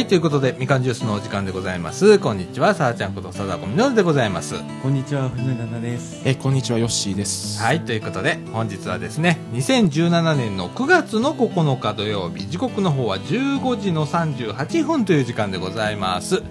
[0.00, 2.18] はい、ということで、みかんジュースのお時間でございます。
[2.18, 4.54] こんにちは、さあちゃんことさだこみのるでございます。
[4.82, 6.22] こんにちは、藤野奈々です。
[6.24, 16.36] えこんにちはヨッシーですはい、ということで、本日はですね、2017年の9月の9日土曜日、時刻の方は15時の38分という時間でございます。
[16.36, 16.44] はい。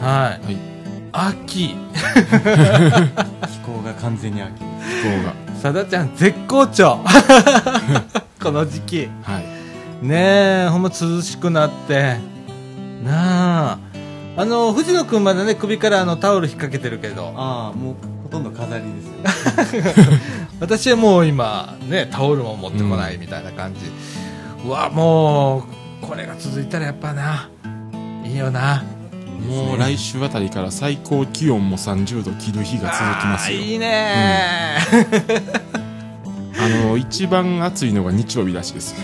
[0.00, 0.76] はい
[1.12, 1.74] 秋、気
[3.64, 4.58] 候が完全に秋。
[4.58, 4.66] 動
[5.24, 6.98] 画さだちゃん絶好調
[8.42, 9.08] この時期。
[9.22, 9.56] はい
[10.02, 12.35] ねえ、ほんま涼しくなって。
[13.04, 13.78] なあ。
[14.38, 19.82] あの、藤野くんまだね、首からあのタオル引っ掛けてるけど、ああ、もうほとんど飾りですよ。
[20.60, 23.80] 私はもう今、ね、タオルも持ってこないみたいな感じ。
[24.66, 25.64] うわ、も
[26.02, 27.48] う、これが続いたらやっぱな、
[28.24, 28.84] いいよな。
[29.46, 34.78] もう来週あたりから最高気温も30度切る日が続きますよあーいいね
[36.58, 38.94] あの一番暑いのが日曜日らしいです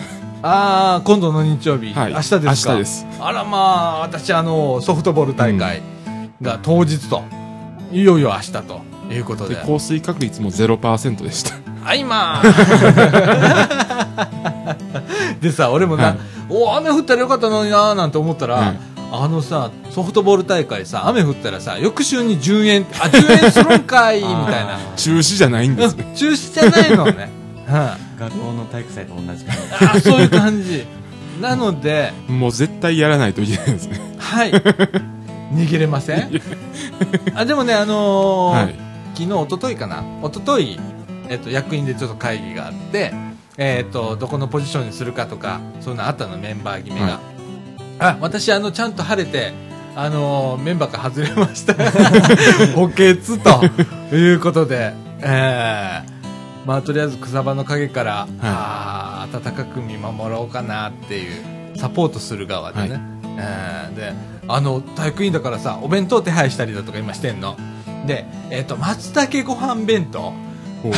[0.42, 2.12] ああ、今度の日曜日、はい。
[2.12, 2.76] 明日ですか？
[2.76, 3.06] です。
[3.20, 5.82] あらまあ、私あの、ソフトボール大会
[6.40, 7.22] が当日と、
[7.92, 8.80] いよいよ明日と。
[9.10, 9.56] いうことで。
[9.56, 11.54] で降水確率も0%でした。
[11.84, 13.42] あいまー。
[15.40, 16.16] でさ、俺もな、はい。
[16.48, 18.78] お雨降ったらよかったのになーなんて思ったら、はい。
[19.12, 24.78] あのさ、ソフトボール大会さ、雨降ったらさ、翌週に10円、あ、10円するんかいみたいな。
[24.96, 26.04] 中止じゃないんですね。
[26.08, 27.30] う ん中止じゃないのね。
[27.72, 29.58] は学校の体育祭と同じ感い、
[29.96, 30.84] あ、そういう感じ。
[31.40, 34.52] なので、もう絶対やらないといけないですねはい。
[34.52, 36.30] 逃げれません？
[37.34, 38.74] あ、でもね、あのーはい
[39.14, 40.02] 昨日、一昨日かな？
[40.22, 40.78] 一昨日
[41.28, 43.12] えっと、役員でちょっと会議があって、
[43.56, 47.06] えっと、どこのポジションにするかとか、そういうのあったの、メンバー決めが。
[47.06, 47.18] はい
[47.98, 49.52] あ、私、あの、ちゃんと晴れて、
[49.94, 51.74] あのーメンバーから外れました。
[52.74, 53.14] 補欠
[54.10, 56.11] ということで、えー、
[56.64, 62.90] まあ、とりあえず草場の陰から、あー暖かく見守ろうかなっていう、サポートする側でね。
[62.90, 63.00] はい。
[63.38, 64.12] えーで、
[64.48, 67.56] あの、体育委員だからさ、お弁当手配したりだとか今してんの。
[68.06, 70.32] で、えっ、と、松茸ご飯弁当。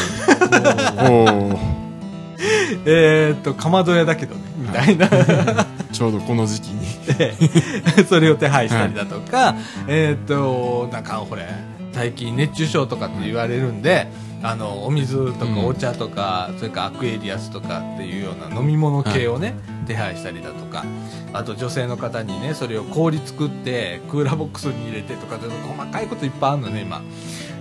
[2.87, 5.09] えっ、と、かまど屋だけどね、みたいな。
[5.93, 6.85] ちょうどこの時期に。
[7.17, 7.35] で
[8.09, 9.55] それを手配したりだとか、
[9.87, 11.47] えっ、と、なんかこれ、
[11.95, 14.09] 最近熱中症とかって言われるんで、
[14.43, 19.55] あの、お水とかうんお茶とか、それからアクエリアスとかっていうような飲み物系をね、
[19.87, 20.85] 手配したりだとか、
[21.33, 27.01] あと女性の方にね、それを氷作って、クーラーボックスに入れてとか、細かいこといっぱいあるのね、今。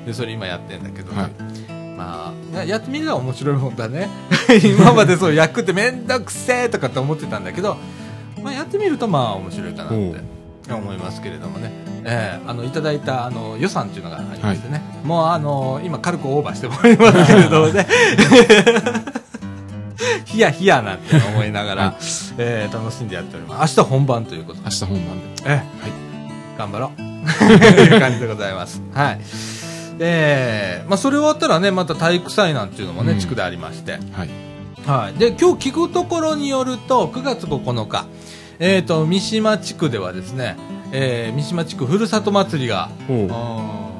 [0.06, 1.32] で、それ今やってんだけど、はい
[1.96, 4.10] まあ、ややってみれば面白いもんだね。
[4.64, 7.78] 今までそう焼くってめんどくせえとかって思ってたんだけど、
[8.42, 11.93] まあ、やってみるとまあ面白いかなって思いますけれどもね。
[12.06, 14.81] えーあの、いただいた、あの、予算っていうのがありましてね。
[15.03, 17.88] もう、あの、今軽くオーバーしておりますけれどもね。
[20.25, 21.96] ヒヤヒヤなんて思いながら、はい
[22.38, 23.78] えー楽しんでやっております。
[23.78, 25.03] 明日本番ということで明日本番
[25.36, 25.92] でええ、
[26.58, 26.96] 頑張ろう。
[26.96, 27.03] と
[27.44, 28.81] いう感じでございます。
[28.94, 29.19] はい。
[29.97, 33.94] で、まあ、それ終わったらね、また体育祭なんていうのもね、うん地区でありまして。
[34.13, 34.30] はい
[34.86, 35.18] はい。
[35.18, 38.06] で、今日聞くところによると、9月9日、
[38.66, 40.56] えっ、と、三島地区ではですね、
[40.94, 42.90] えー三島地区ふるさと祭りが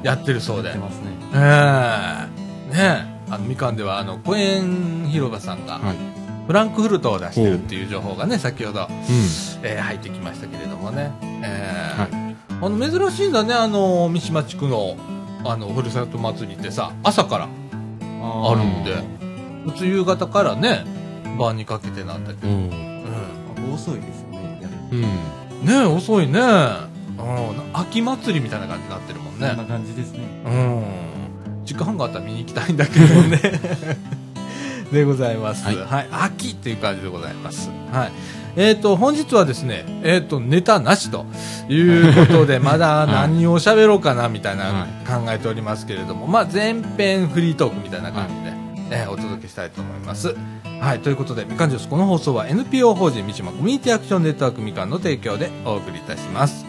[0.02, 0.70] やってるそうで。
[0.70, 0.80] やって。
[0.80, 1.10] ますね。
[1.34, 5.96] ええねえ、あの、みかんでは、あの、公園広場さんが、はい。
[6.46, 8.88] フランクフルトを出してるっていう情報がね、先ほど、うん。
[9.62, 11.12] えー入ってきましたけれどもね。
[11.42, 12.36] えーはい。
[12.62, 14.96] あの珍しいんだねあの三島地区の
[15.44, 17.48] あのふるさと祭りってさ朝から
[18.22, 18.94] ああるんで。
[19.70, 20.84] 普通夕方からね
[21.38, 24.23] 晩にかけてなんだけど、おーうー遅いです。
[24.94, 25.64] うん。
[25.64, 30.20] ん、ねえ遅いね、うん、秋祭りみたいな感じになってるもんそんなね感じですね。
[30.44, 30.84] うん。
[31.64, 33.40] 時間があったら見に行きたいんだけどね。
[34.92, 36.04] でございます、ははい。
[36.04, 37.70] い秋っていう感じでございます。
[37.92, 38.12] はい。
[38.56, 41.26] えー、と本日はですね、えー、とネタなしと
[41.68, 45.08] いうことで まだ何を喋ろうかなみたいなはい。
[45.08, 48.63] 考えておりますけれども、まあ、前編フリートークみたいな感じで、
[48.94, 50.34] えーお届けしたいと思います。
[50.80, 56.64] はい、ということでみかんジュースこの放送は NPO 法人三島コミュニティアクションネットワークみかんの提供でお送りいたします。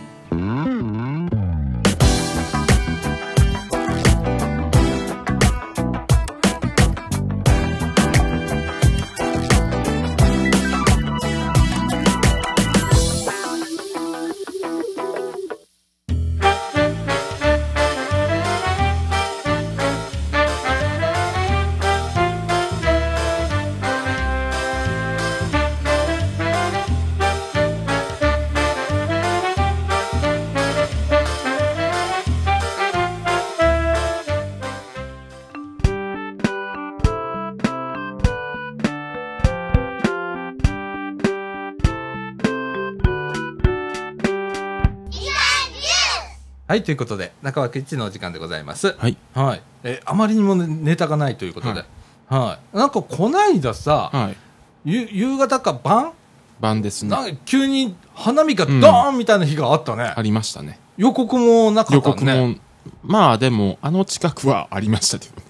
[46.76, 48.98] はい、ということで、中脇一のお時間でございます。
[48.98, 49.16] はい。
[49.34, 49.62] はい。
[49.86, 51.86] え、あまりにもねネタがないということで。
[52.28, 52.78] はい。
[52.78, 54.36] なんか、こないださ、はい。
[54.84, 56.12] ゆ夕方か晩？
[56.60, 57.12] 晩ですね。
[57.12, 60.14] なんか急に花火がドーンみたいな日があったね。
[60.14, 60.78] ありましたね。
[60.98, 62.16] 予告もなか予ったね。
[62.16, 62.56] 告も、
[63.04, 65.44] まあでも、あの近くはありましたけどね。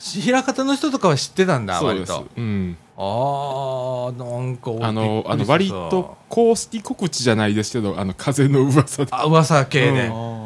[0.00, 2.30] 平方の人とかは知ってたんだ、そうです割と。。
[2.36, 2.76] うん。
[2.98, 9.12] あー、なんか、あの、あの、割と公式告知じゃないですけど、あの、風の噂で。
[9.12, 10.06] あ、噂系で。
[10.08, 10.36] うん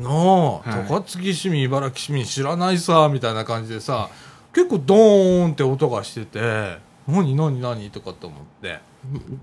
[0.00, 4.08] のはい高槻市民、茨城市民知らないさ、みたいな感じでさ、
[4.52, 8.80] 結構ドーンって音がしてて、何何何とかと思って。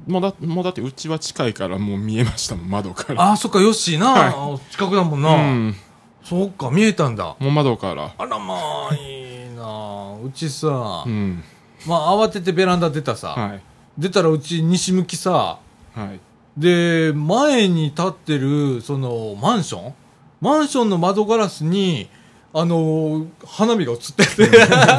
[0.07, 3.31] もうだ、もうだってうちは近いからもう見えましたもん、窓から。
[3.31, 5.53] あ、そっか、よっしーな、は近くだもんうな。
[5.53, 5.75] ん。
[6.23, 7.35] そっか、見えたんだ。
[7.39, 8.13] もう窓から。
[8.17, 11.43] あらまあ、いいなうちさ、うん。
[11.85, 13.61] まあ慌ててベランダ出たさ、はい。
[13.97, 15.59] 出たらうち西向きさ、
[15.95, 16.19] はい。
[16.57, 19.93] で、前に立ってる、その、マンション？
[20.41, 22.09] マンションの窓ガラスに、
[22.53, 24.49] あのー花火が映ってて、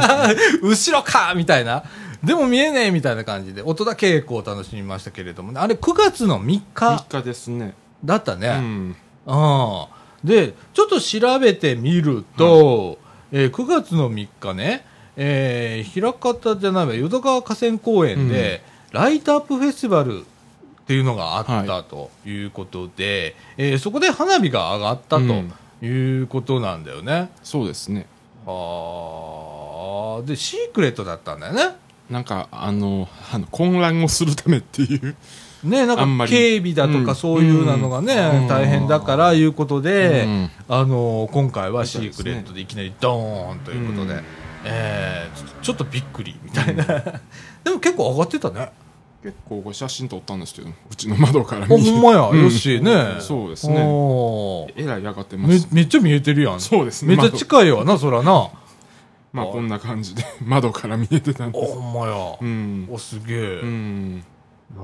[0.63, 1.83] 後ろかみたいな。
[2.23, 5.61] でも見えねえみたいな感じで、音だけこう楽しみましたけれどもね。
[5.61, 7.75] あれ9月の3日3日ですね。
[8.05, 8.49] だったね。
[8.49, 8.97] うん。
[9.27, 9.85] うん。
[10.25, 12.99] で、ちょっと調べてみると、
[13.33, 14.85] えー9月の3日ね、
[15.21, 18.63] えー、平方じゃないわ、淀川河川公園で、
[18.93, 20.23] ライトアップフェスティバルっ
[20.87, 25.53] ていうのがあったはということで、えーそこで花火が上がったうん。
[25.81, 27.31] ということなんだよね。
[27.43, 28.07] そうですね。
[28.47, 30.27] はあ。
[30.27, 31.77] で、シークレットだったんだよね。
[32.09, 35.17] なんか、あの、あの混乱をするためっていう。
[35.65, 37.05] ね、なんか警備だとうん。
[37.05, 38.49] かそういうなのがね、うん。
[38.49, 40.51] 大変だからいうことで、うん。
[40.69, 44.25] あの今回はシークレットでいきなりドーンということで、うん
[44.65, 46.85] えーちょちょっとびっくりみたいな、
[47.65, 48.73] でも結構上がってたね。
[49.23, 52.43] 結構これ写真撮ったんですけど、うちの窓からあほんまや、うん。
[52.45, 53.17] よしね。
[53.21, 53.75] そうですね。
[54.77, 55.69] えらい上がってまめす。
[55.73, 56.61] めっちゃ見えてるやん。
[56.61, 57.17] そうですね。
[57.17, 58.51] めっちゃ近いわなそらな。
[59.33, 61.73] まあこんな感じで窓から見えてたんです。
[61.73, 62.89] おほんまや、うん。
[62.91, 64.19] おすげえ、うん。
[64.19, 64.25] な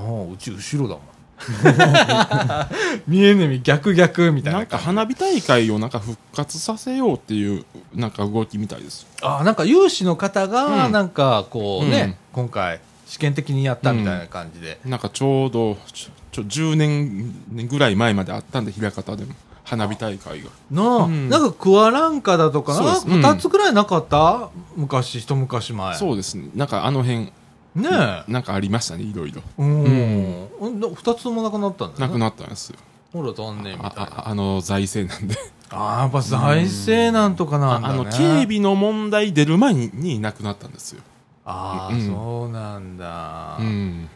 [0.01, 1.05] あうち後ろだもん
[3.07, 4.61] 見えねえみ逆逆みたいな。
[4.61, 7.65] なんか花火大会をなんか復活させようっていう
[7.95, 9.07] なんか動きみたいです。
[9.23, 10.93] あなんか有志の方がうん。
[10.93, 12.15] なんかこうね、うん。
[12.45, 16.43] 今回試験的にやったみたいな感じで、なんかちょうどちょちょ
[16.73, 19.35] 10年ぐらい前まであったんで枚方でも
[19.65, 20.51] 花火大会が。
[20.71, 21.29] なあ、うん。
[21.29, 23.07] なんかクワランカだとかなそうです。
[23.09, 23.23] うん。
[23.23, 24.49] 二つぐらいなかった？
[24.77, 25.95] 昔一昔前。
[25.97, 26.49] そうですね。
[26.55, 27.31] なんかあの辺
[27.75, 28.25] ねえ。
[28.29, 29.43] なんかありましたねいろいろ。
[29.59, 30.49] うん、
[30.91, 32.79] 二つともなくなったんだなくなったんですよ。
[33.13, 35.37] ほら残念みたいあなああの財政なんで。
[35.71, 37.95] ああやっぱ財政なんとかなんだね。
[37.95, 41.03] あの警備の問題出る前にになくなったんですよ。
[41.45, 42.07] ああ、うん。
[42.07, 44.09] そうなんだ、うん。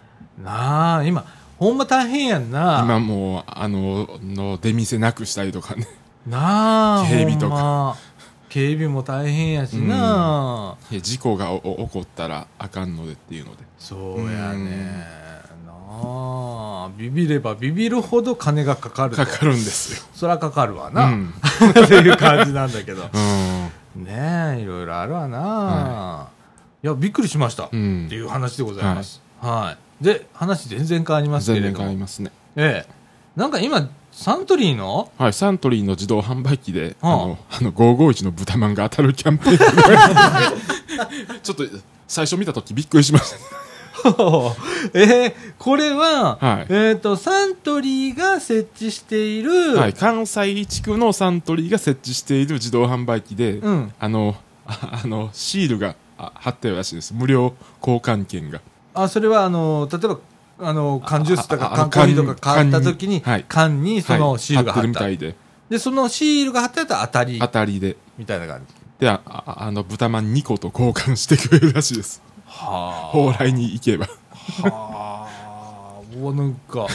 [0.42, 1.24] なあ今
[1.58, 2.82] ほんま大変やんな。
[2.84, 5.88] 今もうあのの出店なくしたりとかね。
[6.26, 7.96] なあ警備とか。
[8.48, 13.62] 警備も大変やしな、いや事故が起こったらあかんのでっていうので。
[13.78, 15.06] そうやね。
[15.66, 15.74] なあ
[16.96, 19.16] ビビればビビるほど金がかかると。
[19.16, 20.08] かかるんですよ。
[20.14, 21.32] そらかかるわうな、ん。
[21.84, 23.08] っていう感じなんだけど。
[23.14, 24.04] うん。
[24.04, 26.28] ねえいろいろあるわな、
[26.82, 28.08] い、やびっくりしました、ってうん。
[28.10, 29.20] いう話でございます。
[29.40, 31.78] はい、で話全然変わりますけ全然れども。
[31.78, 32.30] 変わりますね。
[32.56, 32.92] ええ。
[33.36, 35.12] なんか今サントリーの？
[35.16, 37.14] はい、サントリーの自動販売機で、はあ。
[37.14, 39.58] あの、あの、551の豚まんが当たるキャンペーン。
[41.42, 41.64] ちょっと、
[42.08, 43.36] 最初見たときびっくりしました。
[44.94, 53.92] えーこれは、はいえっ、と、サントリーが設置している、はい、関西地区のサントリーが設置している自動販売機で、うん。
[53.98, 54.36] あの、
[54.66, 57.12] ああの、シールがあ貼ってあるらしいです。
[57.12, 58.60] 無料交換券が。
[58.94, 60.18] あ、それは、あの、例えば、
[60.60, 65.34] あの、缶ジュースとかああ缶コーヒーとか買った時に、缶にそのはいシールが貼ってるみたいで、
[65.68, 67.96] で、そのシールが貼ってあったら当たり当、たりで。
[68.16, 68.74] みたいな感じ。
[69.00, 72.22] で、あああの、豚まん2個と交換してくれるらしいです。
[72.58, 74.06] は蓬莱に行けば。
[74.64, 74.68] あ。
[74.68, 75.28] は
[76.12, 76.16] あ。
[76.16, 76.86] もうなんか、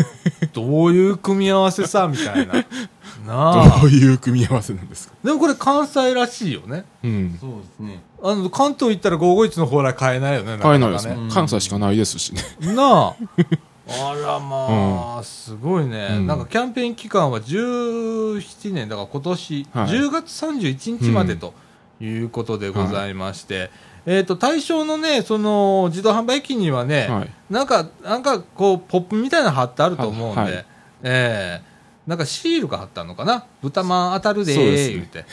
[0.52, 2.54] どういう組み合わせさ、みたいな。
[3.26, 3.86] なあど。
[3.86, 5.14] ういう組み合わせなんですか？
[5.22, 6.84] でもこれ関西らしいよね。
[7.04, 7.38] うん。
[7.40, 8.02] そうですね。
[8.22, 12.42] あの、関東行ったら551の蓬莱買えないよね、買えないですかかね関西しかないですしね。
[12.74, 13.14] なあ。
[13.92, 21.54] あらまあ、すごいね、うんなんかキャンペーン期間は17年、だから今年、はい10月31日までと
[22.00, 23.70] いうことでございまして、
[24.06, 27.30] えっ、と、対象のね、その自動販売機にはね、はい。
[27.50, 30.64] なんか、なんかこう、ポップみたいなの貼ってあると思うんで、はいはい
[31.02, 31.70] ええ
[32.06, 33.44] なんかシールが貼ったのかな？
[33.62, 35.24] 豚まん当たるで言って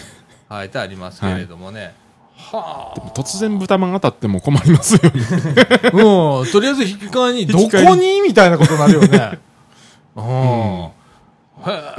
[0.50, 1.96] 書いてありますけれどもね。
[2.36, 3.00] はあ。
[3.16, 5.22] 突然豚まん当たっても困りますよね。
[5.94, 8.22] うん、とりあえず引き換えに、どこに？
[8.22, 9.40] みたいなことになるよね。
[10.16, 10.24] うん。
[10.24, 10.92] へ
[11.68, 11.96] え、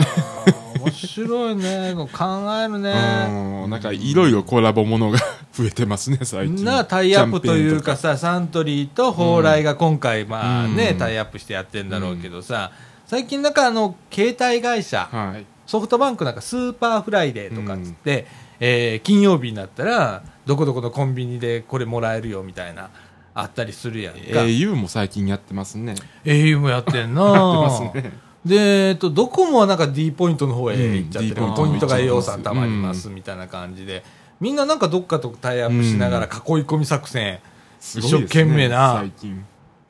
[0.79, 1.95] 面白いね。
[2.13, 2.93] 考えるね。
[3.31, 5.19] うんなんかいろいろコラボものが
[5.53, 6.65] 増えてますね、最近。
[6.65, 12.71] なタイアップというかさ、サントリーと蓬莱が今回、まあね、うんタイアップしてやってんだろうけどさ、
[13.07, 15.09] 最近なんかあの、携帯会社。
[15.11, 15.45] はい。
[15.67, 18.27] ソフトバンクなんかスーパーフライデーとかっつって、
[18.59, 22.89] えー金曜日になったら、どこどこのコンビニでこれもらえるよみたいな、
[23.35, 24.21] あったりするやんか。
[24.21, 25.95] au も最近やってますね。
[26.25, 28.13] au もやってんな やってますね。
[28.45, 34.05] で、えっと、ドコモはなんか D ポイントの方へ行っちゃってる、うんポイントがええようさうんたまりますみたいな感じで、
[34.41, 36.31] みんななんかどっかとタイアップしながら囲い
[36.65, 37.41] 込み作戦、
[37.81, 39.45] 一生懸命な最近。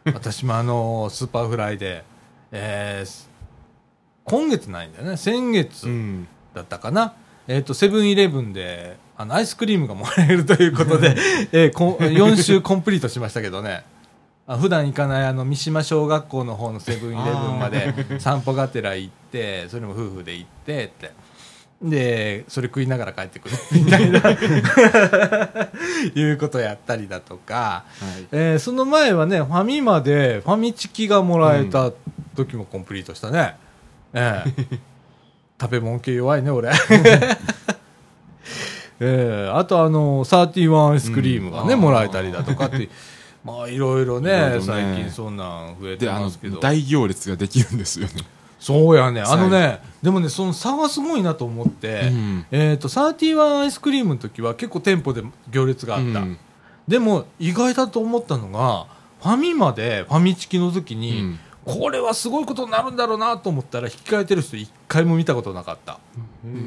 [0.07, 2.05] 私もあの、スーパーフライデー、
[2.52, 3.28] えー
[4.25, 6.28] 今月ないんだよね、先月うん。
[6.52, 7.14] だったかな、
[7.47, 11.17] えっ、と、セブンイレブンで、あの、アイスクリームがもらえるということで、
[11.52, 13.85] えーこん4週コンプリートしましたけどね。
[14.49, 21.12] あ普段行かないあの三島小学校の方のセブンイレブンまで散歩がてら行ってそれも夫婦で行ってって。
[21.81, 23.55] でそれ食いながら帰ってくる。
[23.71, 24.19] みたいな。
[26.14, 28.26] いうことやったりだとか、はい。
[28.33, 31.93] えーその前はねファミマでファミチキがもらえた
[32.35, 33.57] 時もコンプリートしたね、
[34.12, 34.78] ええ。
[35.61, 36.71] 食べ物系弱いね俺。
[39.00, 39.50] ええ。
[39.55, 41.81] あとあのサーティワンアイスクリームがね、うん。
[41.81, 42.88] もらえたりだとかって
[43.49, 44.61] まあいろいろねね。
[44.61, 48.12] 最近そんなん増えてますけど、大行列ができるんですよね。
[48.61, 52.47] そうやねあのねでもねその差がすごいなと思って、うん。
[52.50, 56.38] えっ、とサーティワンアイスクリームの時は結構店舗で行列があった、うん。
[56.88, 58.87] でも意外だと思ったのが
[59.23, 61.38] ファミマでファミチキの時に、うん。
[61.69, 65.99] これはすごいことになるんだろうなと思ったら引き換えてる人一回も見たことなかった。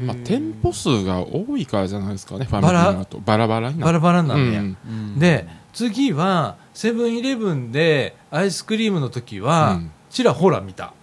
[0.05, 3.19] まあ、店舗数が多いからじゃないですかね、ファミマート。
[3.19, 5.19] バラバラになバラバラなんだよ、うんうん。
[5.19, 10.93] で次はセブンイレブンでアイスクリームの時は、うんちらほら見た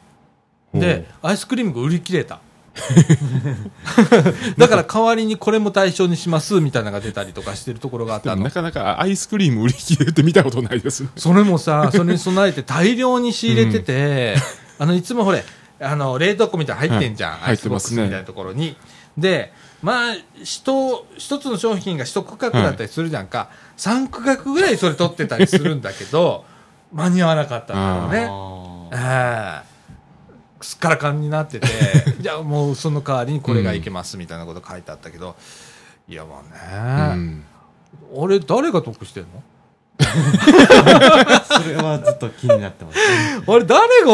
[0.73, 2.41] 店アイスクリームが売り切れた
[4.57, 11.09] だから代わりにこれも対象にしますみたいなのが出たりとかしてるところがあったのなかなかアイスクリーム売り切れって見たことないですね。
[11.17, 14.37] それもさ、それに備えて大量に仕入れてて、
[14.79, 15.45] あの、いつもほれ、
[15.81, 17.33] あの、冷凍庫みたいなの入ってんじゃん。
[17.33, 18.77] はいアイスボックスみたいなところに。
[19.17, 23.49] で、まあ、一、一つの商品が一区画だったりするじゃんか。
[23.79, 26.45] 三区画ぐらいそれ取ってたりするんだけど、
[26.93, 28.91] 間に合わなかったんだよね。
[28.93, 29.69] あええ
[30.61, 31.69] すっからかんになってて、
[32.19, 35.37] じゃあもうその代わりにこれがいけますみたいなこと書いてあったけど、
[36.09, 37.45] いやまあね、うん
[38.13, 39.29] 俺誰が得してんの？
[39.99, 40.03] ー
[41.63, 42.99] それはずっと気になってます。
[43.47, 44.13] あれ、誰が、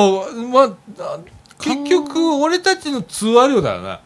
[0.52, 1.18] まあ、
[1.58, 4.00] 結局、俺たちの通話料だよね。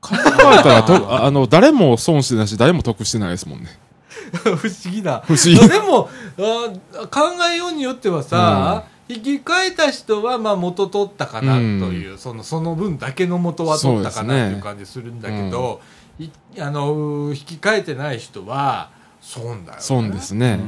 [0.00, 3.78] 考えたらとああの、誰も損してないし、誰も得してないですもんね。
[4.56, 5.22] 不思議だ。
[5.26, 5.68] 不思議。
[5.68, 6.08] でも
[6.38, 7.20] あ、考
[7.52, 11.60] えようによってはさ、引き換えた人は、まあ、元取ったかなと
[11.92, 15.80] いう、その、その分だけの元は取ったかなっていう感じするんだけど、
[16.20, 16.28] い
[16.60, 19.82] あの、引き換えてない人は、損だよ、ね。
[19.82, 20.58] 損ですね。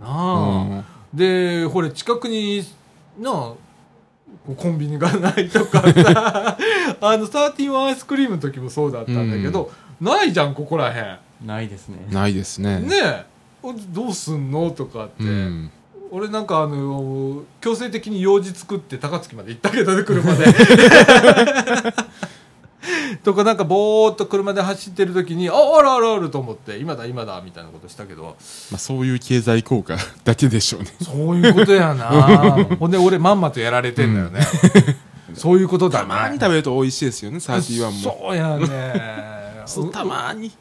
[0.00, 0.84] なあ、うん。
[1.14, 2.62] で、ほれ、近くに、
[3.18, 3.52] なあ、
[4.56, 6.58] コンビニがないとかさ、
[7.00, 9.70] あの、サーティワンアイスクリームの時もそうだったんだけど、
[10.00, 11.98] ないじゃん、ここらへないですね。
[12.10, 12.78] ないですね。
[12.78, 12.88] ん。
[12.88, 13.24] ねえ、
[13.90, 14.70] どうすんの？
[14.70, 15.24] とかって。
[15.24, 15.70] うん。
[16.10, 20.44] 俺なんかあの、強制的に用事作って高槻まで行ったけどね、 車で。
[23.24, 28.36] とかなんかぼーっと車で走ってる時に、あ、あるあるあると思って、今だ今だみたいなことしたけど、
[28.70, 30.88] まあ、そういう経済効果だけでしょうね。
[31.00, 32.04] そういうことやな
[32.78, 34.40] ほんで俺まんまとやられてんだよね。
[35.34, 36.38] そういうことだたまにね。
[36.40, 37.92] 食べると美味しいですよね、31も。
[37.92, 39.62] そうやね。
[39.92, 40.52] たまに。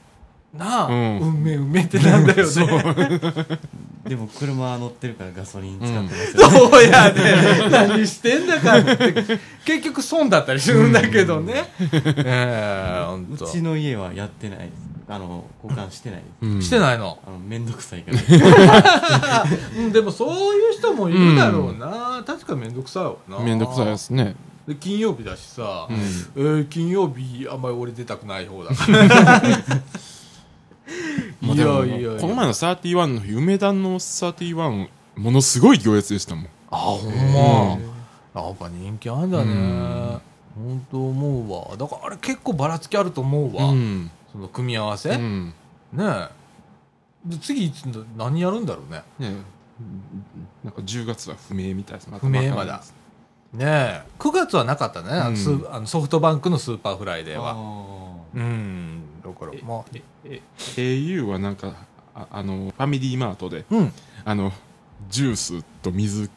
[0.53, 3.20] なあ、ううんんめうめってなんだよね。
[4.08, 6.58] でも車乗ってるからガソリン使ってますよね。
[6.72, 7.70] そうやね。
[7.70, 9.13] 何してんだかって。
[9.63, 11.72] 結局損だったりするんだけどね。
[11.79, 13.46] ええほんと。
[13.46, 14.70] うちの家はやってない。
[15.08, 16.22] あの、交換してない。
[16.41, 17.20] うんしてないの？
[17.25, 19.46] あの、めんどくさいから。
[19.77, 22.24] うん、でもそういう人もいるだろうな。
[22.25, 23.39] 確かめんどくさいわな。
[23.39, 24.36] めんどくさいですね。
[24.67, 25.96] で金曜日だしさ、うん
[26.36, 29.41] えー金曜日あんまり俺出たくない方だから。
[31.41, 32.19] いやいやいや。
[32.19, 36.48] この前の31の日、梅田の31、ものすごい行列でしたもん。
[36.71, 37.13] あ、ほん
[38.33, 38.41] ま。
[38.41, 40.19] やっぱ人気あんだね。
[40.55, 41.77] 本当思うわ。
[41.77, 43.65] だからあれ結構ばらつきあると思うわ。
[43.65, 44.12] うん。
[44.31, 45.10] その組み合わせ。
[45.10, 45.53] ねうん。
[46.00, 46.29] え。
[47.25, 49.03] で次いつだ何やるんだろうね。
[49.19, 49.36] ね
[50.63, 52.10] なんか10月は不明みたいです。
[52.19, 52.81] 不明まだ
[53.53, 54.01] ねえ。
[54.17, 55.12] 9月はなかったね。
[55.12, 57.51] あのスうんあのソフトバンクのスーパーフライデーは。
[57.51, 59.00] あうん。
[59.24, 59.86] だからまあ。
[60.25, 60.42] え
[60.75, 61.75] au はなんか、
[62.13, 63.94] ああの、ファミリーマートで、うん。
[64.25, 64.51] あの、
[65.10, 66.30] ジュースと水、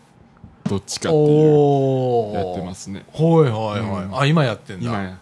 [0.65, 3.05] どっちかっていう、やってますね。
[3.13, 4.05] はいはいはい。
[4.05, 4.19] うん。
[4.19, 4.87] あ、今やってんだ。
[4.87, 5.19] 今や、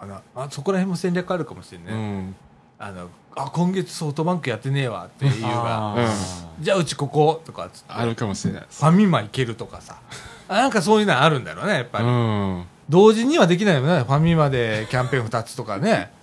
[0.00, 2.34] あのあそこら辺も戦略あるかもしれない、うん。
[2.78, 5.94] あのあ今月ソフトバンクやってねえわっていうが
[6.58, 7.92] じゃあうちこことかっつって。
[7.92, 8.82] あるかもしれないです。
[8.82, 9.98] ファミマ行けるとかさ。
[10.48, 12.64] あなんかそういうのあるんだろうねやっぱり、うん。
[12.88, 14.04] 同時にはできないよね。
[14.04, 16.10] ファミマでキャンペーン2つとかね。
[16.10, 16.19] み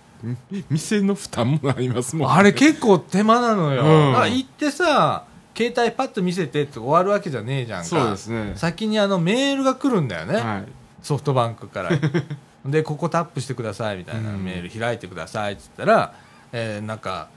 [0.70, 2.34] 店の負担もありますもんね。
[2.34, 4.12] あれ結構手間なのよ、うん。
[4.12, 5.24] だから行ってさ
[5.56, 7.88] 携帯パッと見せてって終わるわけじゃねえじゃんか。
[7.88, 8.52] そうですね。
[8.56, 10.68] 先にあのメールが来るんだよね、はい。
[11.02, 11.90] ソフトバンクから。
[12.66, 14.44] でここタップしてくださいみたいなうん。
[14.44, 16.14] メール開いてくださいっつったら、
[16.52, 17.28] えーなんか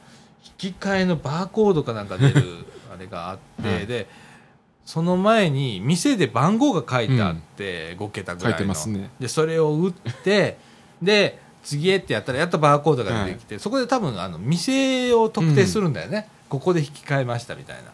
[0.62, 3.88] 引き換えのバーコードかなんか出る あれがあって、はい。
[3.88, 4.08] で
[4.86, 8.58] その前に店で番号が書いてあって、5桁ぐらいの。
[8.58, 9.10] 書いてますね。
[9.20, 10.58] でそれを打って
[11.02, 17.92] で次へってやったらやっとバーコードが出てきて、そこで多分あの店を特定するんだよね、ここで引き換えましたみたいな。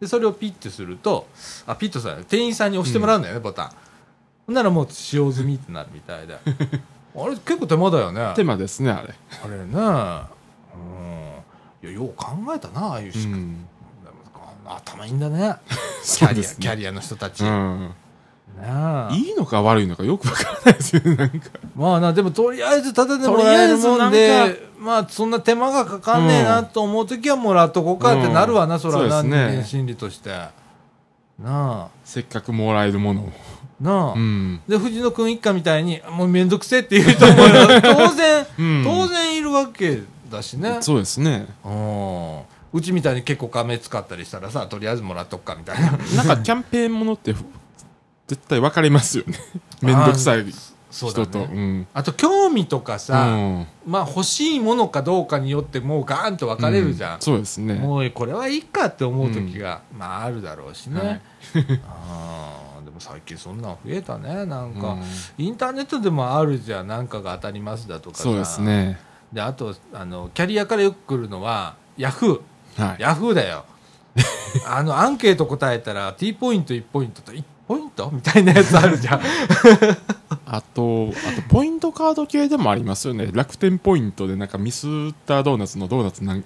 [0.00, 1.28] でそれをピッてすると
[1.64, 3.72] あピッとさ店員さんに押してもらうんだよね、ボタン。
[4.46, 6.38] ほんならもう使用済みってなるみたいで。
[7.14, 8.32] あれ結構手間だよね。
[8.34, 9.14] 手間ですねあれ。
[9.44, 9.64] あれね。
[9.64, 10.28] うん。
[11.82, 13.66] いやよう考えたなああいうう仕組み、ん
[14.64, 15.56] 頭いいんだね。
[16.02, 17.94] キそャリア、キャリアの人たち、うん
[19.12, 21.50] いいのか悪いのかよくわからないですよねなんか。
[21.74, 29.64] まあなでもとりあえずただでもらえるもんでまあそんな手間がかかんねえなと思う時はもらっとこうかってなるわな、うんそらなね。
[29.64, 30.30] 心理として。
[30.30, 30.52] な
[31.42, 31.88] あ。
[32.04, 33.32] せっかくもらえるものを。
[33.80, 34.60] なあ、うん。
[34.68, 37.32] で藤野君一家みたいにもう面倒くせえっていう人も
[37.82, 38.84] 当然、うん。
[38.84, 40.78] 当然いるわけだしね。
[40.80, 41.46] そうですね。
[41.64, 42.38] うん。
[42.72, 45.90] うちみたいに結構金使ったりしたらさとりあえずもらっとくかみたいな。
[45.90, 47.44] なんかキャンペーンものってふ
[48.32, 49.38] 絶対分かれますよね。
[49.82, 50.46] 面倒くさい
[50.90, 51.44] そうだ人と。
[51.44, 51.86] う,、ねん。
[51.92, 53.66] あと興味とかさ、うん。
[53.86, 57.74] まあ欲しいものかどうかによってもうガーンと分かれるじゃん、そうですね。
[57.74, 61.20] もうこれはいいかって思う時が、まああるだろうしね、はい。
[61.86, 65.02] あーでも最近そんなん増えたねなんか、うん。
[65.36, 68.22] インターネットでもあるじゃんなんかが当たりますだとかさ。
[68.22, 68.98] そうですね。
[69.30, 72.96] であとあのキャリアからよく来るのはヤフーはい。
[72.98, 73.66] ヤフーだよ。
[74.66, 77.42] あのアンケート答えたら T ポイント1ポイントと1
[77.72, 78.10] ポイント？
[78.12, 79.20] みたいなやつあるじゃん。
[80.44, 83.30] あとあとポイントカード系でもありますよね。
[83.32, 86.44] 楽天ポイントでなんかミスタードーナツのドーナツなんい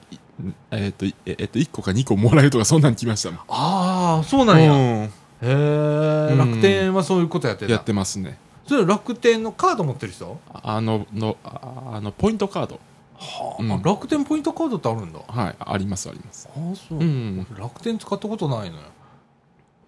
[0.71, 3.41] えっ、といえっ、と1個か2個もらえるとかそんなん来ましたもん。
[3.49, 5.11] ああそうなんや、へうん。
[5.43, 6.39] えうん。
[6.39, 8.39] 楽天はそういうことやってたやってますね。
[8.69, 10.39] それ楽天のカード持ってる人？
[10.53, 12.79] あののああのポイントカード。
[13.19, 13.73] はあ、うん。
[13.73, 15.19] あ楽天ポイントカードってあるんだ。
[15.27, 16.49] あはいありますあります。
[16.49, 17.47] あそう、うん。
[17.59, 18.83] 楽天使ったことないのよ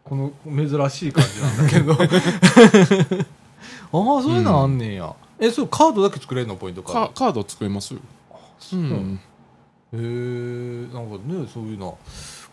[0.08, 3.26] この珍しい感じなんだけど。
[3.90, 7.06] ああそういうのあんねんや、えそれカードだけ作れるのポイントカード。
[7.08, 8.00] カカード作れますよ。
[8.58, 9.20] そううん。
[9.92, 11.98] へえなんかねそういうの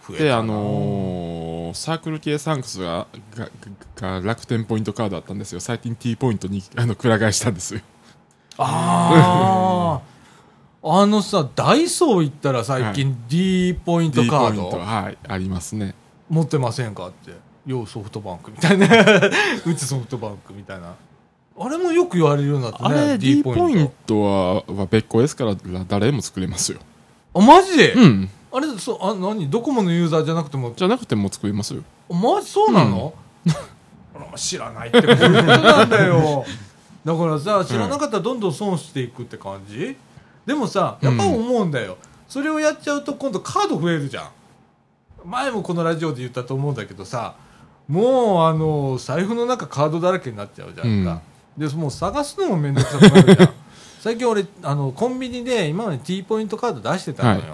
[0.07, 0.29] 増えたな。
[0.29, 3.49] であのーサークル系サンクスがが
[3.95, 5.59] がが楽天ポイントカードあったんですよ。
[5.59, 7.81] 最近 T ポイントにあのくら替えしたんですよ。
[8.57, 10.01] ああ
[11.01, 14.69] あのさダイソー行ったら最近 D ポイントカード？
[14.69, 15.17] ポイントはい。
[15.27, 15.95] ありますね。
[16.29, 17.33] 持ってませんかって
[17.65, 18.87] ようソフトバンクみたいな。
[19.65, 20.93] うちソフトバンクみたいな。
[21.57, 23.93] あれもよく言われるようになったねあれ D ポイント。
[24.07, 25.55] トはは別個ですから
[25.87, 26.79] 誰も作れますよ。
[27.33, 28.29] あマジで、うん。
[28.51, 29.49] あれそうあ何？
[29.49, 30.73] ドコモのユーザーじゃなくても？
[30.75, 31.83] じゃなくても作れますよ。
[32.09, 32.49] マジ？
[32.49, 33.13] そうなの、
[34.15, 36.45] あら知らないってことなんだよ。
[37.05, 39.95] だからさ知らなかったらどんどん損していくって感じ、
[40.45, 41.97] でもさやっぱ思うんだよ、
[42.27, 44.29] それをやっちゃうと今度カード増えるじゃん。
[45.25, 47.35] 前もこのラジオで言ったと思うんだけどさ
[47.87, 51.21] もうあの財布の中カードだらけになっちゃうじゃんか、
[51.57, 53.49] でもう探すのも面倒くさくなるじゃん。
[53.99, 57.45] 最近俺あのコンビニで今まで T ポイントカード出してたのよ、はい。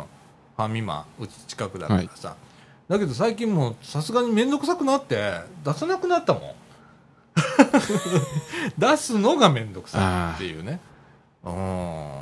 [0.57, 2.35] ファミマうち近くだからさ、
[2.87, 6.43] だけど最近もうさすがに面倒くさくなって出さなくなったもん。
[8.77, 10.79] 出すのが面倒くさいっていうね。
[11.43, 12.21] うん。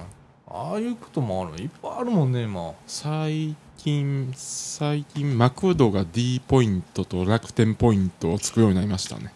[0.52, 2.74] ああいうこともあるいっぱいあるもんね今。
[2.88, 9.32] 最近最近マクドが D ポイントと楽天ポイントを作るようになりましたね。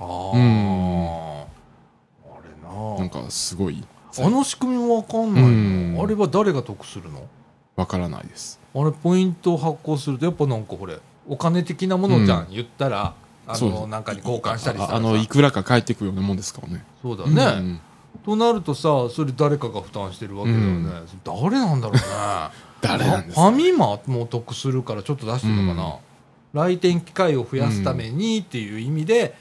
[0.00, 1.44] ああ、うんあ
[2.42, 3.84] れななんかすごい。
[4.18, 6.00] あの仕組みもわかんないの、うん。
[6.02, 7.28] あれは誰が得するの？
[7.76, 8.58] わからないです。
[8.74, 13.14] あれポイントを発行するとやっぱなんかこれお金的なものじゃん、言ったら
[13.46, 16.84] あのなんかに交換したりしたああのいくらか返ってくるようなもんですからね。
[17.00, 17.80] そうだね、うん。
[18.24, 20.90] となるとさそれ誰かが負担してるわけだよね、
[21.24, 22.02] 誰なんだろうね
[22.88, 25.98] 誰なんですファミマも得するからちょっと出してるのかな、
[26.52, 29.34] 来店機会を増やすためにっていう意味で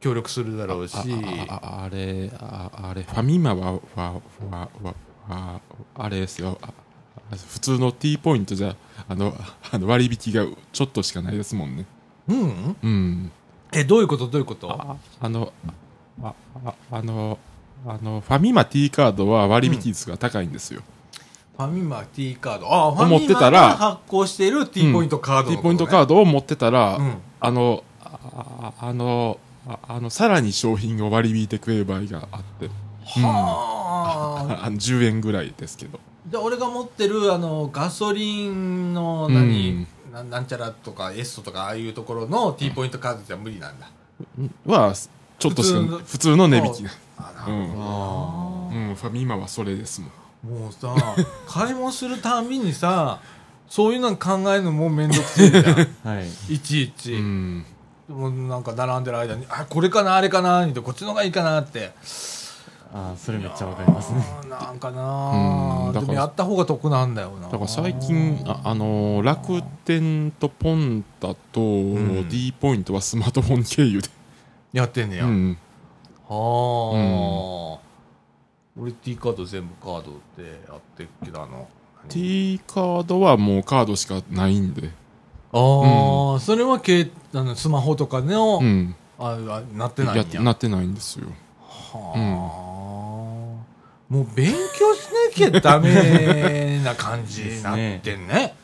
[0.00, 1.00] 協力するだろうし、あ
[1.48, 4.94] あああれああれファミマはははは
[5.28, 5.60] は
[5.94, 6.58] あれですよ
[7.30, 8.76] 普通の T ポイントじゃ
[9.08, 9.34] あの
[9.70, 11.86] あの割引がちょっとしかないですもんね
[12.28, 13.30] うんうん
[13.72, 15.52] えどういうことどういうことああの
[16.22, 17.38] あああの
[17.86, 20.82] あのファミマ T カードは割引率が高いんですよ、
[21.56, 22.72] ファミマ T カード。
[22.72, 27.14] あファミマが発行している T ポイントカードの T ポイントカードを持ってたら、うん。
[27.40, 32.68] あのあああのああのさらに商品を割り引いてくれる場合があって。
[33.04, 34.64] はあ。
[34.64, 36.00] あの10円ぐらいですけど。
[36.26, 39.86] で俺が持ってるあのガソリンのう何、ん。
[40.12, 43.88] ななんちゃらとかエストとかああいうところの T ポイントカードじゃ無理なんだ、
[44.66, 44.94] は
[45.38, 46.48] ちょっとしか普通の。
[46.48, 46.86] 値引き
[47.16, 50.10] あなるうん、あうん、ファミマはそれですもん
[50.46, 50.94] もうさ
[51.46, 53.20] 買い物するたんびにさ
[53.68, 55.64] そういうの考えるのもうめんどくせえじゃん。
[55.64, 56.54] あ はい。
[56.54, 57.64] いちいち、うん。
[58.08, 61.92] もうなんか並んでる間にあこれかなあれかなってこっちの方がいいかなって。
[62.94, 64.22] ああそれめっちゃわかりますね。
[64.50, 67.48] なんかうなでもやった方が得なんだよな。
[67.48, 72.28] だから最近あ、あのー楽天とポンタとん。
[72.28, 74.10] D ポイントはスマートフォン経由で、
[74.74, 75.56] やってんねや、うん、
[76.28, 77.81] はあ、
[78.78, 81.68] 俺 T カード全部カードでやってるけどあの
[82.08, 84.90] T カードはもうカードしかないんで、
[85.52, 90.40] ああ、それはけあのスマホとかの、うん、ああなってないんや。
[90.40, 91.26] なってないんですよ。
[91.60, 98.54] はあ、もう勉強しなきゃダメな感じになってんね。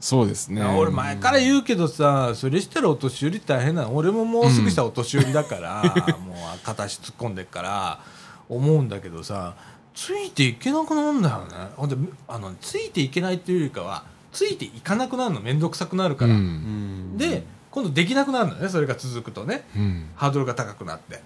[0.00, 0.62] そうですね。
[0.62, 3.96] 俺前から言うけどさそれしたらお年寄り大変なの。
[3.96, 5.82] 俺ももうすぐしたお年寄りだから、
[6.26, 8.00] もう片足突っ込んでっから
[8.48, 9.54] 思うんだけどさ
[9.94, 11.70] ついていけなくなるんだよね。
[11.76, 17.14] ほんであのついていけないっていうよりかはついていかなくなるの面倒くさくなるかうら、うん。
[17.14, 17.16] ん。
[17.18, 19.64] で今度できなくなるのねそれが続くとね。
[19.76, 21.22] うん、ハードルが高くなって。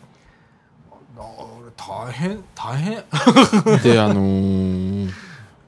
[1.77, 3.05] 大変大変。
[3.83, 5.11] であのー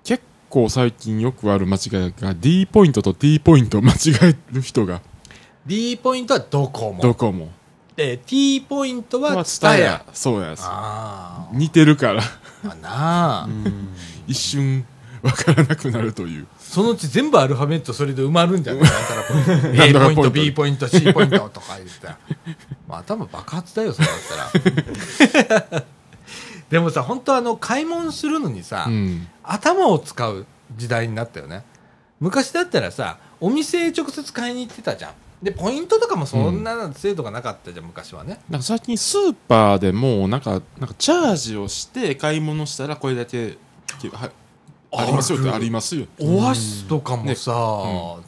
[0.04, 5.00] 結構最近よくある間違いが D ポイントと T ポイントを間違える人が。
[5.64, 7.00] D ポイントはドコモ。
[7.00, 7.30] どこ
[8.00, 9.84] もで T ポイントはツツタタヤ。
[9.84, 12.22] ヤそうやあ似てるから。
[12.22, 13.88] ーあなあ、うん。
[14.26, 14.86] 一瞬
[15.22, 16.46] わからなくなるという。
[16.58, 18.90] そのうち全部アルファベットそれで埋まるんじゃない
[19.90, 22.00] ？A ポイント B ポイント C ポイントとか言って。
[22.00, 22.18] たら
[22.88, 25.84] まあ頭爆発だよそれだったら。
[26.70, 29.28] でもさ本当あの買い物するのにさ、うん。
[29.42, 31.64] 頭を使う時代になったよね。
[32.20, 38.40] 昔だったらさお店へ直接買いに行ってたじゃんでポイントとかもそんな制度がなかったじゃん、昔はね。
[38.50, 43.56] なんか最近スーパーでもなんかなんかチャージをして買い物したらこれだけ
[44.12, 44.30] は
[44.92, 46.06] ありますよってありますよ。
[46.18, 47.52] オアシスとかもさ、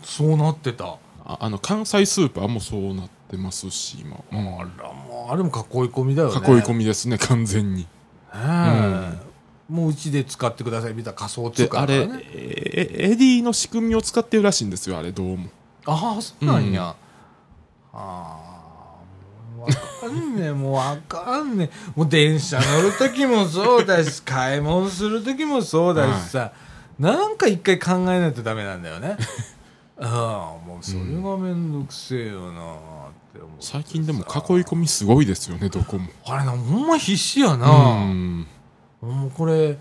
[0.02, 5.52] そうなってた、ああの関西スーパーもそうなってますし今、うんあらもうあれも囲い
[5.90, 6.34] 込みだよね。
[6.34, 7.82] 囲い込みですね完全に。
[7.82, 7.88] ね
[8.34, 9.32] え
[9.68, 15.48] もううちで使ってくださいみたいな仮想通であれ貨ねえエディの仕組みを使ってるらしいんですよあれどうも
[15.86, 16.94] ああそうなんや、
[17.92, 18.52] ああ
[19.56, 20.52] もうわかんねえ。
[20.54, 21.90] もうわかんねえ。
[21.96, 26.52] もう電車乗る時もそうだし買い物する時もそうだしさ、
[26.98, 29.16] なんか一回考えないとダメなんだよね。
[30.00, 32.74] ああもうそれがめんどくせえよなっ
[33.32, 34.24] て思う最近でも囲い
[34.64, 36.08] 込みすごいですよねどこも。
[36.26, 38.46] あれなほんま必死やな、うん。
[39.00, 39.78] もうこれ、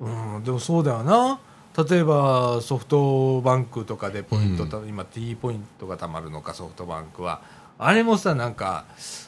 [0.00, 1.38] うん、でもそうだよな
[1.76, 7.42] 例えばソフトバンクとかでポイントた、今 T ポイントがたまるのかソフトバンクは。
[7.76, 8.84] あれもさなんか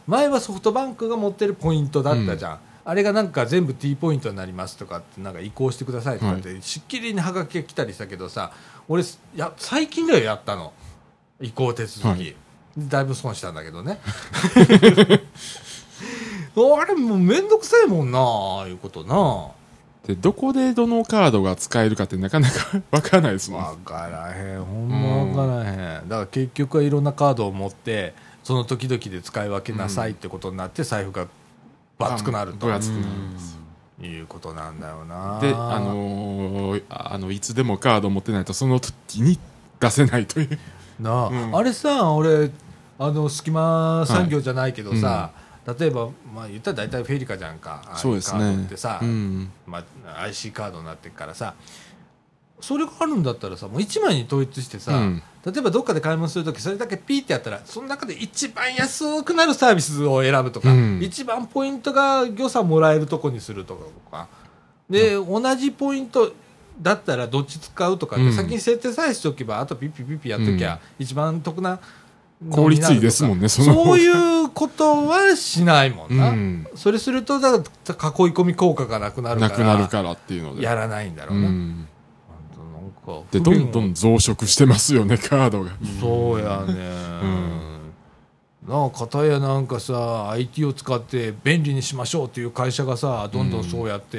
[0.07, 8.53] 前はソフトバンクが持ってるポイントだったじゃん、あれがなんか全部 T ポイントになりますとかってなんか移行してくださいとかって、しっきりにハガキが来たりしたけどさ
[8.89, 9.03] 俺
[9.35, 10.73] や最近だよやったの。
[11.41, 12.37] 移行手続き、はい。
[12.79, 13.99] だいぶ損したんだけどね。
[16.81, 19.51] あれもうめんどくさいもんなああいうことな
[20.07, 23.65] でどこでどのカードが使えるかってなかなか わからないですもん。
[23.65, 24.65] 分からへん。
[24.65, 28.15] ほんま分からへん、だから結局はいろんなカードを持って
[28.45, 31.27] その時々で使い分けなさいってことになって財布が
[31.99, 32.67] 分厚くなると。
[32.67, 33.59] 分厚くなるんです
[34.03, 35.41] いうことなんだよな。
[35.41, 39.39] であのーあのいつでもカード持ってないとその時に
[39.81, 40.59] 出せないという。
[41.01, 41.57] なあ,、うん。
[41.57, 42.51] あれさ俺
[42.99, 45.31] あの隙間産業じゃないけどさ、
[45.79, 47.83] 例えばまあ言ったら大体フェリカじゃんか。
[47.97, 49.51] そうですカードねってさ、うん。
[49.67, 51.55] まあ、IC カードになってるからさ
[52.61, 55.23] それがあるんだったらさもう1枚に統一してさ、うん。
[55.45, 61.01] 例えばどっかで買い物するときそれだけピーってやったらその中で一番安くなるサービスを選ぶとか、うん。
[61.03, 63.77] 一番ポイントが予算もらえるとこにすると
[64.11, 64.29] か
[64.89, 66.33] で、同じポイント
[66.81, 71.81] だったらどっち使うとか先に設定さえしておけばあとピッピピッピやっときゃ、一番得な
[72.51, 76.67] 効率いいですもんねそそういうことはしないもんな、うん。
[76.75, 77.65] それするとだから囲い
[78.33, 80.63] 込み効果がなくなるからなくなるからっていうので。
[80.63, 81.87] やらないんだろううな、んなん
[83.05, 85.73] かでどんどん増殖してますよねカードが。
[86.01, 86.75] そうやね、
[88.69, 94.19] なあ片やなんかさ IT を使って便利にしましょうっていう会社がさどんどんそうやって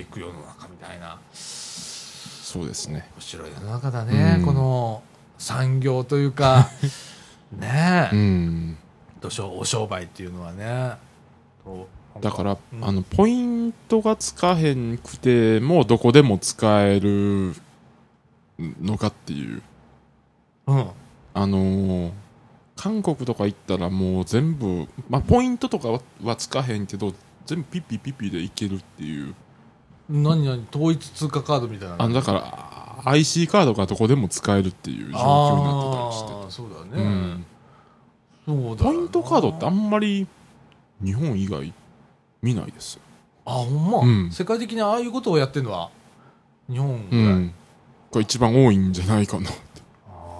[0.00, 3.08] いく世の中みたいな、そうですね。
[3.16, 4.44] 面白い世の中だね、うん。
[4.44, 5.02] この
[5.38, 6.68] 産業というか
[7.52, 8.76] ねえ、うん。
[9.20, 10.96] どうしようお商売っていうのはね。
[11.64, 11.88] と
[12.20, 12.84] だから、うん。
[12.84, 17.54] あのポイントがつかへんくてもどこでも使える
[18.58, 19.62] のかっていう。
[20.66, 20.86] うん。
[21.34, 22.12] あのー
[22.76, 27.14] 韓国とか行ったらもう全部、まあ、ポイントとかははつかへんけど
[27.46, 29.34] 全部ピッピピッピでいけるっていう。
[30.08, 30.66] 何何？
[30.72, 37.44] 統一通貨カードみたいなあのだから IC カードがどこでも使えるっていう状況になってたりしてそうだうね、
[38.46, 40.26] うだよなポイントカードってあんまり
[41.02, 41.72] 日本以外
[42.42, 43.02] 見ないですよ。
[43.44, 44.30] あほんま、うん。
[44.30, 45.90] 世界的にああいうことをやってるのは
[46.68, 47.54] 日本うぐらい、ん。
[48.10, 49.60] これ一番多いんじゃないかなって。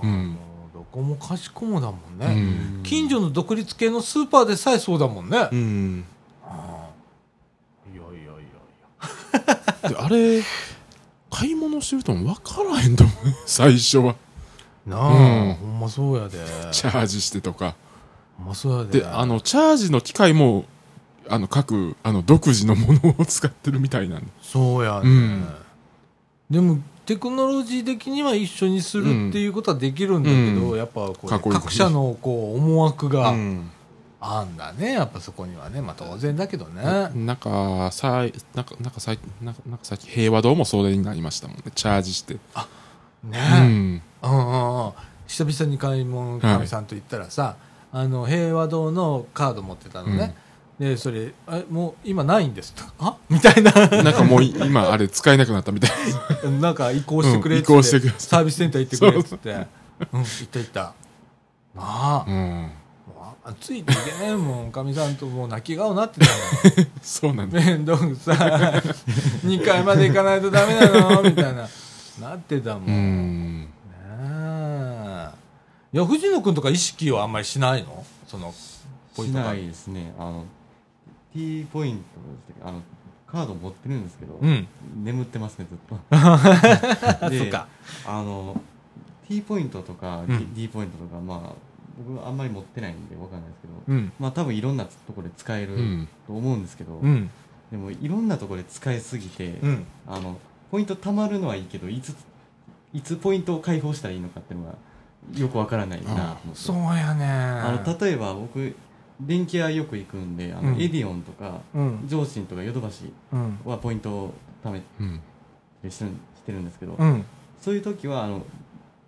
[0.03, 0.37] うん。
[0.75, 2.35] どこもかしこもだもんうね、
[2.81, 2.83] ん。
[2.83, 6.05] 近所の独立系のスーパーでさえそうだもんね、うん。
[6.45, 7.95] あー。
[7.95, 8.35] いやいやい
[9.83, 10.42] やいで、あれ、
[11.38, 13.16] 買い物してるとも分からへんと思う。
[13.44, 14.07] 最初は。
[14.07, 14.14] や
[14.87, 16.38] なあ、うんほんまそうやで
[16.72, 17.77] チャージしてとか。
[18.38, 20.64] ほんまそうやでで、あの、チャージの機械も、
[21.29, 24.27] あの、各、あの、独自のものを使ってるみたいなんで。
[24.40, 25.46] そうやね、うん
[26.49, 33.70] でもテクノロジー的には一緒にするっていうことはできるんだけど、うんやっぱこう、かっこいい各社のこう思惑がうん
[34.28, 35.80] あんだねやっぱそこにはね。
[35.80, 41.62] まあ当然だけどね、なんか、さい、なんか、なんか最近、なんか、なんか最近、平和堂もそれになりましたもんね。
[41.74, 42.34] チャージして。
[42.34, 42.40] ね。
[43.22, 44.02] うん。
[44.22, 44.92] うんうんうん。
[45.26, 47.56] 久々に買い物かみさんと行ったらさ、
[47.92, 50.34] あの平和堂のカード持ってたのね、
[50.78, 53.16] でそれあもう今ないんですとあ？
[53.28, 53.72] みたいな。
[53.72, 55.90] なんかもうい今あれ使えなくなったみたい
[56.50, 56.70] な。
[56.72, 59.50] んか移行してくれって,、うん移行してくれサービスセンター行ってくれっつって。
[60.12, 60.80] うん行った行った。
[60.80, 60.92] な
[61.76, 62.32] あ、な。
[62.32, 62.70] うん。
[63.48, 67.61] あついていけねえもんかみさんともう泣き顔になってたの そうなんだ。
[67.61, 68.37] 面倒くさい。
[69.46, 71.22] 2階まで行かないとダメなの？
[71.22, 71.68] みたいな。
[72.20, 72.92] なってたもん、うね
[73.62, 73.68] ん。
[74.20, 75.30] え
[75.92, 78.04] いや藤野君とか意識はあんまりしないの？
[78.26, 78.52] その
[79.14, 79.44] ポイントが。
[79.44, 80.12] しないですね。
[80.18, 80.44] あの
[81.32, 82.02] T ポイント
[82.52, 82.82] ですあの
[83.30, 84.66] カード持ってるんですけど、うん。
[85.04, 85.94] 眠ってますねずっと。
[87.30, 87.68] でそっか。
[88.06, 88.61] あの
[89.28, 90.52] T ポイントとか、うん。
[90.54, 91.52] D ポイントとかまあ
[91.98, 94.12] 僕あんまり持ってないんでわかんないですけど、うん。
[94.18, 96.09] まあ多分いろんなところで使えるうん。
[96.26, 97.30] と思うんですけど、うん。
[97.70, 99.87] でもいろんなところで使いすぎて、うん。
[100.06, 100.38] あの
[100.70, 102.14] ポイント貯まるのはいいけどいつ
[102.92, 104.74] いつポイントを解放したらいいのかっていうのが
[105.38, 106.48] よくわからないなと思って。
[106.54, 107.26] そうやね。
[107.26, 108.74] あの例えば僕
[109.20, 110.82] 電気屋よく行くんであの、うん。
[110.82, 112.04] エディオンとかうん。
[112.06, 113.59] 上信とかヨドバシうん。
[113.64, 115.20] はポイントを貯めうん。
[115.82, 117.24] てしてるんですけど、うん。
[117.61, 118.42] そういう時はあの、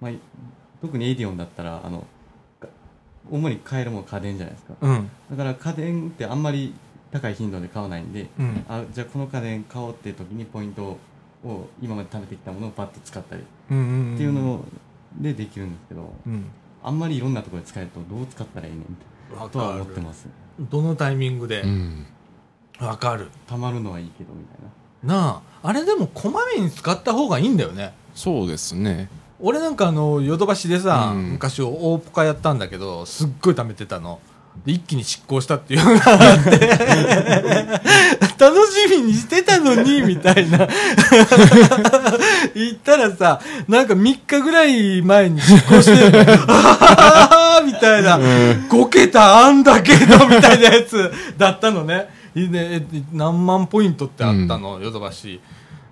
[0.00, 0.12] まあ、
[0.80, 2.06] 特にエディオンだったらあのか
[3.30, 4.74] 主に買えるもの家電じゃないですか。
[4.80, 5.10] うん。
[5.30, 6.74] だから家電ってあんまり
[7.10, 8.64] 高い頻度で買わないんで、うん。
[8.68, 10.96] あじゃあこの家電買おうっていう時にポイント
[11.44, 14.16] を今まで貯めてきたものをパッと使ったりっうんうん。
[14.16, 14.64] ていうの
[15.20, 16.44] でできるんですけど、うん。
[16.82, 20.26] あんまりいろんなところで使えるとどう使ったらいいねんってわとは思ってます。
[20.58, 21.62] どのタイミングで？
[21.62, 22.06] うん。
[22.80, 23.28] わかる。
[23.46, 24.58] 貯まるのはいいけどみたい
[25.08, 25.14] な。
[25.14, 25.68] なあ。
[25.68, 27.92] あれでもこまめに使った方がいいんだよね。
[28.14, 29.08] そうですね。
[29.40, 31.32] 俺なんかあのヨドバシでさ、うん。
[31.32, 34.18] 昔大ポカやったんだけどすっごい貯めてたの。
[34.66, 35.84] で一気に執行したっていう。
[35.84, 36.50] のがあって
[38.38, 40.66] 楽しみにしてたのにみたいな。
[42.54, 48.18] 言ったらさなんか3日ぐらい前に執行してるあー みたいな。
[48.18, 52.08] 5桁あんだけどみたいなやつだったのね。
[52.34, 55.40] いいねえ何万ポイントってあったの、ヨドバシ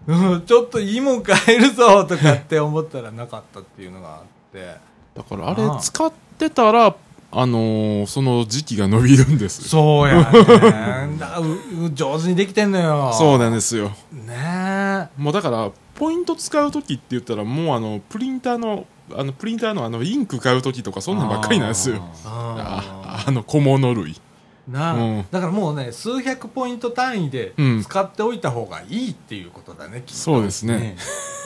[0.07, 4.77] うん、ちょっといいもん買えるぞとかって思ったらなかったっていうのがあって
[5.17, 6.95] だからあれああ使ってたら、
[7.33, 9.69] あのーその時期が伸びるんです。
[9.69, 13.91] そうやね だうう上手にできてんのよそうなんですよ。
[14.13, 21.97] ねもうだから、ポイント使う時って言ったら、もうあの、プリンターの、あの、プリンターのあの、インク買う時とか、そんなんばっかりなんですよ。
[21.97, 24.21] えああの、小物類。
[24.69, 24.91] な。
[24.91, 25.27] あ、うん。
[25.31, 27.83] だからもうね数百ポイント単位でうん。
[27.83, 30.21] 使っておいた方がいいっていうことだね、きっと。
[30.21, 30.79] そうですね。
[30.79, 30.97] ね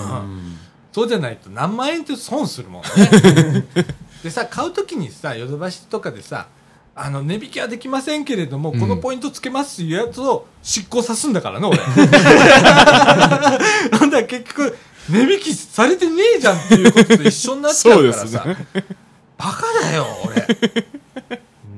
[0.00, 0.58] うん。
[0.92, 3.64] そうじゃないと何万円って損するもんね。
[4.24, 6.48] でさ買うときにさヨドバシとかでさ
[6.94, 8.80] あの値引きはできませんけれども、うん。
[8.80, 11.78] このポイントつけますっていうやつを執行さすんだからね俺。
[13.98, 14.76] なんだ結局
[15.08, 18.26] 値引きされてねえじゃんっていうことと一緒になっちゃうからさ。
[18.26, 19.00] そうです
[19.40, 20.46] バカだよ俺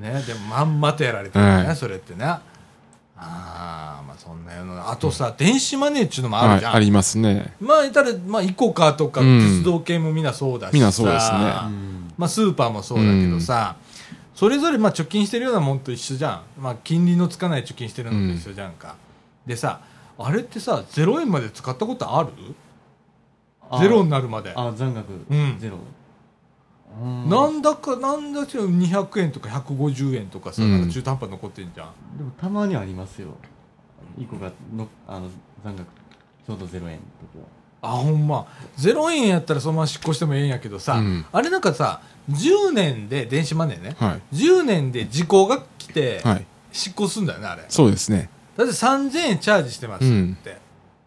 [0.03, 0.23] ね。
[0.27, 1.77] でもまんまとやられてるね、はい。
[1.77, 2.25] それってね。
[2.25, 2.41] あ
[3.17, 4.91] あまあそんな世の中。
[4.91, 7.55] あとさ、電子マネーっていうのもあはい、るじゃん、ありますね。
[7.61, 9.39] まあ言ったら、まあ、イコカとかうん。
[9.39, 11.39] 鉄道系もみんなそうだしさ、みんなそうですね。
[11.39, 12.13] うん。
[12.19, 13.77] まあ、スーパーもそうだけどさ、
[14.35, 18.97] それぞれまあ貯金してるようなもんと一緒じゃん、まあ、金利のつかない貯金してるのと一緒じゃんか、
[19.47, 19.81] でさ
[20.19, 22.31] あれってさ0円まで使ったことある？
[23.71, 24.53] あゼロになるまで。
[24.55, 25.13] あ残額。
[25.31, 25.57] うん。
[25.61, 25.77] ゼロ。
[25.77, 25.81] うん
[27.01, 30.73] なんだかなんだけど200円とか150円とかさ、うん。
[30.73, 32.19] なんか中途半端に残ってんじゃん。
[32.19, 33.29] でもたまにありますよ。
[34.19, 35.29] 一個がのあの
[35.65, 35.87] 残額
[36.47, 37.03] ちょうどゼロ円の
[37.33, 38.47] 時はあほんま。
[38.79, 41.25] 0円やったらそのまま執行してもええんやけどさ、うん。
[41.33, 43.97] あれなんかさ10年で電子マネーね。
[43.99, 44.37] はい。
[44.37, 46.47] 10年で時効が来てはい。
[46.73, 47.65] 執行するんだよねあれ。
[47.69, 48.29] そうですね。
[48.57, 50.37] だって3000円チャージしてますって、うん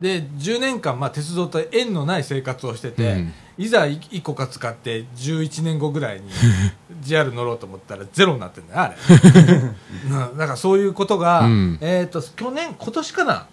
[0.06, 3.34] で10年間、まあ、鉄道と縁のない生活をしてて、うん。
[3.58, 6.30] いざ1個か使って11年後ぐらいに
[7.02, 8.96] JR 乗ろうと思ったらゼロになってんだよあれ、
[10.30, 11.78] うん、だからそういうことが、うん。
[11.82, 13.48] えっ、と去年今年かな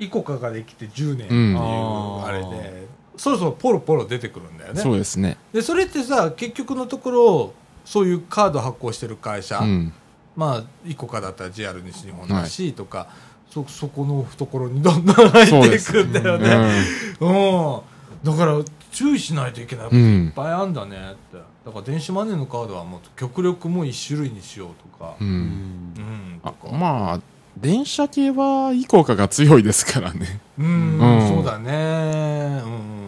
[0.00, 2.24] イコカができて10年っていううん。
[2.24, 4.80] あれで、そろそろポロポロ出てくるんだよね。
[4.80, 5.36] そうですね。
[5.52, 9.92] でそれってさ結局のところそういうカード発行してる会社、うん。
[10.34, 13.08] まあイコカだったら JR 西日本だし、とか
[13.52, 16.72] そそこの懐にどんどん入っていくんだよね。
[17.20, 17.80] うん、
[18.24, 18.58] だから
[18.90, 20.26] 注意しないといけないことうん。
[20.26, 21.36] いっぱいあんだねって。
[21.66, 25.16] だから電子マネーのカードはもう極力もう一種類にしようとか。
[25.20, 26.78] う、ん、うん。
[26.78, 27.20] まあ
[27.58, 30.40] 電車系はイコカが強いですからね。
[30.58, 31.28] うん、うん。
[31.28, 32.62] そうだね。
[32.64, 33.01] うん、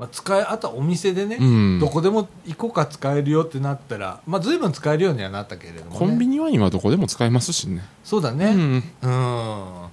[0.00, 1.78] まあ、使えあとはお店でね、うん。
[1.78, 7.82] どこでも行こうか使えるよってなったらまあ随分使えるようにはなったけれども、ね、コンビニは今どこでも使えますしね。
[8.02, 8.82] そうだね、うん。
[9.02, 9.88] うん、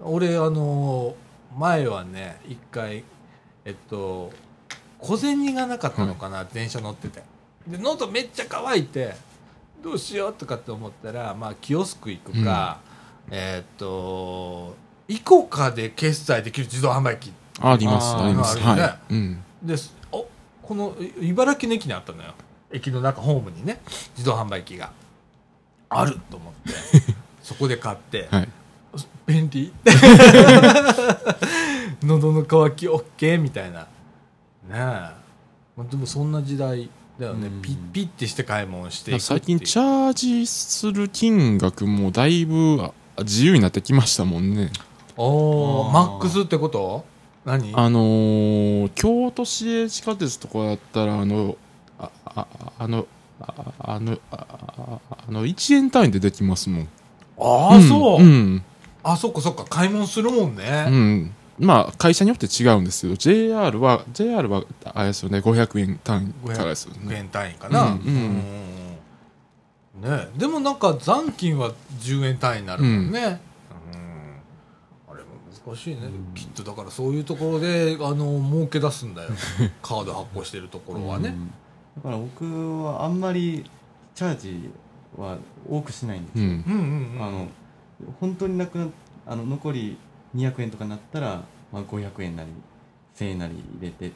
[0.00, 1.14] 俺あの
[1.54, 3.04] 前はね一回
[3.66, 4.32] えっと
[5.00, 7.22] 小銭がなかったのかな、電車乗ってて。
[7.68, 9.16] で喉めっちゃ乾いて
[9.84, 12.80] どうしようとかって思ったら、まあ、キオスク行くか、
[13.30, 14.74] えっと
[15.08, 18.58] イコカで決済できる自動販売機ありますあります。
[18.58, 18.82] あるよね。
[18.82, 19.94] はい、うん、です。
[20.12, 20.26] お
[20.62, 22.32] このい茨城の駅にあったのよ。
[22.72, 23.80] 駅の中ホームにね。
[24.16, 24.90] 自動販売機が。
[25.88, 26.72] あると思って。
[27.42, 28.48] そこで買って、はい。
[29.26, 29.72] 便利？
[32.02, 33.80] 喉の渇き OK みたいな。
[33.80, 33.86] ね
[34.70, 35.14] え、ま
[35.78, 36.90] あ、でもそんな時代
[37.20, 37.62] だよね、うん。
[37.62, 39.38] ピッピッてして買い物していくっていう。
[39.38, 42.92] 最近チャージする金額もだいぶあ
[43.22, 44.72] 自由になってきましたもんね。
[45.16, 45.92] おーあー。
[45.92, 47.04] マックスってこと？
[47.46, 47.72] 何？
[47.74, 51.56] あのー京都市営地下鉄とかだったらあの
[51.98, 52.46] ああ
[52.78, 53.06] あの
[53.40, 54.46] ああのあ
[54.78, 56.88] ああの1円単位でできますもん。
[57.38, 58.62] ああ、そう、うん、
[59.02, 59.64] あそっかそっか。
[59.64, 67.90] 買い物するもんね、うん、まあ会社によって違うんですけど JR は JR はあれですよね500円単位からですよ500ね円単位かな、うん
[69.98, 70.10] うん。
[70.10, 73.40] ねでもなんか残金は10円単位になるもんね、
[75.66, 76.02] 難しいね、
[76.36, 79.30] きっとだからそういうところであの儲け出すんだよ。
[79.82, 81.48] カード発行してるところはね、うん。
[81.96, 83.68] だから僕はあんまり
[84.14, 84.70] チャージ
[85.16, 85.36] は
[85.68, 86.50] 多くしないんですよ、うん。
[86.50, 87.48] うん、うんうんあの
[88.20, 88.86] 本当になくな
[89.26, 89.98] あの残り
[90.36, 92.50] 200円とかになったら、まあ、500円なり
[93.16, 94.12] 1000円なり入れてっ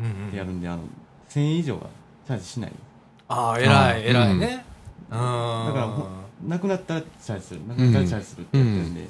[0.00, 0.30] うんうん。
[0.30, 0.82] てやるんで、あの
[1.30, 1.86] 1000円以上は
[2.26, 2.72] チャージしない。
[3.28, 4.64] ああ偉い偉いね。
[5.10, 5.16] うん。
[5.16, 6.06] だからほ
[6.46, 7.66] なくなったらチャージする。
[7.66, 9.08] なくなったらチャージするってやってるんで、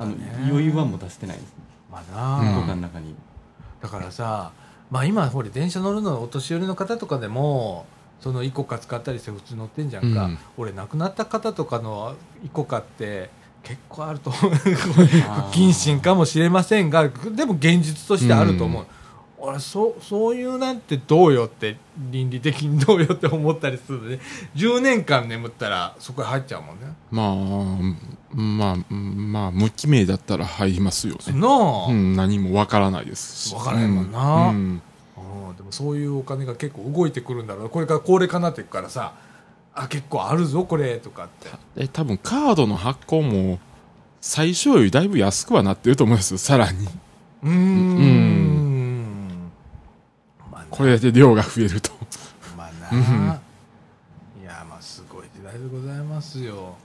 [0.00, 0.34] あのね。
[0.48, 1.54] 余裕はもう出してないです。
[1.92, 2.36] まあな。
[2.38, 2.66] あ、うん。
[2.66, 3.14] の中に、
[3.82, 4.52] だからさ、
[4.90, 7.86] まあ、今ほれ電車乗るのお年寄りの方とかでも
[8.20, 10.38] そのイコカ使ったりして普通乗ってんじゃんか、うん。
[10.56, 13.30] 俺亡くなった方とかのイコカって
[13.62, 14.50] 結構あると思う。
[14.56, 15.02] 不
[15.52, 18.86] 謹慎かもしれませんがでも現実としてあると思う、
[19.42, 21.76] 俺そそういうなんてどうよって
[22.10, 24.22] 倫理的にどうよって思ったりするので、ね、
[24.54, 26.86] 10年間眠ったらそこへ入っちゃうもんね。
[27.10, 31.32] まあまあまあ無記名だったら入りますよね。
[31.32, 33.48] なあ、うん、何もわからないです。
[33.48, 34.48] しわからへんもんな。
[34.48, 34.56] うん。
[34.56, 35.56] うん。
[35.56, 37.70] でもそういうお金が結構動いてくるんだろう。
[37.70, 39.14] これから高齢化になっていくからさ
[39.74, 41.48] あ結構あるぞこれとかって。
[41.76, 43.58] え多分カードの発行も
[44.20, 46.38] 最初よりだいぶ安くはなってると思うんですよ。
[46.38, 46.86] さらに。
[47.42, 48.30] うーん。
[48.50, 48.69] まあな
[50.70, 51.90] これで量が増えると。
[52.56, 53.40] まあな。
[54.40, 56.76] いやまあすごい時代でございますよ。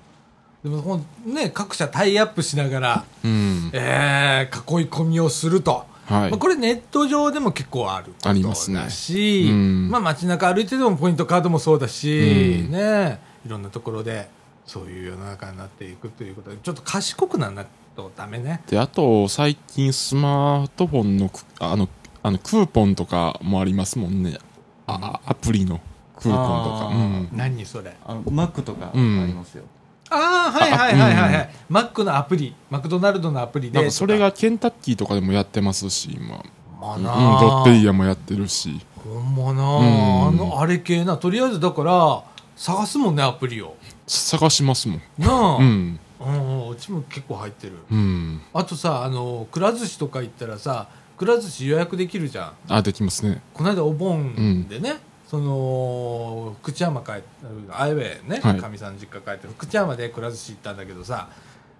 [0.63, 3.69] でもほんね各社タイアップしながら、うん。
[3.73, 6.31] えー、囲い込みをすると、はい。
[6.31, 8.79] まあ、これネット上でも結構あることありますね。
[8.79, 9.89] だし、うん。
[9.89, 12.71] まあ、街中歩いててもポイントカードもそうだし、うん。
[12.71, 14.27] ねいろんなところで
[14.65, 17.65] そういう世の中になっていくということでちょっと賢くならない
[17.95, 18.61] とダメね。
[18.67, 21.88] であと最近スマートフォンのくあの
[22.26, 24.39] あのクーポンとかもありますもんね。
[24.88, 25.80] あアプリの
[26.15, 26.88] クーポンとか。
[26.91, 27.30] うん。
[27.32, 27.95] 何それ。
[28.03, 29.28] あのマックとかあうん。
[29.28, 29.63] りますよ、
[30.09, 31.49] ああはいはいはいはい、はあい。
[31.69, 32.55] マックのアプリ。
[32.71, 36.38] マクドナルドのアプリでそれがケンタッキーとかでもやってますし今。
[36.38, 36.39] う
[36.80, 36.82] ん。
[36.82, 36.97] まあ。
[36.97, 38.82] なロッテリアもやってるし。
[39.03, 40.28] ほんまな、うん。
[40.30, 41.17] あのあれ系な。
[41.17, 42.23] とりあえずだから
[42.55, 43.76] 探すもんねアプリを。
[44.07, 45.01] 探しますもん。
[45.19, 45.99] なあ、うん。
[46.19, 47.73] うん、うちも結構入ってる。
[47.91, 48.41] うん。
[48.51, 50.88] あとさあのくら寿司とか行ったらさ
[51.18, 52.74] くら寿司予約できるじゃん。
[52.74, 53.41] あ、できますね。
[53.53, 57.24] この間お盆でね、その福知山帰って
[57.72, 58.57] アイウェイねはい。
[58.57, 61.30] かみ、さんの実家帰って福知山でくら寿司行ったんだけどさ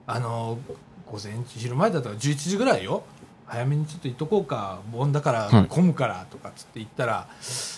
[0.08, 0.58] あの
[1.06, 3.04] 午前中昼前だったから11時ぐらいよ
[3.48, 5.66] 早めにちょっと行っとこうか盆だからはい。
[5.68, 7.28] 混むからとかっつって行ったら、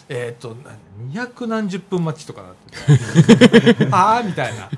[0.10, 0.56] えっ、と
[0.98, 2.56] 二百何十分待ちとかなっ
[3.68, 4.70] てて ああみたいな。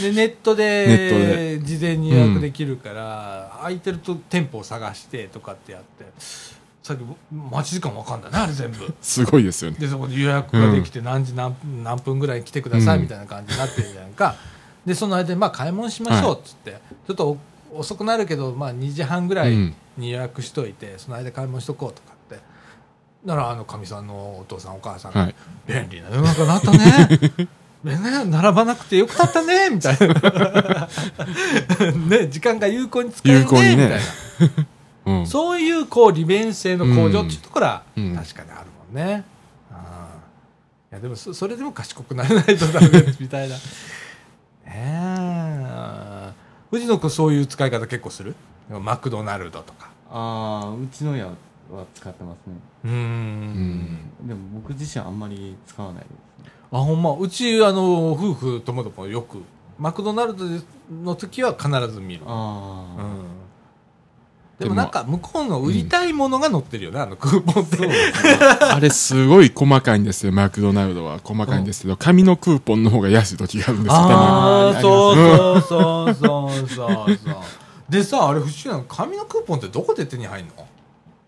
[0.00, 6.06] でネットで事前に予約できるから、空いてると店舗を探してとかってやって
[6.82, 7.00] さっき
[7.30, 8.92] 待ち時間わかんないなあれ全部。
[9.00, 9.76] すごいですよね。
[9.78, 11.54] でそこで予約ができて何時何
[11.84, 14.36] 何分ぐらいに来てくださいうんみたいな感じになってるじゃんか、
[14.84, 17.38] でその間にまあ買い物しましょうっつって、ちょっとお
[17.74, 22.40] 遅くなるけど、まあ、2時半ぐらいうんに予約しといて、その間買い物しとこうとかって
[23.24, 25.34] ならあのかみさんのお父さんお母さんが、はい。
[25.66, 27.48] 便利な世の中になったね
[27.84, 30.88] ね並ばなくてよかったねみたいな
[32.08, 33.98] ね時間が有効に使えるねみたいな
[35.18, 35.26] うん。
[35.26, 39.24] そういうこう利便性の向上っていうところはうん確かにあるもんね。
[39.70, 43.56] あーいやでもそそれでも賢くなれないとダメみたいな。
[43.56, 43.60] ね
[44.66, 46.41] え。
[46.72, 48.34] 藤野君そういう使い方結構する？
[48.68, 49.90] マクドナルドとか。
[50.10, 51.32] ああうちの親は
[51.94, 52.54] 使ってますね
[52.84, 52.88] う。
[52.88, 57.14] んでも僕自身あんまり使わないですねあ、ほんま？
[57.18, 59.42] うち、あの、夫婦ともどもよく、
[59.78, 60.44] マクドナルド
[61.04, 62.22] の時は必ず見る。
[62.26, 63.24] ああ、うん。
[64.62, 67.88] でもなんか向こうの売りたいものが載ってるよね、あのクーポンって。
[68.60, 71.20] あれすごい細かいんですよ、マクドナルドは。
[71.22, 77.36] 細かいんですけど、紙のクーポンの方が安い時があるんですよ、ああ、にそうそうそうそうそう。
[77.88, 80.66] でさ、あれ不思議なの、紙のクーポンってどこで手に入るの？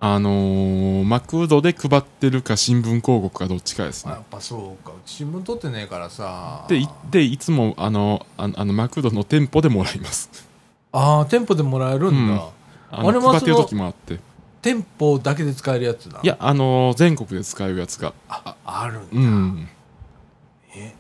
[0.01, 4.25] あのー、マクドで配ってるか新聞広告かどっちかですねあやっ。
[4.31, 6.67] ぱそうか、うち新聞取ってねえからさ。
[6.69, 10.31] で、いでいつもあのあのあのマクドの店舗でもらいます。
[10.93, 12.35] ああ、店舗でもらえるんだ。
[12.35, 12.41] うん
[12.99, 14.19] あのあれも配ってる時もあって。
[14.63, 16.21] 店舗だけで使えるやつだ。
[16.23, 18.15] いや、あのー全国で使えるやつが。
[18.29, 19.09] あ、あるんだ。
[19.13, 19.69] うん。
[20.75, 20.95] え？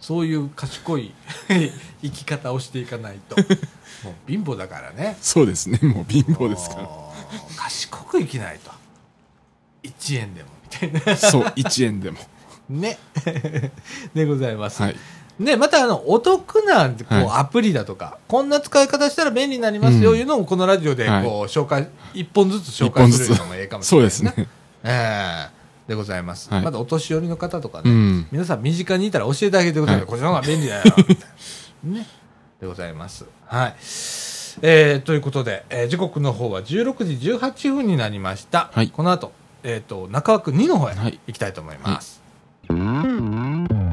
[0.00, 1.12] そういう賢い
[2.02, 3.36] 生き方をしていかないと。
[4.04, 5.16] もう貧乏だからね。
[5.20, 6.88] そうですね、もう貧乏ですから。
[7.56, 8.70] 賢く生きないと。
[9.82, 11.16] 1円でも、みたいな。
[11.16, 12.18] そう、1円でも。
[12.70, 12.98] ね。
[14.14, 14.82] でございます。
[14.82, 14.96] はい。
[15.38, 24.48] ね、またあの、お得な、こう、はいアプリだとか、こんな使い方したら便利になりますよ、うんいうのをこのラジオで、こう、はい紹介、一本ずつ紹介するのもええかもしれないそうですね。
[24.84, 25.58] ええ
[25.88, 26.50] でございます。
[26.52, 28.26] はいまだお年寄りの方とかね、うん。
[28.30, 29.96] 皆さん身近にいたら教えてあげてください。
[29.96, 30.82] はいこっちの方が便利だよ。
[30.98, 31.16] みたい
[31.84, 32.06] な ね。
[32.60, 33.24] でございます。
[33.46, 33.74] はい。
[34.60, 38.70] えー、ということで、えー時刻の方は16時18分になりました。
[38.74, 39.32] はいこの後、
[39.62, 42.20] えっ、と、中枠2の方へはい行きたいと思います。
[42.68, 43.87] はい、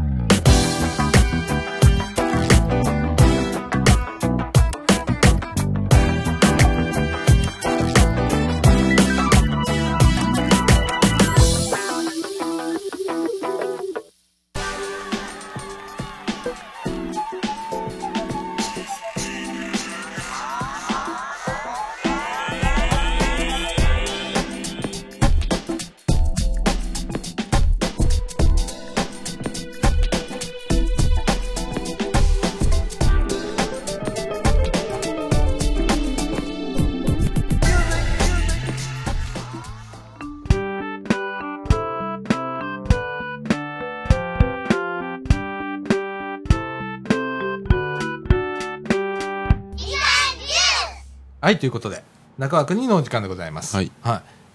[51.60, 52.04] ということで、
[52.38, 53.76] 中枠2のお時間でございます。
[53.76, 53.92] はい。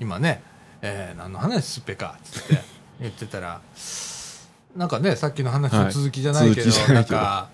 [0.00, 0.42] 今ね、
[0.82, 2.62] えー、何の話すっぺか、つって
[3.00, 3.60] 言ってたら、
[4.76, 7.48] なんかね、さっきの話の続きじゃないけど、はいなんか、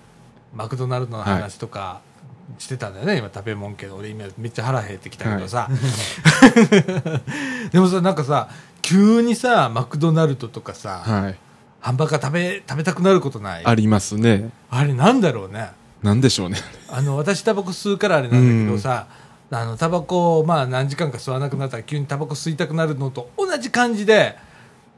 [0.54, 2.00] マクドナルドの話とか
[2.58, 5.68] してたんだよね、今食べ物けど、俺今めっちゃ腹減ってきたけどさ。
[7.72, 8.48] でもさ、なんかさ、
[8.82, 11.36] 急にさ、マクドナルドとかさ、はい。
[11.80, 13.62] ハンバーガー食べ、食べたくなることない？
[13.64, 14.50] ありますね。
[14.70, 15.70] あれなんだろうね。
[16.02, 16.58] なんでしょうね。
[16.90, 19.06] あの、私タバコ吸うからあれなんだけどさ、
[19.50, 24.36] あの、タバコをまあ何時間か吸わなくなったら急にタバコ吸いたくなるのと同じ感じで、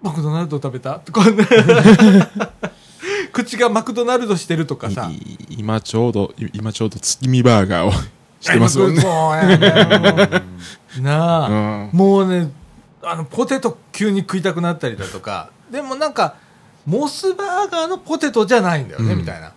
[0.03, 1.01] マクドナルド食べた？
[1.05, 1.47] とかね。
[3.33, 5.11] 口がマクドナルドしてるとかさ。
[5.13, 7.93] い今ちょうど、い今ちょうど月見バーガーを
[8.41, 9.03] してますもんね。
[11.01, 12.51] なあ、うんもうね、
[13.03, 16.37] あの、ポテト急に食いたくなったりだとか、でもなんか、
[16.87, 19.53] モスバーガーのポテトじゃないんだよね、うんみたいな。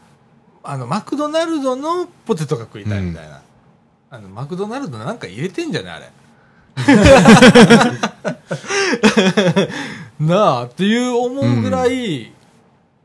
[0.63, 3.41] あの、マクドナルドのポテトが食いたいみたいな。
[4.13, 6.11] あの、マクドナルドなんか入れてんじゃねあれ。
[10.19, 12.33] なあ、っていう思うぐらい、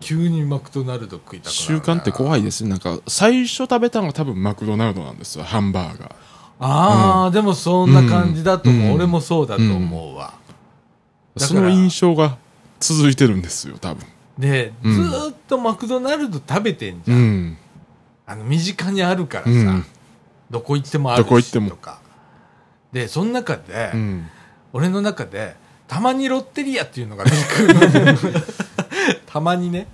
[0.01, 5.45] 急にマクドナルド食いたくなる習慣って怖いいですよなんか最初食べたのが多分マクドナルドなんですよ。
[5.45, 6.13] ハンバーガー。
[6.59, 8.95] ああ、でもそんな感じだと思う、うん。
[8.95, 10.35] 俺もそうだと思うわ、
[11.37, 12.37] だからその印象が
[12.81, 14.05] 続いてるんですよ多分。
[14.37, 14.93] で、うん。
[14.93, 17.59] ずーっとマクドナルド食べてんじゃ、うんん。
[18.27, 19.87] あの身近にあるからさ、うん
[20.51, 22.01] どこ行ってもあるしとか。
[22.93, 24.29] でその中で、うん。
[24.73, 25.55] 俺の中で
[25.89, 27.81] たまにロッテリアっていうのが出てくるの。
[29.27, 29.87] たまにね。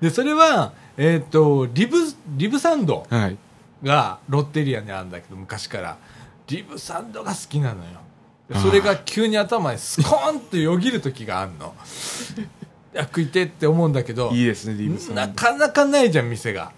[0.00, 1.98] でそれはえっ、とリブ
[2.36, 3.36] リブサンドはい。
[3.82, 5.96] がロッテリアにあるんだけど昔から。
[6.46, 8.00] リブサンドが好きなのよ。
[8.48, 11.74] でそれが急に頭にスコーンとよぎる時があるの。
[13.02, 16.72] 食いてえって思うんだけどいいですねリブさんなかなかないじゃん店が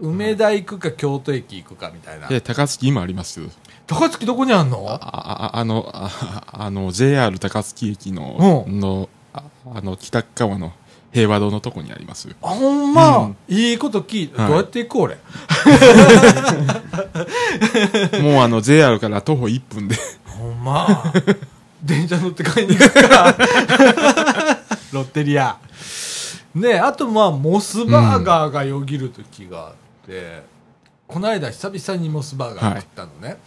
[0.00, 2.28] 梅田行くか京都駅行くかみたいな。
[2.28, 3.46] で高槻今ありますよ
[3.86, 4.86] 高槻どこにあんの？
[4.88, 6.10] あああのあ
[6.52, 9.42] あの JR 高槻駅の,、うのあ
[9.74, 10.72] あの北側の
[11.12, 12.28] 平和堂のとこにあります。
[12.28, 13.36] よあほんま、うん。
[13.48, 14.48] いいこと聞いて、はい。
[14.48, 15.18] どうやって行こう俺？
[18.32, 19.96] もうあの JR から徒歩1分で。
[20.24, 21.12] ほんま？
[21.82, 23.36] 電車乗って買いに行くか。
[24.92, 25.58] ロッテリア。
[26.54, 29.78] ねあとまあモスバーガーがよぎる時があって、
[31.06, 33.38] この間久々にモスバーガー食ったのね、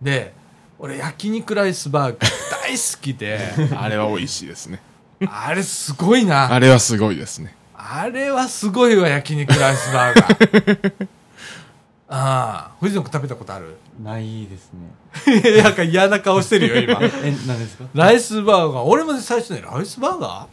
[0.00, 0.32] で
[0.78, 2.30] 俺焼肉ライスバーガー
[2.62, 3.38] 大好きで。
[3.76, 4.80] あれは美味しいですね。
[5.26, 6.52] あれすごいな。
[6.52, 7.54] あれはすごいですね。
[7.74, 11.06] あれはすごいわ焼肉ライスバーガー。
[12.12, 13.76] ああ藤野君食べたことある？
[14.02, 15.62] ないですね。
[15.62, 16.98] なんか嫌な顔してるよ今。
[17.02, 17.84] ええ何ですか？
[17.94, 18.82] ライスバーガー。
[18.82, 20.46] 俺も最初ねライスバーガ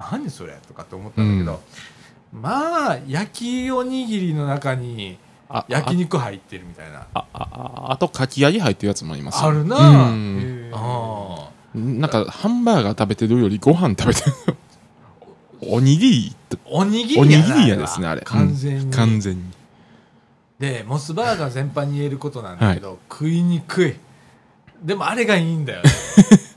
[0.00, 0.12] ー？
[0.12, 0.54] 何それ？
[0.66, 1.62] とかって思ったんだけど、
[2.32, 5.18] まあ焼きおにぎりの中に
[5.48, 7.06] あ焼肉入ってるみたいな。
[7.14, 9.42] ああああとかき揚げ入ってるやつもあります。
[9.42, 9.76] よあるな
[10.72, 11.50] あ。
[11.74, 14.56] なんかハンバーガー食べてるよりご飯食べてる。
[15.60, 18.20] おにぎりおにぎりおにぎりやですねあれ。
[18.22, 18.90] 完全に、うん。
[18.90, 19.42] 完全に。
[20.58, 23.96] でモスバーガー全般に言えることなんだけど、食いにくい。
[24.82, 25.90] でもあれがいいんだよね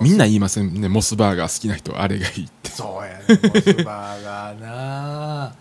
[0.00, 0.88] みんな言いませんね。
[0.88, 2.70] モスバーガー好きな人はあれがいいって。
[2.70, 5.54] そうやねモスバーガーな。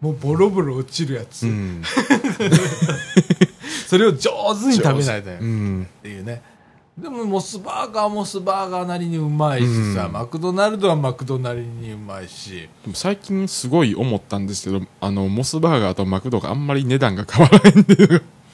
[0.00, 1.82] もうボロボロ落ちるやつ、うん。
[3.88, 5.86] それを上手に食べないとね、っうん。
[6.02, 6.42] ていうね。
[6.98, 10.12] でもモスバーガーはモスバーガーなりにうまいしさ、うん。
[10.12, 12.68] マクドナルドはマクドなりにうまいし。
[12.84, 17.96] でも最近すごい思ったんですけどあのモスバーガーとマクドがあんまり値段が変わらないんで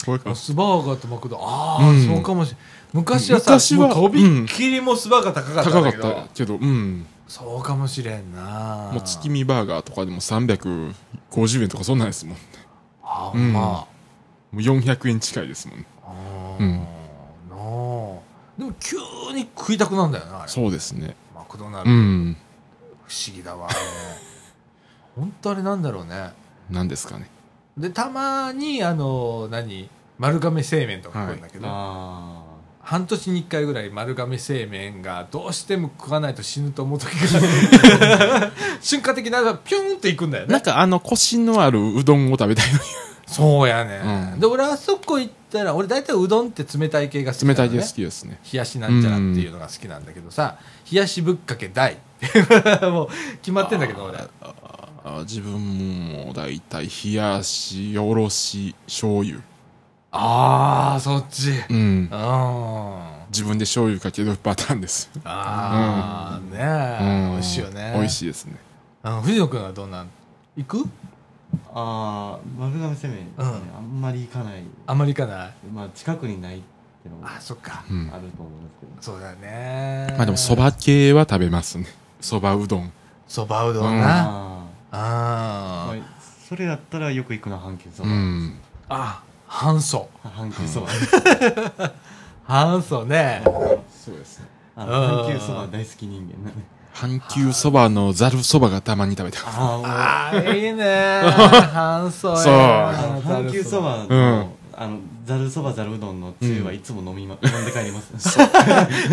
[0.04, 2.06] これかモスバーガーとマクドああ、うん。
[2.06, 7.06] そうかもしれない昔はさ昔はもうとびっきりモスバーガー高かったん高かっだけど、たけどうん。
[7.26, 8.90] そうかもしれんな。
[8.92, 12.36] もう月見バーガーとかでも350円とかそんなんですもん
[13.02, 13.86] あーまも
[14.52, 15.78] う400円近いですもん。
[15.78, 16.70] あ、あーうん。
[16.78, 16.84] な
[17.56, 18.20] あ。
[18.58, 18.96] でも急
[19.34, 20.48] に食いたくなんだよなあれ。
[20.48, 21.16] そうですね。
[21.34, 22.36] マクドナルうド、ん。
[23.06, 23.68] 不思議だわ
[25.16, 26.32] 本当あれなんだろうね。
[26.70, 27.28] なんですかね。
[27.78, 29.88] でたまにあの何？
[30.18, 32.41] 丸亀製麺とか食うんだけど、あ
[32.82, 40.52] 半年に1回ぐらい丸亀製麺がどうしても食わないと死ぬと思う時が瞬間的なピュンっていくんだよね。
[40.52, 42.84] なんかあのコシのあるうどんを食べたいのに。
[43.26, 44.40] そうやね、うん。
[44.40, 48.40] で俺あそこ行ったら俺大体うどんって冷たい系が好きね、冷たいで好きですね。
[48.52, 50.58] 冷やしなんちゃらっていうのが好きなんだけどさ、
[50.90, 51.98] 冷やしぶっかけ大。
[52.82, 53.08] もう
[53.38, 54.18] 決まってんだけど俺。
[55.04, 55.58] あ自分
[56.08, 59.40] も大体冷やしおろし醤油
[60.14, 61.52] ああそっち。
[61.70, 62.08] うん。
[62.12, 65.10] あ自分で醤油かけるパターンです。
[65.24, 67.92] あー、ねえ、美味しいよね。
[67.96, 68.56] 美味しいですね。
[69.02, 70.10] あ藤野君はどんなん？
[70.58, 70.76] 行く？
[70.76, 70.86] ー
[71.72, 73.16] あー丸亀製麺。
[73.20, 73.46] ね、うん。
[73.46, 73.50] あ
[73.80, 74.62] んまり行かない。
[74.86, 75.52] あんまり行かない？
[75.72, 76.60] まあ近くにないっ
[77.02, 77.82] てのもああそっか。
[77.90, 78.04] うん。
[78.04, 78.92] ると思うんですけど。
[79.00, 80.14] そうだね。
[80.18, 81.86] まあでもそば系は食べますね。
[82.20, 82.92] そばうどん。
[83.26, 84.00] そばうどんうん。
[84.02, 85.96] な、ああまあ
[86.46, 88.58] それだったらよく行くのは阪急そば、うん。
[88.90, 89.22] あ
[89.52, 90.88] 半素阪急そば、
[92.44, 93.42] 半素 ね。
[93.44, 94.46] そうですね。
[94.74, 94.90] あうん。
[94.90, 96.62] の阪急そば大好き人間なんで。
[96.94, 101.20] 阪急そばのざるそばがたまに食べたいあーもうああいいね。
[101.70, 102.36] 半素や。
[102.38, 102.54] そう。
[102.54, 108.48] あの阪急そばの、うんあのざるそばざるうどんのつゆはいつも飲みま、飲んで帰ります あ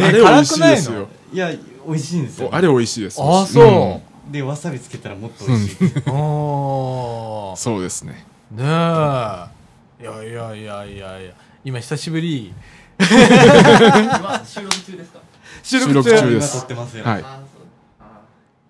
[0.10, 1.08] れ美味しいですよ。
[1.34, 1.52] いや
[1.86, 2.48] 美味しいんですよ。
[2.50, 3.22] おあれ美味しいです。
[3.22, 7.60] あそでわさびつけたらもっと美味しい、うおー。
[7.60, 8.26] そうですね。
[8.52, 9.59] ねえ
[10.00, 11.32] いやいやいやいやいや。
[11.64, 12.54] 今久しぶり。
[13.00, 15.20] 今収録中ですか？
[15.64, 16.54] 収収録中です。
[16.56, 17.26] 今撮ってますよ、はい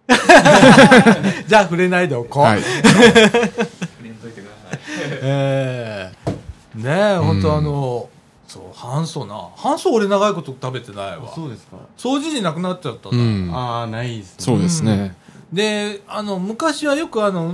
[1.48, 2.60] じゃあ触れないでおこう、はい。
[2.60, 2.84] ー触
[4.04, 4.80] れんといてください。
[5.22, 6.32] ええ
[6.76, 8.10] ねえ本当あの
[8.48, 9.50] そう半素な。
[9.56, 11.26] 半素俺長いこと食べてないわ。
[11.32, 11.78] あそうですか。
[11.96, 13.52] 掃除時なくなっちゃったんだ、うん。
[13.56, 14.36] ああないですね。
[14.40, 15.16] そうですね。
[15.54, 17.54] であの昔はよくあの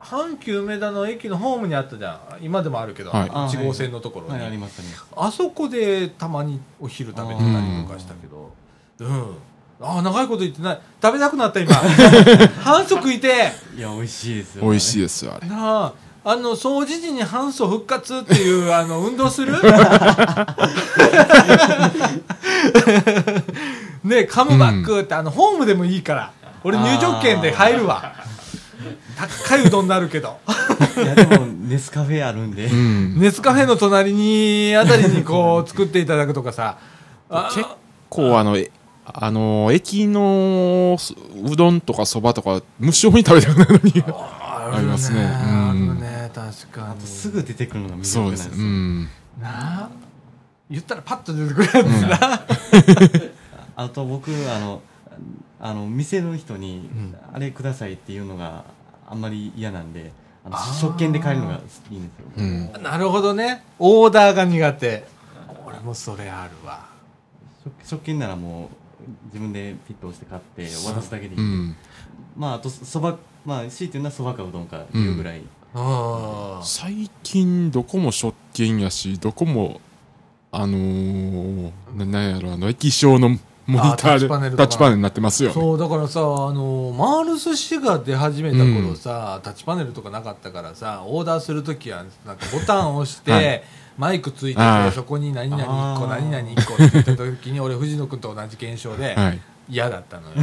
[0.00, 4.88] 阪急梅田の駅のホームにあったじゃん今でもあるけど、はい1号線のところに、はい、ありますね。
[5.16, 8.52] あそこでたまにお昼食べてたりとかしたけど、
[9.00, 9.36] うん。
[9.82, 10.80] ああ、長いこと言ってない。
[11.02, 11.74] 食べたくなった今。
[12.62, 15.02] 半素食いていや、美味しいですよ、美味しいい。
[15.02, 15.48] ですよ、あれ。
[15.48, 15.92] なあ、
[16.24, 19.54] あの、掃除時に半素復活っていう、 あの、運動する？
[24.04, 26.32] ねカムバックって、あの、ホームでもいいから。
[26.62, 28.12] 俺入場券で入るわ。
[29.16, 30.38] 高いうどんになるけど。
[30.96, 32.66] いや、でも、ネスカフェあるんで。
[32.66, 33.18] うん。
[33.20, 36.78] ネスカフェの隣に、あたりにこう、作っていただくとかさ。
[37.28, 37.66] あ結
[38.08, 38.70] 構あの、え
[39.04, 41.14] あの、駅のす
[41.44, 44.04] うどんとかそばとか、無性に食べたくなるのに。
[44.06, 47.06] あありますねあうんるね、確かに。
[47.06, 48.48] すぐ出てくるのが魅そうです。
[48.48, 48.64] 力なんですよ。
[48.64, 49.02] うん。
[49.02, 49.08] な
[49.84, 49.88] あ
[50.70, 51.86] 言ったらパッと出てくるやつ
[52.20, 52.46] な。
[53.76, 54.82] あと僕、あの、
[55.60, 58.64] あの、店の人に、んあれくださいっていうのが
[59.06, 60.12] あんまり嫌なんで、
[60.44, 62.26] あの食券で買えるのがいいんですよ。
[62.36, 62.82] うん。
[62.82, 63.64] なるほどね。
[63.78, 65.04] オーダーが苦手。
[65.66, 66.88] 俺もそれあるわ。
[67.62, 68.68] 食食券ならもう、
[69.26, 71.40] 自分でピッと押して買って渡すだけでいい。
[71.40, 71.76] うん。
[72.36, 75.42] まあ、あと、そば、まあ、強いて言うのはそばかうどんかいうぐらい。
[75.74, 79.80] あ最近、どこも食券やし、どこも、
[80.52, 83.38] あのー、ななんやろ、あの、液晶の
[83.70, 85.54] モニターで、あタッチパネルとかタッチパネルになってますよね。
[85.54, 93.62] そう、だからさ、あの、マール寿司が出始めた頃さ、タッチパネルとかなかったからさ、オーダーするときは、なんかボタンを押して、はい
[93.98, 99.40] マイクついてて、そこに何々1個、何々1個って言ったときに、俺、藤野君と同じ現象で、はい。
[99.68, 100.34] 嫌だったのよ。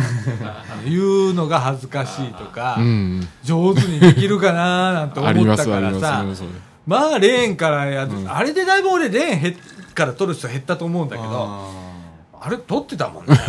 [0.87, 3.27] 言うのが恥ずかしいとか、うん。
[3.43, 6.47] 上手にできるかなーなんて思ったからさり、
[6.85, 9.55] まあ、レーンからやる、うんあれでだいぶ俺、レーン減っ
[9.93, 11.27] から取る人減ったと思うんだけど、
[12.39, 13.37] ああれ取ってたもんね。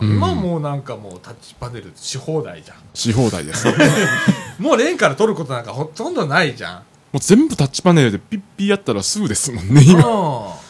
[0.00, 2.76] うんうん今もうなんかもうタッチパネルし放題じゃん。
[2.94, 3.66] し放題です。
[4.58, 6.76] もうレーンから取ることなんかほとんどないじゃん。
[6.76, 6.82] も
[7.14, 10.02] う全部タッチパネルでピッピーやったらすぐですもんね、うん今。
[10.02, 10.60] こ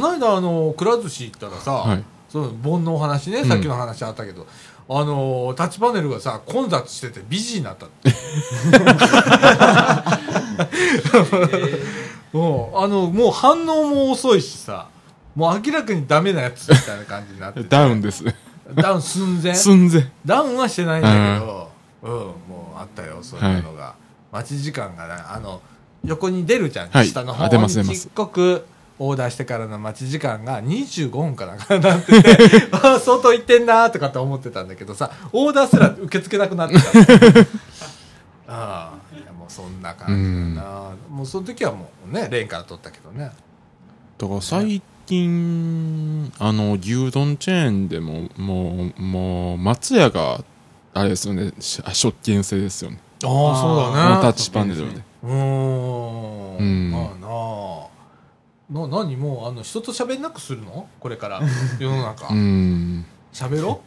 [0.00, 2.02] の間、あの、くら寿司行ったらさ、はい
[2.32, 4.46] その盆のお話ね、んさっきの話あったけど、
[4.88, 8.10] あの、タッチパネルがさ、混雑しててビジーになったって。
[12.32, 14.86] もう、あの、もう反応も遅いしさ、
[15.34, 18.24] もう明らかにダメなやつみたいな感じになっててダウンです。
[18.74, 19.54] ダウン寸前？
[19.54, 20.10] 寸前。
[20.24, 21.70] ダウンはしてないんだけど、
[22.02, 23.94] うん、もうあったよ、そういうのが。
[24.30, 25.60] 待ち時間がね、あの、
[26.04, 28.66] 横に出るじゃん、はい下の方にちっこく
[28.98, 36.80] オーダーしてからの待ち時間が25分かなんかなってて、 あ相当いってんなとかって思ってたんだけどさ、オーダーすら受け付けなくなってた。
[38.48, 40.90] ああ、いやもうそんな感じだな。
[41.10, 43.32] もうその時はもうね、レーンから取ったけどね。
[44.18, 44.82] だから最
[45.12, 50.42] 近、あの、牛丼チェーンでも、もう、もう、松屋が、
[50.94, 52.98] あれですよね、し食券制ですよね。
[53.22, 54.22] ああ、そうだね。
[54.22, 55.02] タッチパネルで。
[55.22, 56.56] うーん。
[56.56, 58.88] うんまあなあ。
[58.88, 59.16] な、何？
[59.16, 60.88] もう、あの、人と喋んなくするの？
[60.98, 61.40] これから。
[61.78, 62.34] 世の中う。
[62.34, 63.04] ん。
[63.34, 63.82] 喋ろ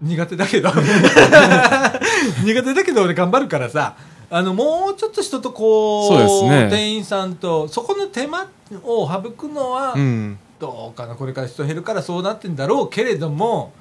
[0.00, 0.70] 苦手だけど。
[2.44, 3.94] 苦手だけど俺頑張るからさ。
[4.34, 8.48] あの、もうちょっと人とこう、そうですね店員さんと、そこの手間
[8.82, 10.38] を省くのはう、ん。
[10.58, 13.74] どうかな、これから人減るからそうなってんだろうけれども、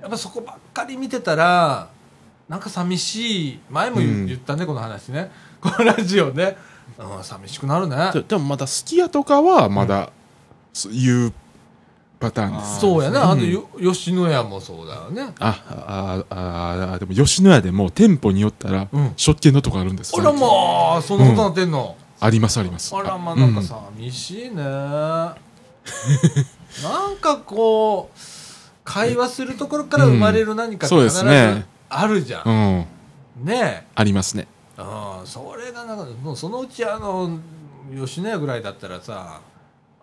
[0.00, 1.88] やっぱそこばっかり見てたら、
[2.48, 5.30] なんか寂しい、前も言,、うん言ったね、この話ね。
[5.60, 6.56] このラジオね。
[6.98, 8.10] うん、寂しくなるね。
[8.12, 10.10] ででもまだすき家とかは、まだ、
[10.72, 11.32] そういう
[12.24, 12.80] パターンです。
[12.80, 13.40] そうやな、あうん
[13.80, 15.34] 吉野家もそうだよね。
[15.38, 20.38] あ、あ、あ、あ、でも吉野家でも店舗によったらうん、食券のとこあるんですあらま
[20.96, 21.96] あ、そんなことなってんの。
[22.20, 22.94] ありますあります。
[22.96, 24.62] あらまあ、なんかうん寂しいね。
[24.64, 25.34] な
[27.08, 28.18] んかこう、
[28.84, 30.96] 会話するところから生まれる何かって
[31.88, 32.86] あるじゃん。
[33.38, 33.44] うん。
[33.44, 33.86] ねえ。
[33.94, 34.46] ありますね。
[34.76, 37.38] ああそれがなんかもうそのうちあの
[37.94, 39.40] 吉野家ぐらいだったらさ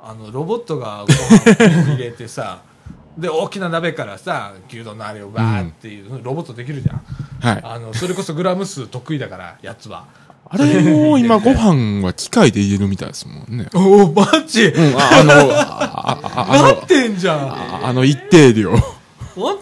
[0.04, 2.62] あのロボットがご飯入れてさ
[3.18, 7.02] で大きな鍋からさ牛丼のあれをバーっていう、ロボットできるじゃん
[7.42, 7.62] はい。
[7.64, 10.06] あのそれこそグラム数得意だからやつは
[10.46, 13.68] あれも今ご飯は機械で入れるみたいですもんね。
[13.76, 18.74] おおバッチうん、ああの、ああ ってんじゃんあああの一定量。
[18.74, 18.82] ん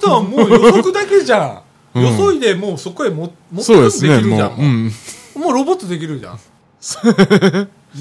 [0.01, 4.61] たはもう予測だけじゃん、うん予想いでもうそこへも持ってくるできるじゃんもう。
[4.61, 4.91] うん。
[5.35, 6.39] もうロボットできるじゃん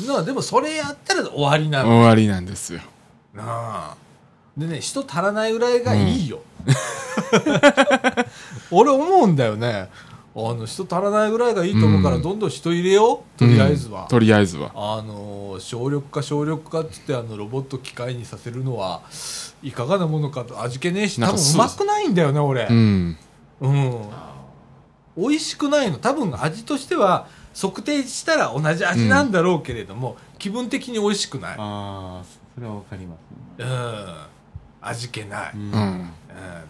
[0.07, 1.89] なあでもそれやったら終わりなの。
[1.89, 2.80] 終わりなんですよ。
[3.34, 3.97] なあ。
[4.57, 6.41] でね人足らないぐらいがいいよ、
[8.72, 9.89] 俺思うんだよね。
[10.34, 12.22] あの人足らないぐらいがいいと思うからうん。
[12.22, 13.39] どんどん人入れよう。
[13.39, 14.09] とりあえずは、うん。
[14.09, 14.70] とりあえずは。
[14.74, 19.03] あの省力化省力化っつってあのロボット機械にさせるのは
[19.62, 20.62] いかがなものかと。
[20.62, 22.66] 味気ねえし多分うまくないんだよね俺。
[22.70, 23.16] うん。
[23.61, 24.09] うん。
[25.16, 25.99] 美味しくないの。
[25.99, 31.57] 多分味としては測定したら同じ味なんだろうけれども、気分的に美味しくない。
[31.57, 32.24] うんああ
[32.55, 33.66] それはわかりますね。
[34.80, 35.61] 味気ない、うん。
[35.61, 35.70] うん。
[35.70, 36.11] うん。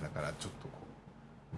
[0.02, 0.70] だからちょっとこ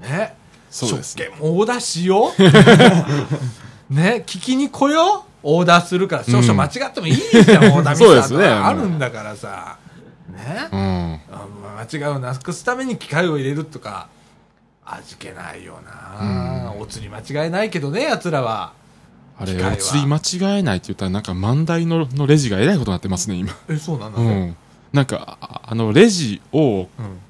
[0.01, 0.37] うね。
[0.71, 1.25] そうですね。
[1.25, 2.33] 食券もオーダーしよ？
[2.39, 2.43] う
[3.95, 4.23] ね？
[4.27, 5.25] 聞きに来よ？
[5.27, 6.25] うオーダーするから。
[6.25, 8.45] 少々間違ってもいいじゃん、オーダーミスターね。
[8.45, 9.79] かあるんだからさ。
[10.29, 11.21] ね、うん。
[11.33, 11.47] あ
[11.91, 12.35] 間違いをな。
[12.37, 14.09] くすために機械を入れるとか
[14.85, 18.73] 味気ないよな、お釣り間違いないけどねやつらは
[19.41, 19.73] あれ機械は。
[19.73, 23.57] お釣り間違えないって言ったらなんか万代ののレジがえらいことになってますね今。
[23.69, 24.21] えそうなんだ。
[24.21, 24.57] ねうん。
[24.93, 26.89] なんかああのレジを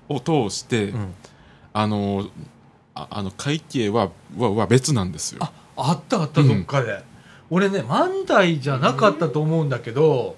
[0.09, 0.17] うん。
[0.17, 1.15] を通して、うん。
[1.73, 2.27] あの
[2.95, 5.39] ああの会計ははは別なんですよ。
[5.43, 6.49] ああったあったうん。
[6.49, 7.05] どっかで、
[7.49, 10.37] 俺ね万代じゃなかったと思うんだけど、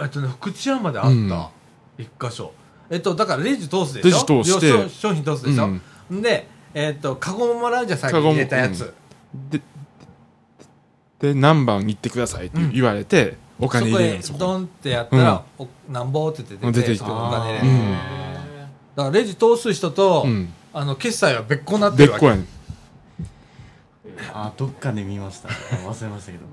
[0.00, 1.48] えっとね福知山であった、うん。
[1.98, 2.52] 一箇所。
[2.88, 4.26] えっとだからレジ通すでしょ？
[4.28, 4.70] レジ通して。
[4.70, 5.70] 商商品通すでしょ、
[6.10, 6.22] うん。
[6.22, 8.94] でえっとカゴももらうじゃんさっきカゴも入れたやつ、
[9.50, 9.60] で
[11.24, 14.52] で何番行ってくださいって言われて、お金入れるんですよそこ。
[14.52, 17.92] へドンってやったら、おなんぼって出て出てきてお金入れる、うん。
[17.92, 20.52] だからレジ通す人と、うん。
[20.76, 22.26] あの決済は別個になってるわけ。
[22.26, 22.46] 別個やねん。
[24.32, 25.48] あどっかで見ました。
[25.48, 26.44] 忘れましたけど。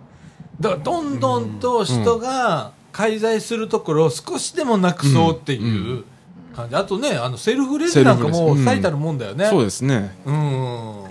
[0.60, 6.04] だからどんどんと人が介在するところを少しでもなくそうっていう
[6.56, 8.60] 感じ、あとねあのセルフレジなんかもセルフレジ。
[8.60, 8.66] うん。
[8.66, 9.48] 最たるもんだよね。
[9.48, 10.16] そうですね。
[10.26, 11.04] うん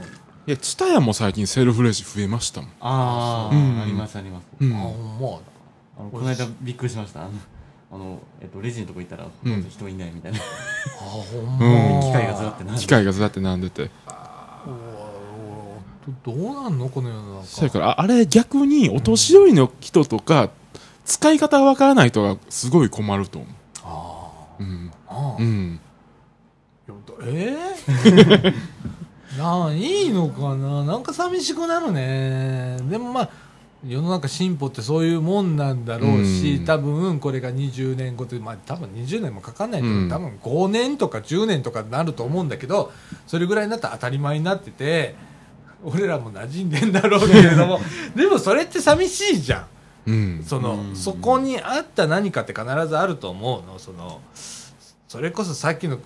[0.47, 2.70] いや蔦屋も最近セルフレジ増えましたもん。
[2.80, 3.80] ああ、うん。
[3.82, 4.47] ありますあります。
[4.61, 4.72] うん。
[4.72, 5.38] あほんま
[5.99, 7.20] あのこの間びっくりしました。
[7.20, 7.30] あの
[7.93, 10.43] あの、えっと、レジのとこ行ったらほとんど人いないみたいな、あ
[11.03, 12.01] ほんうまん。
[12.03, 13.91] 機械がずらってな機械がずらって並んでて。
[16.24, 17.47] どどうなんのこの世の中。
[17.47, 20.49] それからああれ逆にお年寄りの人とか
[21.05, 23.47] 使い方がわからない人がすごい困ると思
[23.84, 24.91] あううん。
[25.09, 25.80] ああうん。
[27.22, 28.53] えー、な
[29.41, 30.84] あいいのかな？
[30.84, 32.78] なんか寂しくなるね。
[32.88, 33.30] でもまあ
[33.86, 36.64] 世の中進歩ってそういうもんなんだろうし、うん。
[36.66, 40.09] 多分これが20年後って、まあ、多分20年もかかんないけど、うん。
[40.11, 42.93] 多分5年とか10年とかになると思うんだけど
[43.26, 45.14] それぐらいになったら当たり前になってて
[45.82, 47.80] 俺らも馴染んでんだろうけれども
[48.14, 49.66] でもそれって寂しいじゃん。
[50.11, 50.45] うん。
[50.45, 50.97] その、うん。
[50.97, 53.78] そこにあった何かって必ずあると思うの。
[53.78, 54.20] その
[55.09, 55.99] それこそさっきの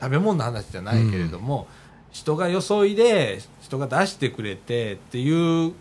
[0.00, 1.68] 食べ物の話じゃないけれども、
[2.14, 5.72] 人がよそいで人が出してくれてっていう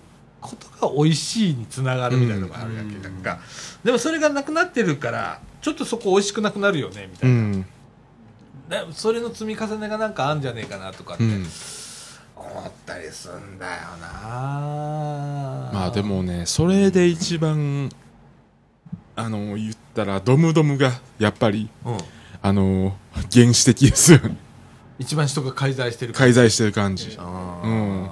[0.42, 3.40] ことが美味しいにつながるみたいなのがあるわけだから、
[3.84, 7.66] でもそれがなくなってるからちょっとそこ美味しくなくなるよねみたいな、うん。
[8.68, 11.24] でそれの積み重ねがなんかあるんじゃねえかなとかって。
[11.24, 11.46] うん。
[12.36, 13.72] 思ったりすんだよ
[14.02, 15.70] な。
[15.72, 17.90] まあでもねそれで一番
[19.16, 21.98] あの言ったらドムドムがやっぱりうん。
[22.46, 22.98] あの
[23.32, 24.36] 原始的ですよね
[25.00, 27.16] 一番人が介在してる介在してる感じ。
[27.20, 28.04] あーうん。
[28.04, 28.10] な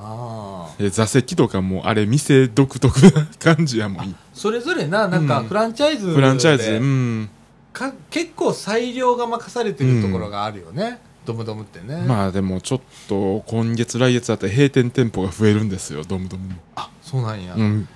[0.00, 4.14] あえ座席とかもあれ店独特な感じやもん。
[4.32, 5.46] それぞれななんかうん。
[5.48, 7.30] フランチャイズで、フランチャイズでうん。
[7.72, 12.02] か結構裁量が任されてるところがあるよね、ドムドムってね。
[12.06, 16.54] まあでもちょっと今月来月だったら閉店店舗が増えるんですよドムドムも。
[16.76, 17.88] あそうなんや、うん。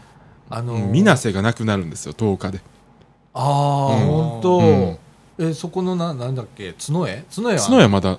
[0.51, 2.61] あのーみなせがなくなるんですよ10日で。
[3.35, 3.41] あ
[3.93, 4.07] あ、うん。
[4.07, 4.99] 本当、うん
[5.45, 6.73] えそこのななんだっけ？
[6.75, 7.25] 角江？
[7.35, 7.61] 角江は？
[7.63, 8.19] 角屋まだ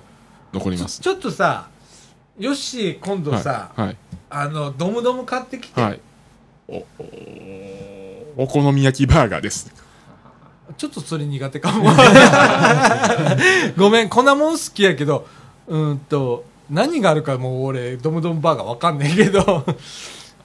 [0.52, 1.00] 残ります。
[1.00, 1.68] ちょっとさ
[2.38, 3.96] よし今度さ、はいはい。
[4.30, 6.00] あのドムドム買ってきて、はい。
[6.68, 6.76] お
[8.36, 9.72] おお好み焼きバーガーです。
[10.76, 11.90] ちょっとそれ苦手かも。
[13.76, 15.26] ごめんこんなもん好きやけど
[15.66, 19.64] うーんと何があるかもう俺ドムドムバーガーわかんないけど、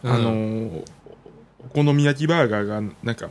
[0.04, 0.84] うんあのー
[1.62, 3.30] お好み焼きバーガーがなんか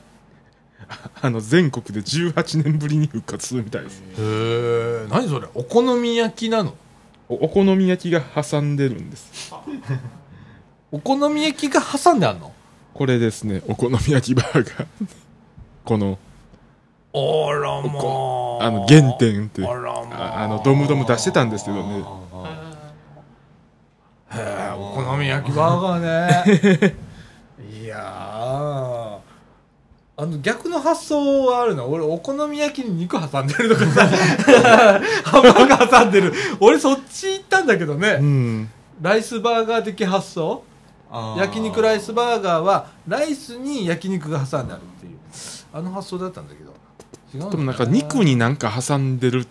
[0.89, 4.03] あ あの全国で18年ぶりに復活するみたいです。
[4.03, 5.47] へえ何それ？
[5.55, 6.74] お好み焼きなの？
[7.28, 9.53] おお好み焼きが挟んでるんです。
[10.91, 12.53] お好み焼きが挟んであんの？
[12.95, 14.86] これですねお好み焼きバーガー。
[15.84, 16.18] この
[17.14, 17.89] あらま
[18.64, 18.66] あ。
[18.66, 20.49] あの原点ってあらまあ。
[20.49, 22.05] のドムドム出してたんですけどね。
[24.30, 26.95] へえお好み焼きバーガーね。
[27.82, 28.88] いやー
[30.21, 34.09] あの逆の発想はあるの俺お好み焼きに肉挟んでるとかさ。
[35.25, 36.33] ハンバーガー挟んでる。
[36.59, 38.69] 俺そっち行ったんだけどうねん。
[39.01, 40.64] ライスバーガー的発想？
[41.39, 45.12] 焼肉ライスバーガーはライスに焼肉が挟んであるっていう。
[45.73, 46.73] あの発想だったんだけど。
[47.33, 49.47] 違うのでもなんか肉になんか挟んでる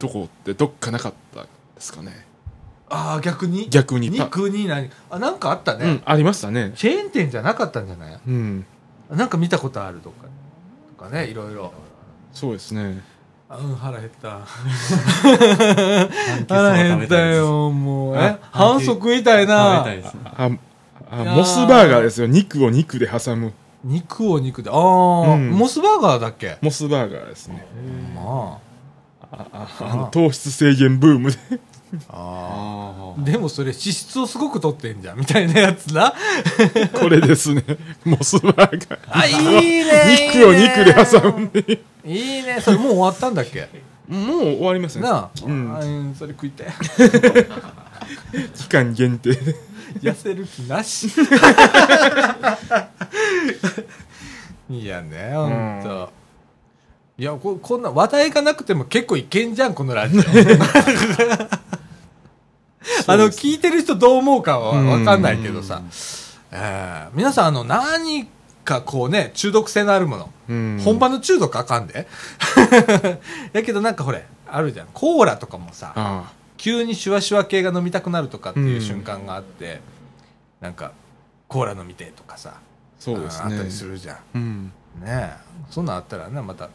[0.00, 1.48] とこってどっかなかったで
[1.78, 2.26] すかね。
[2.90, 3.68] ああ逆に？
[3.70, 4.10] 逆に。
[4.10, 4.90] パ肉に何？
[5.08, 6.72] あなんかあったね、うんありましたね。
[6.74, 8.20] チェーン店じゃなかったんじゃない？
[8.26, 8.66] うん
[9.10, 10.26] なんか見たことあるとか
[10.98, 11.72] とかねいろいろ。
[12.32, 13.00] そうですね。
[13.48, 14.40] あうん腹減った。
[16.48, 18.16] 腹減ったよもう。
[18.16, 20.20] えあ反則みたい食べなたいですね。
[20.24, 20.50] あ
[21.10, 22.26] あモスバーガーですよ。
[22.26, 23.54] 肉を肉で挟む。
[23.82, 24.70] 肉を肉で。
[24.70, 24.78] ああ、
[25.34, 25.50] うん。
[25.52, 26.58] モスバーガーだっけ？
[26.60, 27.64] モスバーガーですね。
[28.14, 28.58] ま
[29.32, 31.38] あああの糖質制限ブームで
[32.08, 36.12] あああでもそれ脂質をすごく取ってんじゃんみたいなやつな。
[37.00, 37.64] これですね。
[38.04, 39.34] モスバーガーあいい
[39.84, 41.80] ね肉を肉で挟むんで。
[42.04, 43.68] いいねそれもう終わったんだっけ？
[44.08, 46.14] もう終わりますねなあ、うん。
[46.18, 46.66] それ食いて
[48.54, 49.54] 期間限定で。
[50.00, 51.08] 痩せる気なし。
[54.70, 56.10] いやねほんと、
[57.16, 60.22] いやここんな話題がなくても結構いけんじゃんこのラジオ
[63.06, 65.82] あの聞いてる人どう思うかは分かんないけどさ、
[66.50, 68.26] えー皆さんあの何
[68.64, 70.80] かこうね中毒性のあるもの、うん。
[70.84, 72.06] 本場の中毒あかんで。
[73.52, 74.88] やけどなんかほれあるじゃん。
[74.92, 79.80] コーラとかもさあ急にシュワシュワ系が飲みたくなるとかっていう瞬間があって、
[80.60, 80.92] なんか
[81.46, 82.54] コーラ飲みてとかさ
[82.98, 83.44] そうですね。
[83.44, 84.18] あったりするじゃん。
[84.34, 84.72] うん。
[85.00, 85.36] ねえ。
[85.70, 86.68] そんなんあったらねまた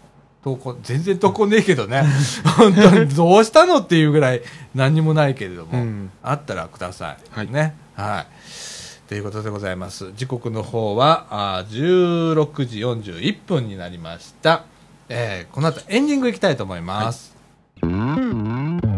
[0.44, 2.04] 投稿全然投稿ねえけどね。
[2.58, 4.42] 本当にどうしたのっていうぐらい
[4.76, 6.12] 何にもないけれども、うん。
[6.22, 7.48] あったらください、はい。
[7.52, 7.76] ね。
[7.96, 9.08] はい。
[9.08, 10.12] ということでございます。
[10.16, 14.64] 時刻の方はあー16時41分になりました、
[15.10, 17.36] えーこの後エンディングいきたいと思います、
[17.82, 18.93] はい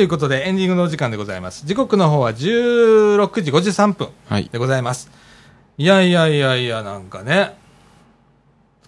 [0.00, 1.66] ということでエンディングのお時間でございます。
[1.66, 4.48] 時刻の方は16時53分はい。
[4.50, 5.10] でございます。
[5.76, 7.54] いやいやいやいやなんかね。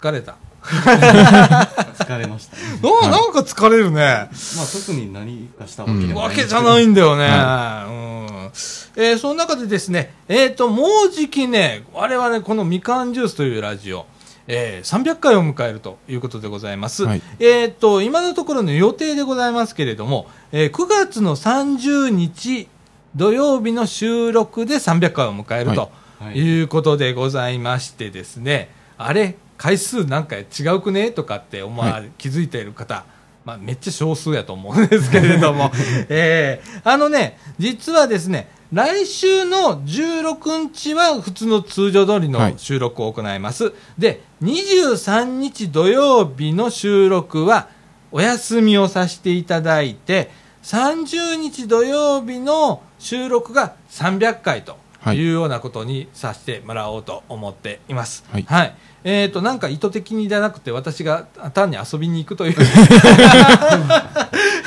[0.00, 0.36] 疲れた。
[0.62, 2.56] 疲れました。
[2.56, 2.62] ね
[3.02, 7.24] ななんか疲れるね、まあ特に何かしたわけでもわけじゃないんだよね。
[7.26, 8.50] うん。
[8.96, 14.06] えーその中でですね、えっ、と、もうじきね、我々このみかんジュースというラジオ、
[14.46, 17.04] えー300回を迎えるということでございます。
[17.04, 17.22] はい。
[17.38, 22.68] えっ、と、今のところの予定でございますけれども、えー9月の30日
[23.14, 26.38] 土曜日の収録で300回を迎えるとはい。
[26.38, 26.62] い。
[26.62, 31.10] うことでございましてですね、あれ、回数なんか違うくね？
[31.12, 33.04] とかって思わ、は気づいている方、
[33.44, 35.70] まあ、めっちゃ少数やと思うんですけれども、
[36.08, 42.54] えーあのね、実はですね、来週の16日は普通の通常通りのはい。
[42.56, 43.72] 収録を行います。
[43.98, 47.68] で、23日土曜日の収録は
[48.12, 50.30] お休みをさせていただいて、
[50.62, 55.16] 30日土曜日の収録が300回とはい。
[55.16, 58.24] いうようなことにさせてもらおうと思っています。
[58.30, 58.74] はい
[59.04, 61.24] えー、となんか意図的にじゃなくて私が
[61.54, 62.56] 単に遊びに行くという。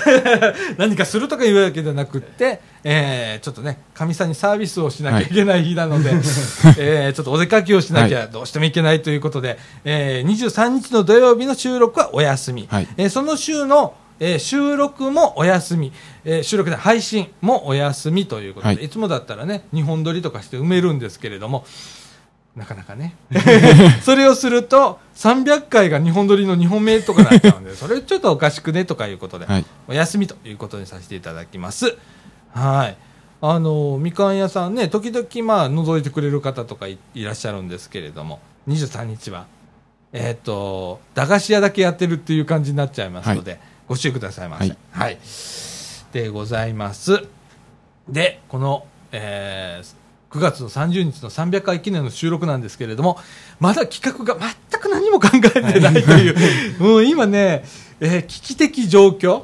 [0.77, 6.11] 何かするとかいうわけじゃなくって、えーちょっとねかみさんにサービスをしなきゃいけない日なので、
[6.77, 12.87] えーちょっとお出かけをしなきゃどうしてもいけないということで、えー23日の土曜日の収録はお休み、はい。
[12.97, 15.91] えーその週のえー収録もお休み、
[16.23, 18.85] えー収録で配信もお休みということで、はい。
[18.85, 21.65] い、つもだったらね、2本撮りとかして埋めるんですけれども、
[22.55, 23.15] なかなかね。
[24.01, 31.97] それをすると、300回が2本撮りの2本目とかなっちゃうんで、 それちょっとおかしくねとかいうことで、はいお休みということにさせていただきます。
[32.53, 32.97] はい。
[33.41, 38.39] あの、みかん屋さんね、時々まあ、覗いてくれる方とかいいらっしゃるんですけれども、
[38.69, 39.45] 23日は、
[40.13, 44.69] えっ、と、駄菓子屋だけやってるっていう感じになっちゃいますので、ご注意くださいませ。
[44.69, 45.17] はいはい。
[46.13, 47.25] でございます。
[48.07, 50.04] で、この、えー
[50.35, 53.17] 9月の30日の300回記念の収録なんですけれども、
[53.61, 54.37] まだ企画が
[54.69, 57.63] 全く何も考えてないという、 もう今ね、
[58.01, 59.43] えー危機的状況。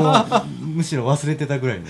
[0.00, 1.86] もうむしろ忘れてたぐらいね。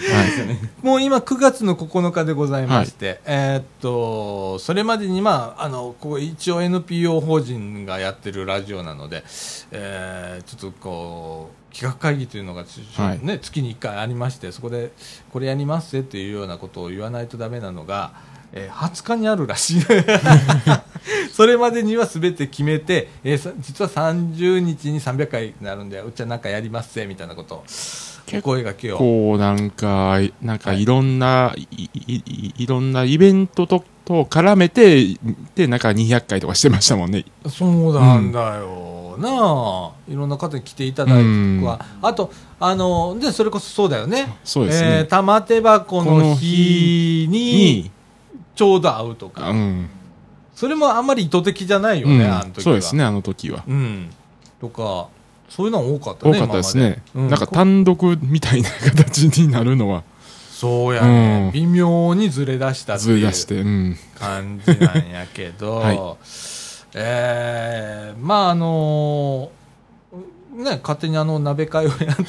[0.83, 9.25] もう今9月の9日でございまして、えーっと、それまでにまあ、あの、ここ一応 NPO 法人がやってるラジオなので、
[9.71, 12.65] えーちょっとこう、企画会議というのが、
[12.95, 14.93] はいね、月に1回ありまして、そこで
[15.33, 18.13] これやりますぜっていうようなことを言わないとダメなのが、
[18.53, 19.83] えー20日にあるらしい。
[21.33, 27.65] それまでには全て決めて、えーさ実は30日に300回になるんで、うちはなんかやりますぜみたいなことを、
[28.39, 28.99] お声がけを。
[28.99, 35.17] こうなんか、なんかいろんな、いいいいろんなイベントとと絡めて、
[35.55, 37.25] で、なんか200回とかしてましたもんね。
[37.49, 39.91] そうなんだよ、なあ。
[40.09, 41.25] いろんな方に来ていただい
[41.63, 44.39] は、あとあのでそれこそそうだよね。
[44.45, 44.89] そうですね。
[44.99, 47.91] えー玉手箱の日に
[48.55, 49.89] ちょうど会うとか、うん。
[50.55, 52.33] それもあんまり意図的じゃないよね、うん。
[52.33, 52.63] あの時は。
[52.63, 53.65] そうですね、あの時は。
[53.67, 54.11] うん。
[54.61, 55.09] とか
[55.49, 57.03] そういうの多かったね多かったですね。
[57.15, 57.37] 今まで。
[57.37, 60.03] なんか単独みたいな形になるのは、
[60.51, 61.53] そうやね、うん。
[61.53, 63.97] 微妙にずれ出したっていうずれ出して、うん。
[64.19, 66.01] 感じなんやけど、 はい
[66.95, 69.51] えーまああの
[70.55, 72.21] ね、勝手にあの鍋会をやったり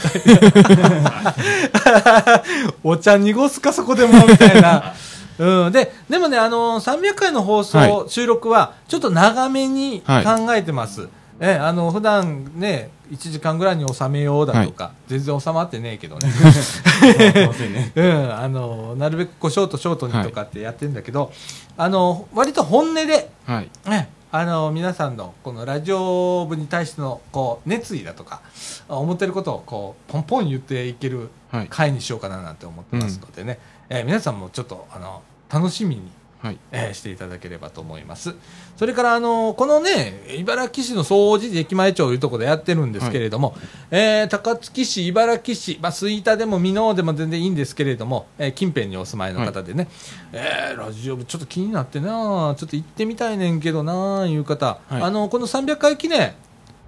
[2.84, 4.93] お茶濁すかそこでもみたいな。
[5.38, 8.03] うん、ででもね、あの300回の放送、はい。
[8.07, 10.59] 収録はちょっと長めに考はい。
[10.59, 11.07] えてます、
[11.39, 16.32] えあの普段ね1時間ぐらいに収めようだとか、全然収まってねえけどね。
[16.32, 17.91] すいませんね。
[17.95, 21.32] うん、あのなるべくこうショートショートにとかってやってるんだけど、
[21.78, 23.70] あの割と本音で、はい。
[23.88, 28.42] ね、あの皆さんのこのラジオ部に対してのこう熱意だとか
[28.90, 31.68] 思ってることをこうポンポン言っていけるはい。
[31.70, 36.12] 回にしようかななんて思ってますのでね、えー皆さんもちょっとあの楽しみに、
[36.46, 36.58] はい。
[36.72, 38.36] えーしていただければと思います。
[38.78, 43.56] それからあのこのね茨城市の総除寺駅前町というところでやってるんですけれども、
[43.91, 49.88] えー高槻市茨城市、まあ、吹田でも箕面でも全然いいんですけれども、えー近辺にお住まいの方でね、
[50.32, 55.02] えーラジオ部ちょっと気になってなちょっと行ってみたいねんけどないう方、はい。
[55.02, 56.34] あのこの300回記念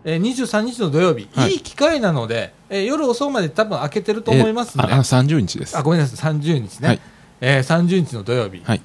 [0.03, 1.51] えー23日の土曜日、はい。
[1.51, 5.77] い、い機会なので、えー夜遅くまで多分開けてると思いますんで、えああ30日です。
[5.77, 6.87] あ、ごめんなさい、30日ね。
[6.87, 7.01] はい。
[7.41, 8.61] えー、30日の土曜日。
[8.63, 8.81] はい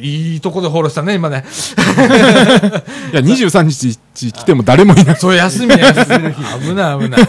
[0.00, 1.44] いいとこでフォローしたね、今ね。
[3.12, 5.16] いや、23日来ても誰もいない。
[5.16, 5.76] そう、休みね。
[6.64, 7.20] 危ない危ない。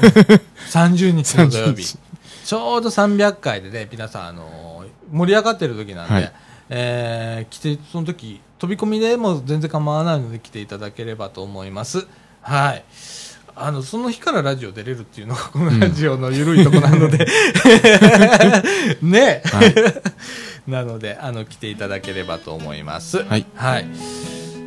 [0.72, 1.98] 30日の土曜30日日。
[2.46, 6.34] ちょうど300回でね、皆さん、あのー盛り上がってる時なんで、はい
[6.70, 12.08] えー来て、その時、飛び込みでも全然構わないので来ていただければと思います。
[12.41, 12.84] はい。
[13.56, 17.28] あの、その日からラジオ出れるっていうのが、このラジオの緩いとこなので、
[19.04, 19.76] ね、はい。
[20.68, 23.24] なので、あの、来ていただければと思います。
[23.24, 23.45] はい。
[23.55, 23.86] はい。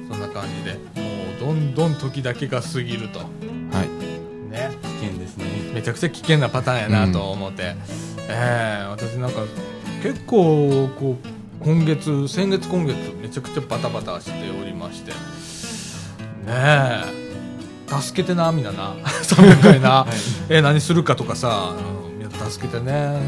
[0.08, 3.20] そんな感じで、もう、どんどん時だけが過ぎると。
[3.20, 4.50] はい。
[4.50, 4.70] ね。
[5.00, 5.46] 危険ですね。
[5.74, 7.74] めちゃくちゃ危険なパターンやなと思って。
[8.28, 9.42] ええ私なんか、
[10.02, 15.12] 結構、こう、今月、先月今月、めちゃくちゃバタバタしておりまして。
[15.12, 15.16] ね
[16.48, 17.26] え。
[17.88, 18.94] 助けてな、みんなな。
[19.22, 19.90] 300回な。
[19.90, 20.14] はい。
[20.50, 21.74] えー何するかとかさ、
[22.08, 23.18] うん、皆さん助けてね。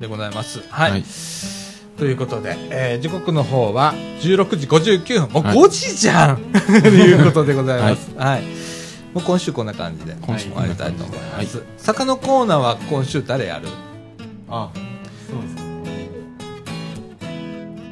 [0.00, 0.60] でございます。
[0.70, 0.90] はい。
[0.92, 1.65] はい
[1.96, 5.32] ということで、えー時刻の方は16時59分。
[5.32, 8.10] もうはい5時じゃん、 ということでございます。
[8.16, 8.42] はい。
[9.14, 11.62] もう今週こんな感じで今週終わりたいと思いはます。
[11.78, 13.68] 坂のコーナーは今週誰やる？
[14.50, 14.70] あ、
[15.26, 16.10] そうですね。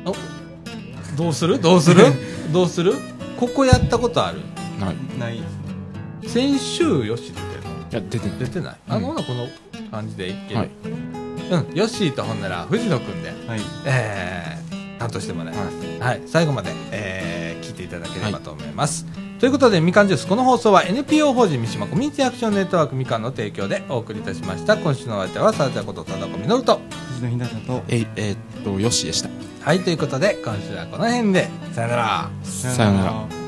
[0.05, 0.15] お
[1.17, 1.59] どうする？
[1.59, 2.05] どうする？
[2.53, 2.95] どうする？
[3.39, 4.41] ここやったことある？
[4.85, 5.19] はい。
[5.19, 5.41] ない。
[6.27, 7.91] 先週よし出てるの？
[7.91, 8.39] いや、出てない。
[8.41, 9.49] 出てないあの、この
[9.91, 10.71] 感じでいける、はい
[11.51, 13.61] うん、ヨッシーとほんなら藤野くんではい。
[13.87, 14.65] えー
[14.99, 19.07] 担当してもらいます、はい最後まで、えー聞いていただければと思います、
[19.39, 26.81] ということでみかんジュースこの放送は NPO 法人三島コミュニティアクションネットワークみかんの提供でお送りいたしました今週のお相手はさあちゃんこと貞子みのると
[27.15, 29.31] 藤野ひなたと、え、えーっと、よしでした。
[29.63, 33.44] はいということで今週はこの辺でさよならさよなら。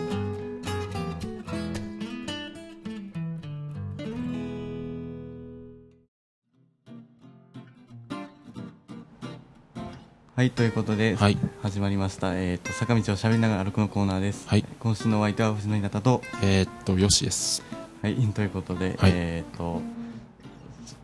[10.37, 12.35] はい、ということで、はい始まりました。
[12.35, 14.47] えっ、と、坂道を喋りながら歩くのコーナーです。
[14.47, 17.63] はい今週のお相手は藤野ひなたと、えーっと、よしです。
[18.03, 19.81] はい、ということで、はいえっ、と、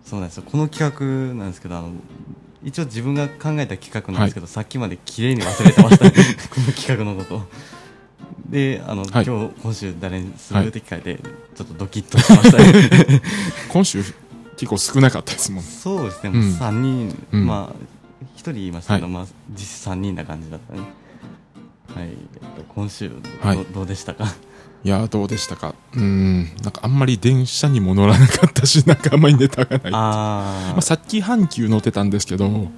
[0.05, 0.43] そそうなんですよ。
[0.43, 1.93] この企画なんですけど、あの、
[2.63, 6.05] 一応自分が考えた企画なんですけど、さっきまで綺麗に忘れてました、
[6.55, 7.43] この企画のこと。
[8.51, 13.23] で、あの、はい今日、今週誰にするって聞かれて、ちょっとドキッとしましたね。
[13.73, 14.05] 今週、
[14.59, 15.65] 結構少なかったですもん。
[15.65, 17.92] そうですね、うんもう3人、うんまあ、
[18.43, 19.15] 1人言いましたけど、はい。
[19.15, 20.81] まあ、実質3人な感じだったね。
[21.95, 22.17] はい、えっ
[22.57, 23.15] と、今週ど、
[23.49, 23.65] はい。
[23.73, 24.25] どうでしたか？
[24.85, 25.75] いやーどうでしたか？
[25.95, 26.45] うん。
[26.63, 32.69] なんかあんまり電車にも乗らなかったし なんかあんまりネタがないあまあ、さっき阪急乗ってたんですけど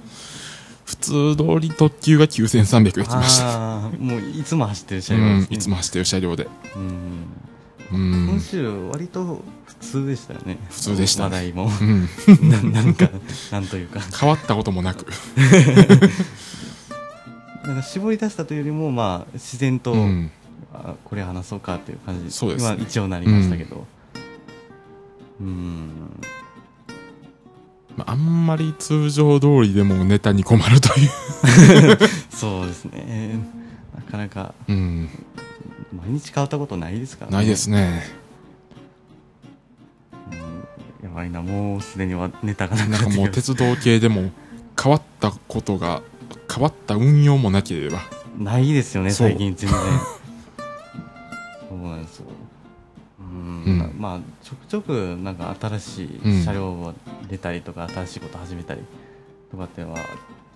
[0.85, 3.79] 普通通り特急が9300行きました。
[3.97, 5.39] もういつも走ってる車う両ね。
[5.49, 6.47] んいつも走ってる車両で。
[6.75, 7.97] うん。
[7.97, 8.27] うん。
[8.29, 10.57] 今週割と普通でしたよね。
[10.69, 11.35] 普通でしたね。
[11.35, 11.69] 話題も。
[11.81, 12.07] うん。
[12.71, 13.09] ななんか
[13.51, 13.99] なんというか。
[14.19, 15.05] 変わったこともなく。
[17.65, 20.31] なんか絞り出したというよりもまあ自然と、うん。
[20.73, 22.31] あこれ話そうかっていう感じ。
[22.31, 22.75] そうですね。
[22.75, 23.87] 今一応なりましたけど。
[25.39, 25.89] うん。
[27.95, 31.09] まあ、あんまり通常通りでもネタに困るという、
[32.29, 33.39] そうですね。
[33.95, 35.09] なかなかうん、
[35.93, 37.37] 毎日変わったことないですからね。
[37.37, 38.03] ないですね
[41.05, 44.31] やばいなもうすでにはネタがなくなんかもうなってきて鉄道系でも
[44.81, 46.01] 変わったことが
[46.51, 47.99] 変わった運用もなければ。
[48.39, 49.29] ないですよねそう。
[49.29, 49.79] 最近全然。
[51.69, 52.25] そうなんですよ。
[53.19, 53.95] うん、うん。
[53.99, 56.93] まあちょくちょくなんか新しうんい車両が
[57.29, 58.81] 出たりとか、新しいこと始めたり
[59.51, 59.99] とかっていうのは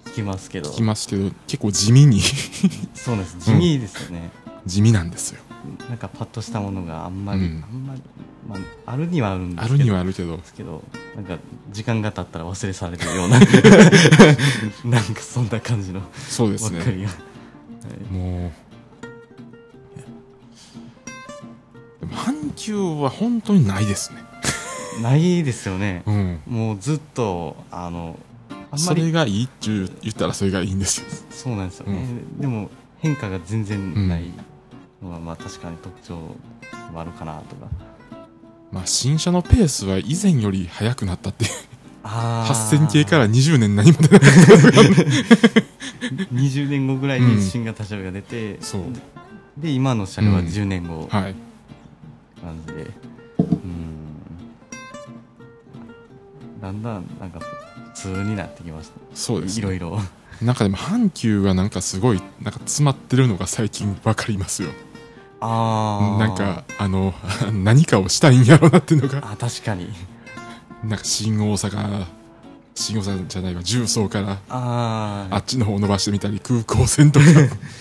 [0.05, 0.71] 聞きますけど。
[0.71, 2.21] 聞きますけど結構地味に。
[2.95, 3.37] そうなんです。
[3.37, 4.31] 地味ですよね、
[4.65, 5.41] 地味なんですよ
[5.89, 7.63] なんかパッとしたものがあんまり、うん。
[7.63, 8.01] あんまり、
[8.47, 8.55] ま
[8.85, 10.37] あ、あるにはあるんですけどあるにはあるけど。
[10.37, 10.83] ですけど
[11.15, 11.37] なんか
[11.71, 13.39] 時間が経ったら忘れされてるような
[14.85, 16.79] なんかそんな感じのそうですね。
[16.79, 16.95] はい。
[18.11, 18.51] もう
[21.99, 24.23] でも阪急は本当にないですね。
[25.01, 26.03] ないですよね。
[26.05, 26.39] うん。
[26.47, 28.17] もうずっとあの
[28.49, 31.07] あんまそれりがいいって言ったらそれがいいんですよ。
[31.29, 32.05] そうなんですよね、
[32.37, 34.25] でも変化が全然ない
[35.01, 36.35] のは、まあ確かに特徴も
[36.95, 37.67] あるかなとか。
[38.71, 41.51] まあ新車のペースは以前より速くなったっていう。
[42.03, 44.19] あ8000系から20年何も出ない。
[46.33, 48.81] 20年後ぐらいに新型車両が出て、そう。
[49.57, 51.07] で今の車両は10年後。
[51.09, 51.35] はい。
[52.41, 52.91] 感じで。
[53.39, 54.21] うん。
[56.61, 58.93] だんだんなんか普通になってきました。
[59.13, 59.61] そうですね。
[59.61, 59.99] いろいろ。
[60.41, 64.69] なんかでも阪急はなんかすごいなんか詰まってるのが最近わかりますよ
[65.41, 67.13] ああなんかあの
[67.53, 69.31] 何かをしたいんやろうなっていうのが。
[69.31, 69.89] あ確かに。
[70.83, 72.05] なんか新大阪
[72.75, 74.31] 新大阪じゃないわ重曹から。
[74.49, 77.25] あああっちの方を伸ばしてみたり空港線とか。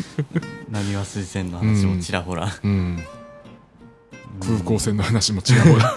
[0.71, 3.03] 何は水線の話もちらほら、うん。
[4.41, 5.97] 空港線の話も違うわ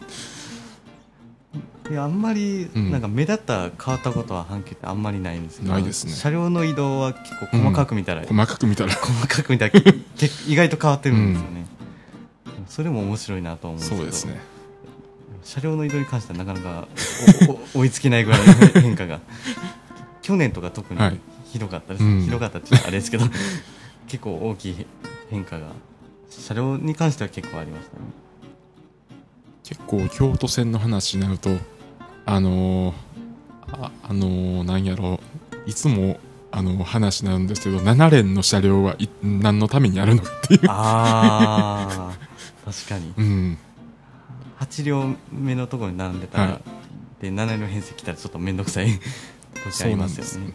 [0.00, 0.01] い
[1.90, 2.90] やあんまりうん。
[2.90, 6.12] なんか目立った変わったことは阪急ってあんまりないんですけどないですね。
[6.12, 8.92] 車両の移動は結構細かく見たら、細かく見たら。
[8.92, 9.72] 細かく見たら
[10.46, 11.66] 意外と変わってるんですよね、
[12.68, 14.40] それも面白いなと思うんですけどそうですね。
[15.44, 16.88] 車両の移動に関してはなかなか
[17.74, 19.20] 追いつけないぐらいの変化が。
[20.22, 21.18] 去年とか特にはい。
[21.52, 22.22] ひどかったです、うん。
[22.22, 23.26] ひどかったってあれですけど
[24.06, 24.86] 結構大きい
[25.30, 25.66] 変化が
[26.30, 28.02] 車両に関しては結構ありましたね
[29.72, 31.50] 結構京都線の話になると
[32.26, 32.94] あのー
[33.72, 35.18] ああのーなんやろ
[35.66, 36.20] ういつも
[36.50, 40.60] あの話になるんですけど7連の車両はい何のためにあるのかっていう。
[40.68, 43.14] ああ確かに。
[43.16, 43.58] うん。
[44.60, 46.60] 8両目のところに並んでたら、は
[47.20, 47.22] い。
[47.22, 48.88] で7両編成来たらちょっと面倒くさい。
[49.72, 50.52] 時ありますよね。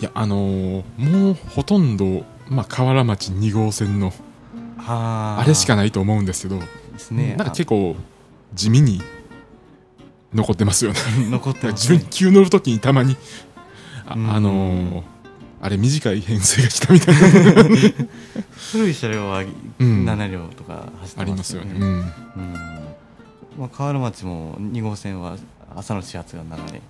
[0.00, 4.12] いやあのーもうほとんど、まあ、河原町2号線の
[4.78, 6.60] あれしかないと思うんですけど
[7.12, 7.96] ねなんか結構
[8.54, 9.00] 地味に
[10.34, 10.98] 残ってますよね。
[11.26, 13.16] あ残ってます準ね急乗るときにたまに
[14.06, 14.30] あ,、うん。
[14.30, 15.12] あのー
[15.64, 17.62] あれ短い編成が来たみたいな。
[18.72, 20.04] 古い車両はうん。
[20.04, 22.52] 7両とか走ってありまますすよね、よねうん、うん。
[23.58, 25.36] まあ、河原町も2号線は
[25.76, 26.82] 朝の始発が7年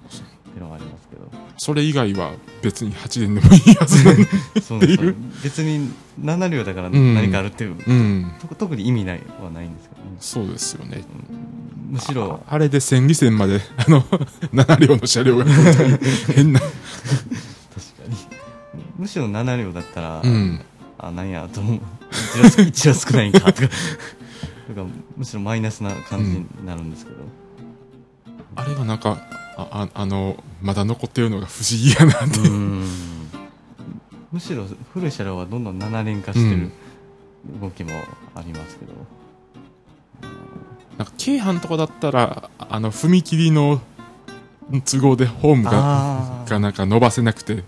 [0.53, 1.23] っていうのがありますけど。
[1.57, 4.25] それ以外は別に8年でもいいはずなんで。
[4.61, 4.81] そう
[5.43, 7.15] 別に7両だからん。
[7.15, 8.33] 何かあるっていう、うん。
[8.41, 10.17] と特に意味ないはないんですけどね。
[10.21, 11.03] そうですよね。
[11.89, 15.47] むしろああれで千里線まで あの7両の車両が。
[16.35, 16.61] 変な。
[16.61, 16.77] 確か
[18.09, 18.17] に。
[18.99, 20.61] むしろ7両だったら、うん。
[20.99, 21.81] あなんやと思う。
[22.47, 23.69] 一両一両少ないんかとか。
[25.17, 27.19] むしろマイナスな感じになるんですけど、
[28.55, 29.19] あれがなんか
[29.57, 32.39] あああのまだ残ってるのが不思議やなって。
[34.33, 34.65] むしろ
[34.95, 36.71] 古い車両はどんどん7連化してる
[37.61, 37.91] 動きも
[38.35, 38.93] ありますけど、
[40.97, 43.83] なんか京阪とかだったらあの踏切の
[44.87, 47.63] 都合でホームががなんか伸ばせなくて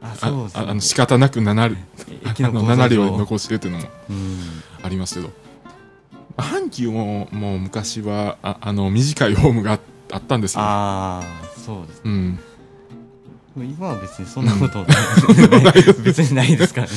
[0.00, 0.62] ああそうですね。
[0.66, 1.76] ああの仕方なく7
[2.30, 2.88] 駅あの7の構造上。
[2.88, 4.38] 両残してるっていうのもうん。
[4.82, 5.32] ありますけど。
[6.36, 9.80] 阪急ももう昔はああの短いホームがあ
[10.10, 12.38] あったんですよ、ああそうですうん、
[13.56, 14.86] 今は別にそんなことない。
[16.04, 16.92] 別にないですからね。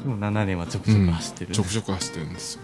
[0.00, 2.60] でも7年はちょくちょく走ってる、ちょくちょく走ってるんですよ。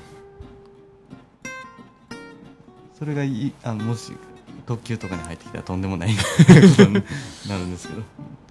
[2.98, 4.12] それがいあのもし
[4.66, 6.14] 特急とかに入ってきたらとんでもない
[7.48, 8.02] なるんですけど。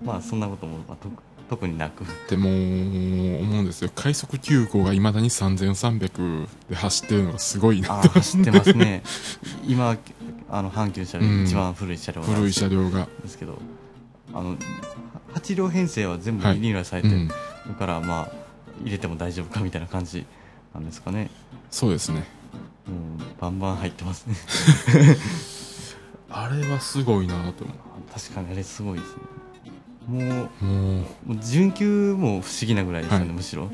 [0.04, 1.10] まあそんなことも、まあ、と
[1.54, 2.04] 特になく。
[2.30, 3.92] でも思うんですよ。
[3.94, 9.04] 快速急行がいまだに3300で走ってるのがすごいな走ってますね。
[9.68, 9.96] 今
[10.50, 13.08] あの阪急車両、うん一番古い車両古い車両が。
[13.22, 13.60] ですけど
[14.34, 14.58] あの
[15.36, 16.56] 8両編成は全部はい。
[16.56, 17.28] リニューアルされてうん。
[17.28, 17.34] る
[17.78, 18.32] から、まあ
[18.84, 20.26] 入れても大丈夫かみたいな感じ
[20.74, 21.30] なんですかね。
[21.70, 22.26] そうですね。
[22.88, 24.36] もうバンバン入ってますね。
[26.32, 27.74] あれはすごいなと思
[28.12, 29.33] 確かにあれすごいですね
[30.08, 33.70] もうもう準急も不思議なぐらいですよね、はいむしろ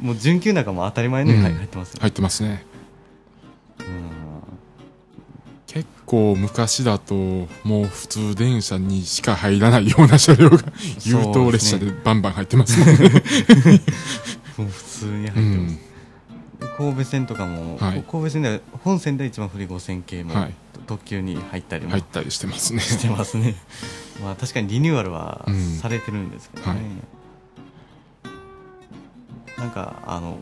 [0.00, 2.64] もう準急なんかも当たり前のように入ってますよ、入ってますね
[3.80, 3.86] うん
[5.66, 10.58] 結構昔だともう普通電車にしか入らないような車両が
[11.04, 13.10] 優等列車でバンバン入ってますもんね
[14.56, 15.78] もう普通に入ってます、ん
[16.78, 20.54] 神戸線とかも、はい神戸線では本線では一番古い5000系も、はい
[20.86, 22.80] 特急に入ったりも入ったりしてますね。
[22.80, 23.54] してますね。
[24.22, 25.76] まあ確かにリニューアルはうん。
[25.78, 26.76] されてるんですけどね、は
[29.56, 29.60] い。
[29.60, 30.38] なんかあの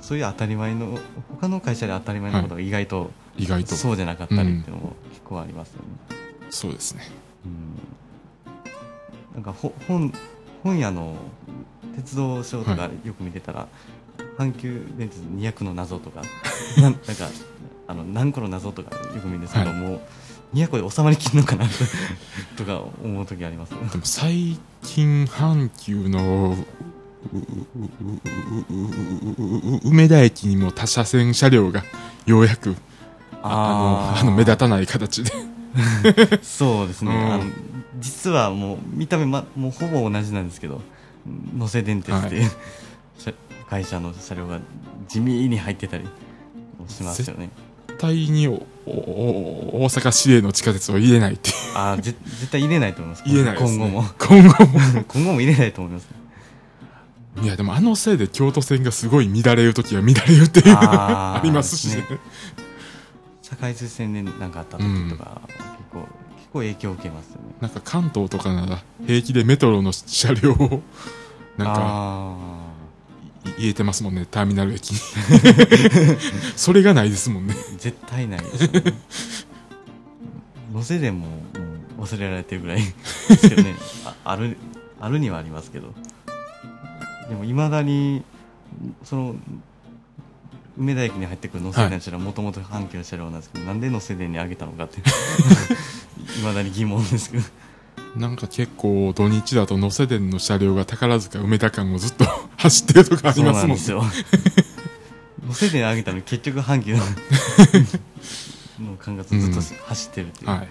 [0.00, 0.98] そういう当たり前の
[1.30, 3.76] 他の会社で当たり前のことが意外と意外と。
[3.76, 6.16] そうじゃなかったりっていうのも結構ありますよね、
[6.50, 7.08] そうですね。
[7.44, 7.76] うん。
[9.34, 10.12] なんかほ本
[10.62, 11.16] 本屋の
[11.96, 13.68] 鉄道書とかはよく見てたら、
[14.38, 16.22] 阪急電鉄200の謎とか
[16.80, 17.02] なんか
[17.86, 20.00] あの何個の謎とかよく見るんですけど、はいもう
[20.54, 21.64] 200で収まりきんのかな
[22.58, 23.70] とか思う時あります。
[23.70, 26.54] でも最近阪急の
[29.84, 31.82] 梅田駅にも他車線車両が
[32.26, 32.76] ようやく
[33.42, 35.30] あのあの目立たない形で
[36.42, 37.44] そうですね、うんあの
[37.98, 40.80] 実はもう見た目、ま、もうほぼ同じなんですけど
[41.56, 42.50] 能勢電鉄で、は
[43.16, 43.32] 車
[43.70, 44.58] 会社の車両が
[45.06, 46.08] 地味に入ってたり
[46.88, 47.50] しますよね
[48.02, 51.56] 対に大阪市営の地下鉄を入れないっていう。
[51.76, 53.22] あ絶対入れないと思います。
[53.24, 54.08] 入れないです、ね、今後も。
[54.18, 55.04] 今後も。
[55.06, 56.08] 今後も入れないと思います。
[57.42, 61.96] いやでもあのせいで京都線がすごい乱れる時は乱れるっていう ありますしね。
[61.96, 62.06] ね。
[63.42, 65.58] 堺筋線で何かあった時とか、結
[65.92, 65.98] 構
[66.36, 67.54] 結構影響を受けますよね。
[67.60, 70.82] なんか関東とかなら平気でメトロの車両を
[71.56, 72.61] なんか
[73.44, 74.98] あい入れてますもんねターミナル駅に。
[76.56, 77.54] それがないですもんね。
[77.54, 78.94] ー絶対ないですよね。
[80.72, 81.36] 乗せでもも
[81.98, 83.74] う忘れられてるぐらいですけどね。
[84.06, 84.56] あある
[85.00, 85.92] あるにはありますけど。
[87.28, 88.24] でもいまだに
[89.04, 89.36] その
[90.76, 95.00] 梅田駅に入ってくる能勢電の車両はもともと阪急の車両なんですけど、なんで能勢電に上げたのかって。
[96.38, 97.44] いまだに疑問ですけど
[98.16, 102.24] なんか結構土日だと能勢電の車両が宝塚梅田間をずっと
[102.58, 104.04] 走ってるとかありますもんなんですよ。
[105.46, 107.02] 能勢電上げたのに結局阪急の
[108.80, 110.68] の管轄ずっと走ってるっていう、はい。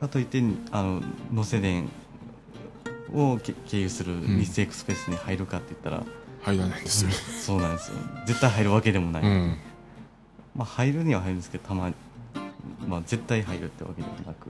[0.00, 0.42] かといって
[0.72, 1.02] あの
[1.32, 1.88] 能勢電
[3.12, 6.04] をけ経由する日清エクスプレスに入るかって言ったら、
[6.42, 7.08] 入らないんですよ。
[7.10, 7.96] ねそうなんですよ。
[8.26, 9.56] 絶対入るわけでもない、うん。
[10.54, 11.94] まあ入るには入るんですけどたまに
[12.86, 14.48] まあ絶対入るってわけでもなく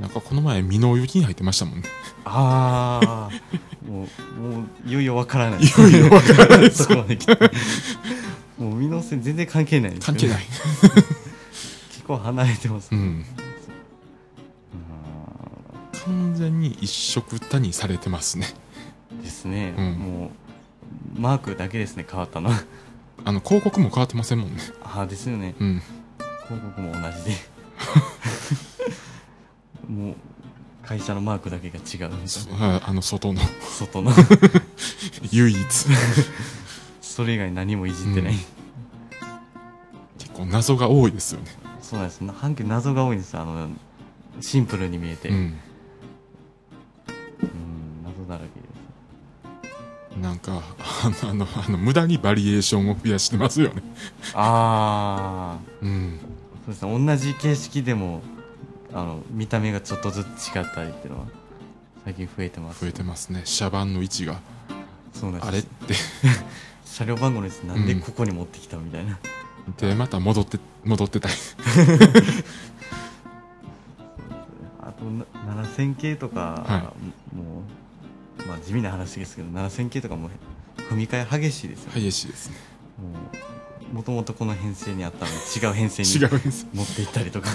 [0.00, 1.84] なんかこの前美濃行きに入ってましたもんね。
[2.24, 3.30] ああ
[3.88, 4.06] も
[4.38, 5.60] うもういよいよわからない。
[5.60, 6.60] いよいよわからない。
[6.60, 7.38] ですそこまで来て。
[8.58, 9.98] もう美濃線全然関係ないね。
[10.00, 10.42] 関係ない。
[11.90, 13.24] 結構離れてます、うん。
[14.72, 18.46] あ完全に一色たにされてますね。
[19.14, 19.92] ーですね、うん。
[19.94, 20.30] も
[21.16, 22.50] うマークだけですね変わったの。
[22.50, 22.56] は
[23.24, 24.58] あの広告も変わってませんもんね。
[24.82, 25.54] ああですよね。
[25.58, 25.82] うん。
[26.44, 27.36] 広告も同じで
[29.88, 30.14] もう
[30.86, 31.82] 会社のマークだけが違う。
[31.82, 32.10] みたい
[32.60, 33.40] ああの外の。
[33.60, 34.12] 外の。
[35.32, 35.58] 唯一。
[37.00, 38.40] それ以外何もいじってない、うん。
[40.18, 41.46] 結構謎が多いですよね。
[41.80, 42.20] そうなんです。
[42.20, 43.68] な阪急謎が多いんですあの
[44.40, 45.36] シンプルに見えて、うん。
[45.36, 45.54] うん
[48.04, 48.66] 謎だらけで
[50.14, 50.20] す。
[50.20, 50.62] なんか
[51.04, 53.82] あのあの無駄にバリエーションを増やしてますよね。
[54.34, 56.18] ああうん。
[56.66, 57.06] そうですね。
[57.06, 58.22] 同じ形式でも
[58.92, 61.26] あの見た目がちょっとずつ違ったりっていうのは
[62.04, 63.42] 最近増えてます増えてますね。
[63.44, 64.40] 車番の位置が。
[65.12, 65.48] そうなんです。
[65.48, 65.94] あれって。
[66.84, 69.18] 車両番号のやつなんでここに持ってきたみたいな、
[69.76, 71.34] でまた戻って戻ってたり。
[74.80, 75.26] あとな
[75.64, 76.94] 7000系とか、は
[77.34, 77.62] も
[78.44, 80.30] う、まあ、地味な話ですけど7000系とかも
[80.90, 82.56] 踏み替え激しいですよね、激しいですね。
[83.92, 86.08] もともとこの編成にあったのに違う編成に
[86.72, 87.50] 持っていったりとか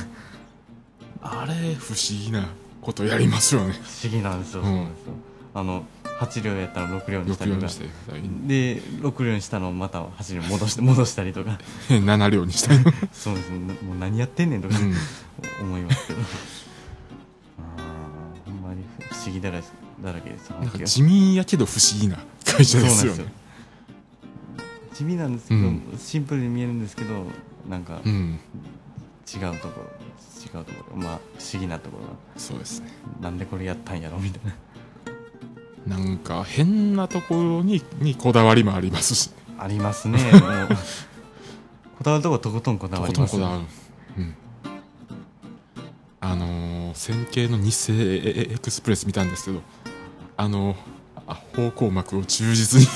[1.22, 2.49] あれ不思議な
[2.81, 3.73] ことやりますよね。
[3.73, 4.68] 不思議なんですよ、うん。
[4.68, 5.14] そうなんですよ
[5.53, 5.85] あの
[6.22, 8.18] 8両やったら6両にしたり6とか
[8.48, 11.60] で6両にしたのをまた8両戻して 戻したりとか。
[11.89, 13.57] 7両にしたいの、 そうですね。
[13.57, 14.93] もう何やってんねんとか、うん。
[15.61, 16.19] 思いますけど。
[16.19, 19.61] あーほんまに不思議だら
[20.03, 20.49] だらけです。
[20.52, 23.26] なんか地味やけど不思議な会社ですよね。
[24.93, 25.81] 地味なんですけど、うん。
[25.98, 27.26] シンプルに見えるんですけど
[27.68, 28.39] なんかうん。
[29.34, 30.01] 違うところ。
[30.01, 30.01] 違
[30.60, 32.06] うところまあ不思議なところ。
[32.06, 32.91] がそうですね。
[33.22, 34.41] なんでこれやったんやろみたい
[35.88, 35.98] な。
[35.98, 39.32] なんか変なところににこだわりもありますし。
[39.57, 40.18] ありますね。
[40.34, 40.41] もう。
[41.98, 43.64] こだわるところとことんこだとわりますことんこだわ
[44.18, 44.36] る、うん、
[46.19, 49.61] あのー、線形の日清エクスプレス見たんですけど。
[50.41, 50.76] あの
[51.28, 52.88] あ方向幕を忠実に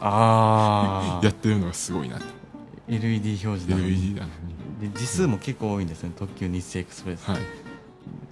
[0.00, 2.26] ああ やってるのがすごいなって
[2.88, 4.32] LED 表示なのに LED なのに
[4.82, 6.10] で時数も結構多いんですね。
[6.18, 7.40] 特急日清エクスプレス、はい。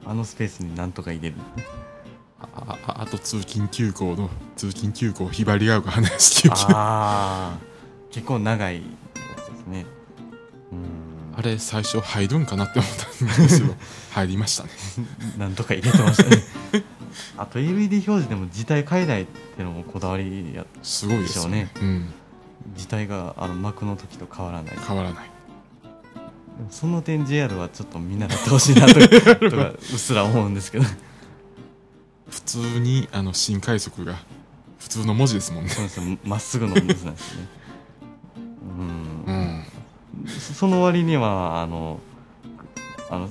[0.05, 1.37] あのスペースになんとか入れる。
[2.43, 7.59] あああと通勤急行の通勤急行ひばりが丘花屋敷行きあああ
[8.11, 8.83] 結構長いや
[9.37, 9.87] つですね。
[10.73, 10.75] う
[11.39, 11.43] ん。
[11.43, 13.09] れ最初入るんかなって思ったん
[13.43, 13.75] ですけど
[14.11, 14.71] 入りましたね。
[15.39, 16.43] なんとか入れてましたね。
[17.39, 21.71] あと LED 表示でも字体変えないっていうのもこだわりやすごいですよね。
[21.81, 22.13] うん、
[22.75, 24.79] 字体があの幕の時と変わらない。
[24.85, 25.31] 変わらない
[26.69, 29.09] その点 JR はちょっと見習ってほしいなとと
[29.57, 30.85] かうっすら思うんですけど。
[32.31, 34.15] 普通にあの新快速が
[34.79, 35.71] 普通の文字ですもんね。
[35.71, 37.49] そうですよまっすぐの文字なんですね。
[38.79, 39.35] うん。
[39.35, 39.65] うん
[40.27, 42.01] そその割にはあの
[43.11, 43.29] あの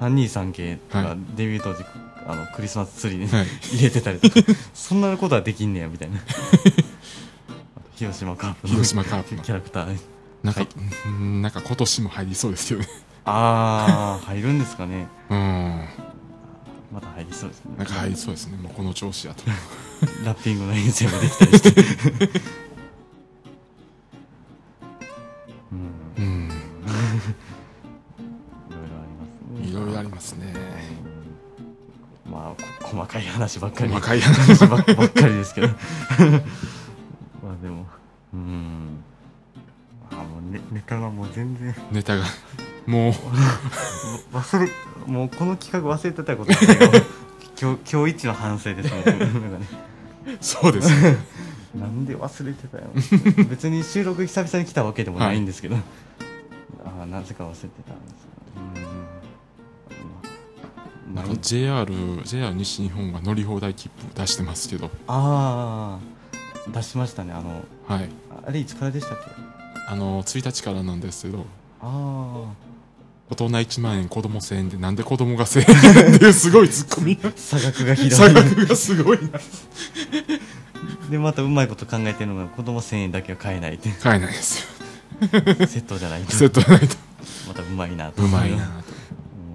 [0.00, 1.18] 323系とかはい。
[1.36, 1.84] デビュー当時、
[2.26, 3.46] あのクリスマスツリーにはい。
[3.72, 4.34] 入れてたりとか
[4.74, 6.18] そんなことはできんねやみたいな。
[7.76, 9.42] あと広島カープの広島カープの。
[9.42, 9.98] キャラクター
[10.44, 10.68] なんか、はい。
[11.06, 12.86] うんなんか今年も入りそうですよね。
[13.24, 15.08] ああ入るんですかね。
[15.30, 15.88] うん。
[16.92, 17.74] また入りそうですね。
[17.78, 18.58] なんか入りそうですね。
[18.58, 19.42] もうこの調子やと。
[20.24, 21.70] ラッピングの編成もできたりして
[25.72, 25.90] うん。
[26.18, 26.50] うん。
[29.66, 30.50] いろいろありますね。
[30.50, 31.14] いろいろありますね
[32.26, 33.90] うんまあこ細かい話ばっかり。
[33.90, 35.68] 細かい話ばっかり ですけど。
[35.68, 37.86] まあでも
[38.34, 38.83] うん
[40.54, 41.74] ネネタがもう全然。
[41.90, 42.24] ネタが。
[42.86, 43.12] もう。
[44.32, 44.68] 忘れ
[45.06, 46.84] もうこの企画忘れてたことないけど
[47.60, 48.90] 今日今日一の反省です
[50.40, 50.88] そうです。
[51.02, 51.16] ね
[51.74, 52.84] なんで忘れてたよ。
[53.48, 55.80] 別に収録久々に来たわけでもないんですけど、あ
[57.02, 58.26] あなぜか忘れてたんです
[61.08, 61.14] うん。
[61.16, 61.92] なんか JR,
[62.24, 64.90] JR 西日本が乗り放題切符出してますけど。
[65.08, 67.32] ああ出しましたね。
[67.32, 68.08] あのはい。
[68.46, 69.53] あれいつからでしたっけ？
[69.86, 71.44] あの1日からなんですけど
[71.80, 72.52] あ
[73.30, 77.18] 大人1万円子供1000円でなんで子供が1000円っていうすごいツッコミ。
[77.36, 79.18] 差額がひど差い額がすごい。
[79.18, 79.40] な
[81.10, 84.64] でまたうまいこと考えてるのが子供1000円だけは買えないって買えないです。
[84.64, 84.74] よ
[85.66, 86.32] セットじゃないと。
[86.32, 86.96] セットじゃないと。
[87.48, 88.22] またうまいなと。
[88.22, 88.62] うまいなと。
[88.62, 88.76] 思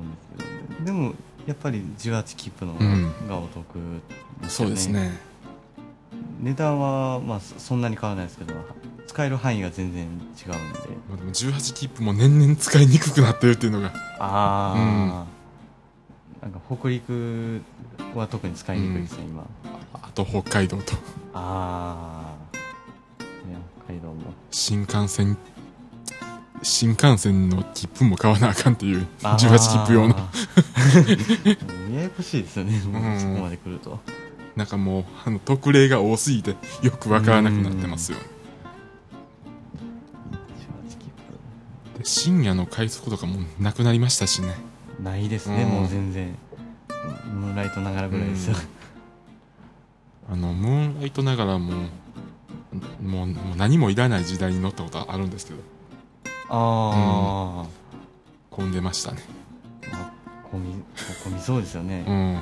[0.01, 0.27] うんです
[0.75, 1.13] けどでも
[1.45, 2.73] やっぱり18切符の
[3.27, 3.75] がお得
[4.41, 5.11] ですよそうですね。
[6.41, 8.53] 値段はまあそそんなに変わらないですけど
[9.09, 10.19] 使える範囲が全然違うんで。
[11.09, 13.91] まあでも18切符も年々使いにくくなってるっていうのが。
[14.19, 15.25] ああ、
[16.43, 17.59] なんか北陸
[18.13, 19.47] は特に使いにくいですね、今。
[19.93, 20.93] あと北海道と。
[21.33, 22.55] ああ、
[23.47, 24.15] ね、北海道も。
[24.51, 25.35] 新幹線
[26.61, 29.49] 新幹線の切符も買わなあかんっていうあー。
[29.49, 30.15] 18切符用の。
[31.95, 32.81] ややこしいですよね、ん。
[32.81, 32.93] そこ
[33.41, 33.99] まで来ると。
[34.55, 36.51] なんかもうあの特例が多すぎて
[36.83, 38.19] よくわからなくなってますよ。
[38.19, 38.38] 18
[42.03, 44.55] 深夜の快速とかもなくなりましたしね。
[44.97, 45.69] 符ないですね、うん。
[45.69, 46.35] もう全然。
[47.33, 48.49] ムーンライトながらぐらいです。
[48.49, 48.55] よ、
[50.31, 51.71] あのムーンライトながらも
[53.01, 55.59] もうもう何もいらない時代に乗ったことあるんですけど。
[56.51, 57.67] あ
[58.49, 59.23] 混んでましたね。
[59.91, 60.11] あ、まあ、
[60.49, 60.83] 混み
[61.23, 62.15] 混みそうですよね、うん。
[62.15, 62.41] うん。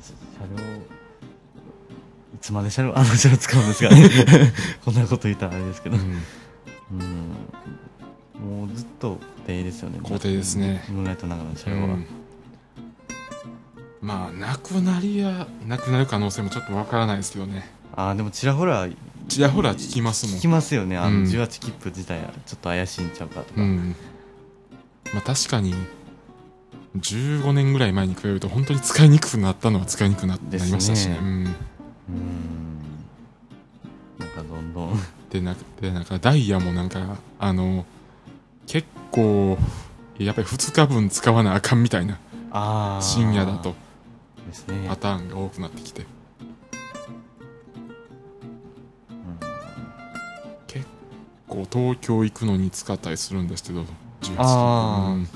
[0.00, 0.62] 車両
[2.34, 4.10] いつまで車両あの車両使うんですかね。
[4.84, 6.22] こんなこと言ったらあれですけど、うん
[6.92, 9.98] うん、もうずっと固定ですよね。
[10.02, 10.84] 固定ですね。
[10.88, 12.06] ムーンライト長野の車両は、うん。
[14.00, 17.68] まあなくなりやなくなる可能性もちょっとわからないですけどね。
[17.94, 18.88] ああでもちらほら
[19.28, 20.36] ちらほら聞きますもん。
[20.36, 20.96] 聞きますよね。
[20.96, 21.24] あのうん。
[21.24, 23.96] 18切符自体はちょっと怪しいんちゃうかとか、うん。
[25.12, 25.74] まあ確かに
[26.96, 31.18] 15年ぐらい前に比べると本当に使いにくくなったのは使いにくくなりましたしね。
[31.20, 31.26] うん。
[31.26, 31.54] うん。
[34.18, 34.98] なんかどんどん
[35.40, 37.84] でなんかでなんかダイヤもなんかあの
[38.66, 39.58] 結構
[40.18, 42.18] やっぱり2日分使わなあかんみたいな
[43.02, 43.74] 深夜だと
[44.68, 44.86] ね。
[44.88, 46.06] パターンが多くなってきて。
[50.66, 50.86] 結
[51.48, 53.82] 構東京行くのに使ったりするんですけど
[54.22, 55.14] 18あー。
[55.14, 55.28] うん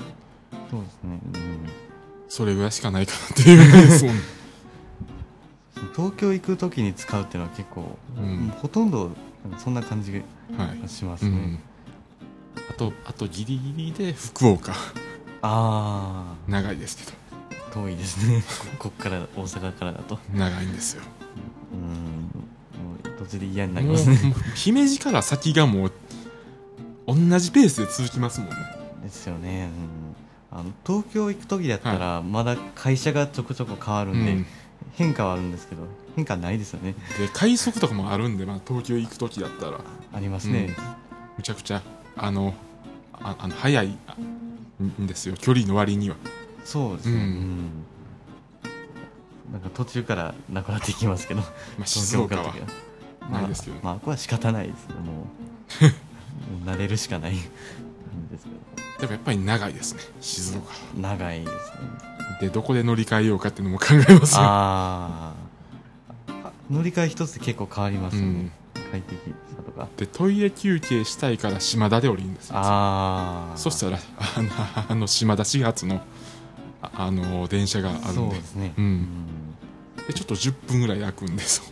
[0.69, 1.19] そうですね、
[2.29, 3.55] それぐらいしかないかなってい
[4.07, 4.11] う。
[5.93, 8.53] 東京行く時に使うっていうのは結構、うん。
[8.61, 9.11] ほとんど
[9.57, 10.19] そんな感じが
[10.57, 10.89] はい。
[10.89, 11.59] しますね、うん。
[12.69, 14.73] あとあとギリギリで福岡。
[15.41, 17.11] あ長いですけど。
[17.69, 18.43] あ遠いですね。
[18.77, 20.19] こ こっから大阪からだと。
[20.33, 21.03] 長いんですよ。
[21.73, 21.79] うん。
[21.79, 24.35] もう途中で嫌になりますね。
[24.55, 25.91] 姫路から先がもう
[27.07, 28.55] 同じペースで続きますもんね。
[29.03, 29.69] ですよね、
[30.51, 34.45] うん、あの東京行く時だったらまだ会社がちょこちょこ変わるんで、うん。
[34.93, 35.83] 変化はあるんですけど
[36.15, 36.93] 変化ないですよね。
[37.17, 39.79] で快速とかもあるんで、まあ、東京行く時だったら。
[40.13, 40.75] ありますね、
[41.37, 41.81] むちゃくちゃ
[42.17, 42.53] あの
[43.13, 44.15] ああの早いあ
[44.83, 45.35] んですよ。
[45.37, 46.15] 距離の割には。
[46.63, 47.23] そうですね、ううん。
[47.23, 47.69] ん
[49.51, 51.41] なんか途中からなくなっていきますけど。
[51.77, 52.53] まあ、静岡は。
[53.29, 53.81] ないですけどね。
[53.83, 55.85] まあ、まあ、ここは仕方ないですねもう。
[56.65, 60.01] もう慣れるしかないんですけでもやっぱり長いですね。
[60.19, 60.73] 静岡。
[60.95, 61.57] ど長いですね。
[62.41, 64.41] でどこで乗り換えようかっていうのも考えますよ。
[64.41, 65.30] あー。
[65.30, 65.30] あ
[66.71, 68.51] 乗り換え一つで結構変わりますよね、うん。
[68.91, 69.15] 快適
[69.55, 69.87] さとか。
[69.97, 72.55] でトイレ休憩したいから島田で降りるんですよ。
[72.57, 74.49] ああそしたらあの
[74.89, 76.01] あの島田始発の
[76.81, 78.13] ああの電車があるんで。
[78.13, 78.73] そうですね。
[78.77, 79.07] うん。
[80.07, 81.63] でちょっと10分ぐらい空くんですよ。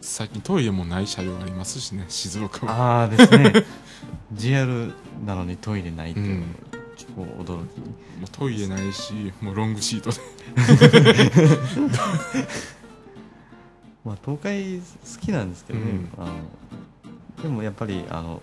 [0.00, 2.72] 最近トイレもない車両ありますしね静岡は。
[2.72, 3.52] ああですね。
[4.32, 4.92] JR
[5.24, 6.40] なのにトイレないっていうのうん。
[6.40, 6.46] が
[6.96, 7.48] 結構驚き、
[7.78, 7.86] も
[8.24, 10.16] うトイレないしもうロングシートで
[14.04, 16.10] まあ東海好きなんですけどね、うん。
[16.18, 18.42] あのでもやっぱりあの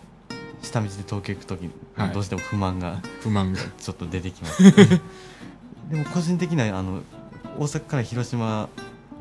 [0.62, 2.14] 下道で東京行く時、はい。
[2.14, 3.60] どうしても不満が不満が。
[3.78, 4.72] ちょっと出てきます、ね、
[5.90, 7.02] でも個人的にはあの
[7.58, 8.70] 大阪から広島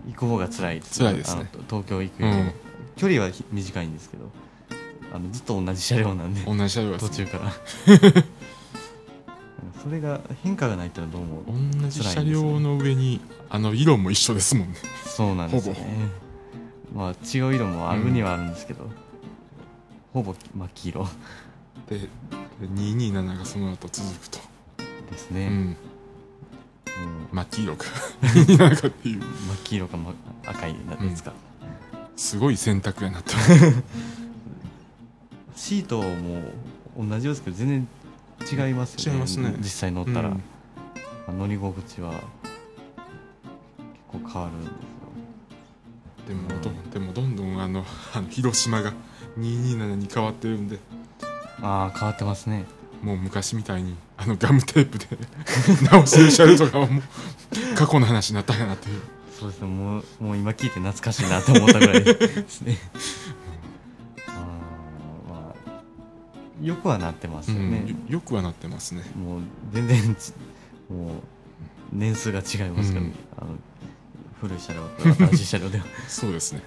[0.07, 1.51] 行く方が辛い辛いですね。
[1.69, 2.35] 東京行くより。
[2.35, 2.53] も、うん。
[2.97, 4.31] 距離はひ短いんですけど
[5.13, 7.53] あのずっと同じ車両なんで同じ車両です途中から。
[9.83, 11.43] それが変化がないってのはどうも
[11.83, 13.21] 同じ車両の上に
[13.51, 14.77] あの色も一緒ですもんね。
[15.05, 16.24] そうなんですよね
[16.95, 18.89] まあ違う色もあるにはあるんですけど、
[20.13, 21.09] ほぼ真っ黄色。
[21.89, 22.09] でで
[22.69, 24.39] 227がその後続くと、
[25.09, 25.77] うですね、ん、うん。
[27.33, 27.87] 真っ黄色か
[28.23, 29.21] 227かっていう。
[29.21, 29.29] 真っ
[29.65, 30.15] 黄色か、ま、
[30.47, 31.33] 赤いなんですか、
[32.17, 33.35] すごい選択やなと
[35.57, 36.43] シートも
[36.97, 37.89] 同じようですけど全然
[38.69, 39.17] 違いますよね。
[39.17, 39.55] 違いますね。
[39.59, 41.39] 実際乗ったら、うん。
[41.39, 42.23] 乗り心地は結
[44.13, 44.94] 構変わるん
[46.27, 47.85] でもどでもどんどんあの
[48.15, 48.93] あの広島が
[49.39, 50.79] 227に変わってるんで。
[51.63, 52.65] ああ変わってますね。
[53.03, 55.07] もう昔みたいにあのガムテープで
[55.91, 57.03] 直してる車両とかはもう
[57.77, 59.01] 過去の話になったかなっていう。
[59.39, 59.69] そうですね。
[59.69, 62.79] もうもう今聞いて懐かしいなと思ったぐらいですね。
[64.29, 64.31] あ
[65.29, 69.03] ーまあよくはなってますよね、うんよよくはなってますね。
[69.17, 69.41] もう
[69.73, 70.33] 全然ち
[70.89, 71.11] もう
[71.93, 73.05] 年数が違いますから。
[73.05, 73.51] ね、あの
[74.41, 75.85] 古い車両と新しい車両では。
[76.09, 76.63] そうですね。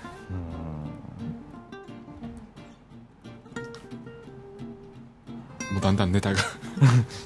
[5.72, 6.40] もうだんだんネタが。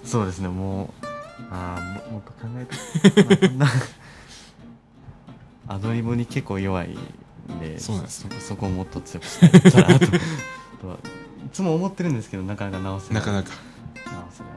[0.03, 0.47] そうですね。
[0.49, 1.05] もう
[1.51, 3.49] ああももっと考えて。
[3.49, 3.69] まあ
[5.75, 8.27] アドリブに結構弱いんでそうなんです。
[8.29, 10.07] そそこをもっと強くしたいかなと。
[10.07, 10.99] とはい
[11.53, 13.49] つも思ってるんですけどなかなか直せなないかなか。
[14.05, 14.53] 直せない。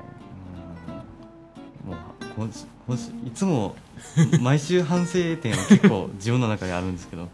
[1.85, 2.41] うん。
[2.41, 2.49] もう
[2.87, 3.77] 今週今週いつも
[4.41, 7.29] 毎週反省点は結構自分の中であるんですけど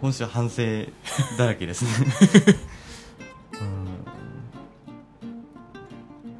[0.00, 0.62] 今週は反省
[1.36, 1.90] だらけですね。
[3.60, 3.68] うん。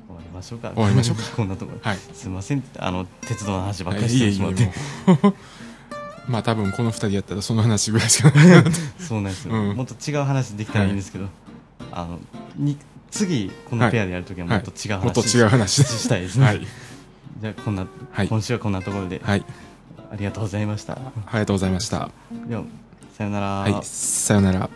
[0.07, 0.71] 終わりましょうか。
[0.75, 1.23] 終わりましょうか。
[1.35, 1.97] こんなところはい。
[2.13, 2.63] すいません。
[2.79, 4.71] あの鉄道の話ばっかりしてしまって。
[6.29, 8.65] まあ多分この二人やったらその話ぐらいしかない
[9.01, 9.77] そうなんですよ、うん。
[9.77, 11.27] もっと違う話できたらいいんですけど、
[11.91, 12.21] あの
[12.57, 12.77] に
[13.11, 16.67] 次このペアでやるときはもっと違う話、もっと違う話し したいですね、はい
[17.41, 18.29] じゃあこんな、はい。
[18.29, 19.45] 今週はこんなところで、はい。
[20.11, 20.95] ありがとうございました。
[20.95, 20.99] あ
[21.35, 22.11] りがとうございました。
[22.49, 22.65] では
[23.17, 24.71] さよなら、はいさよなら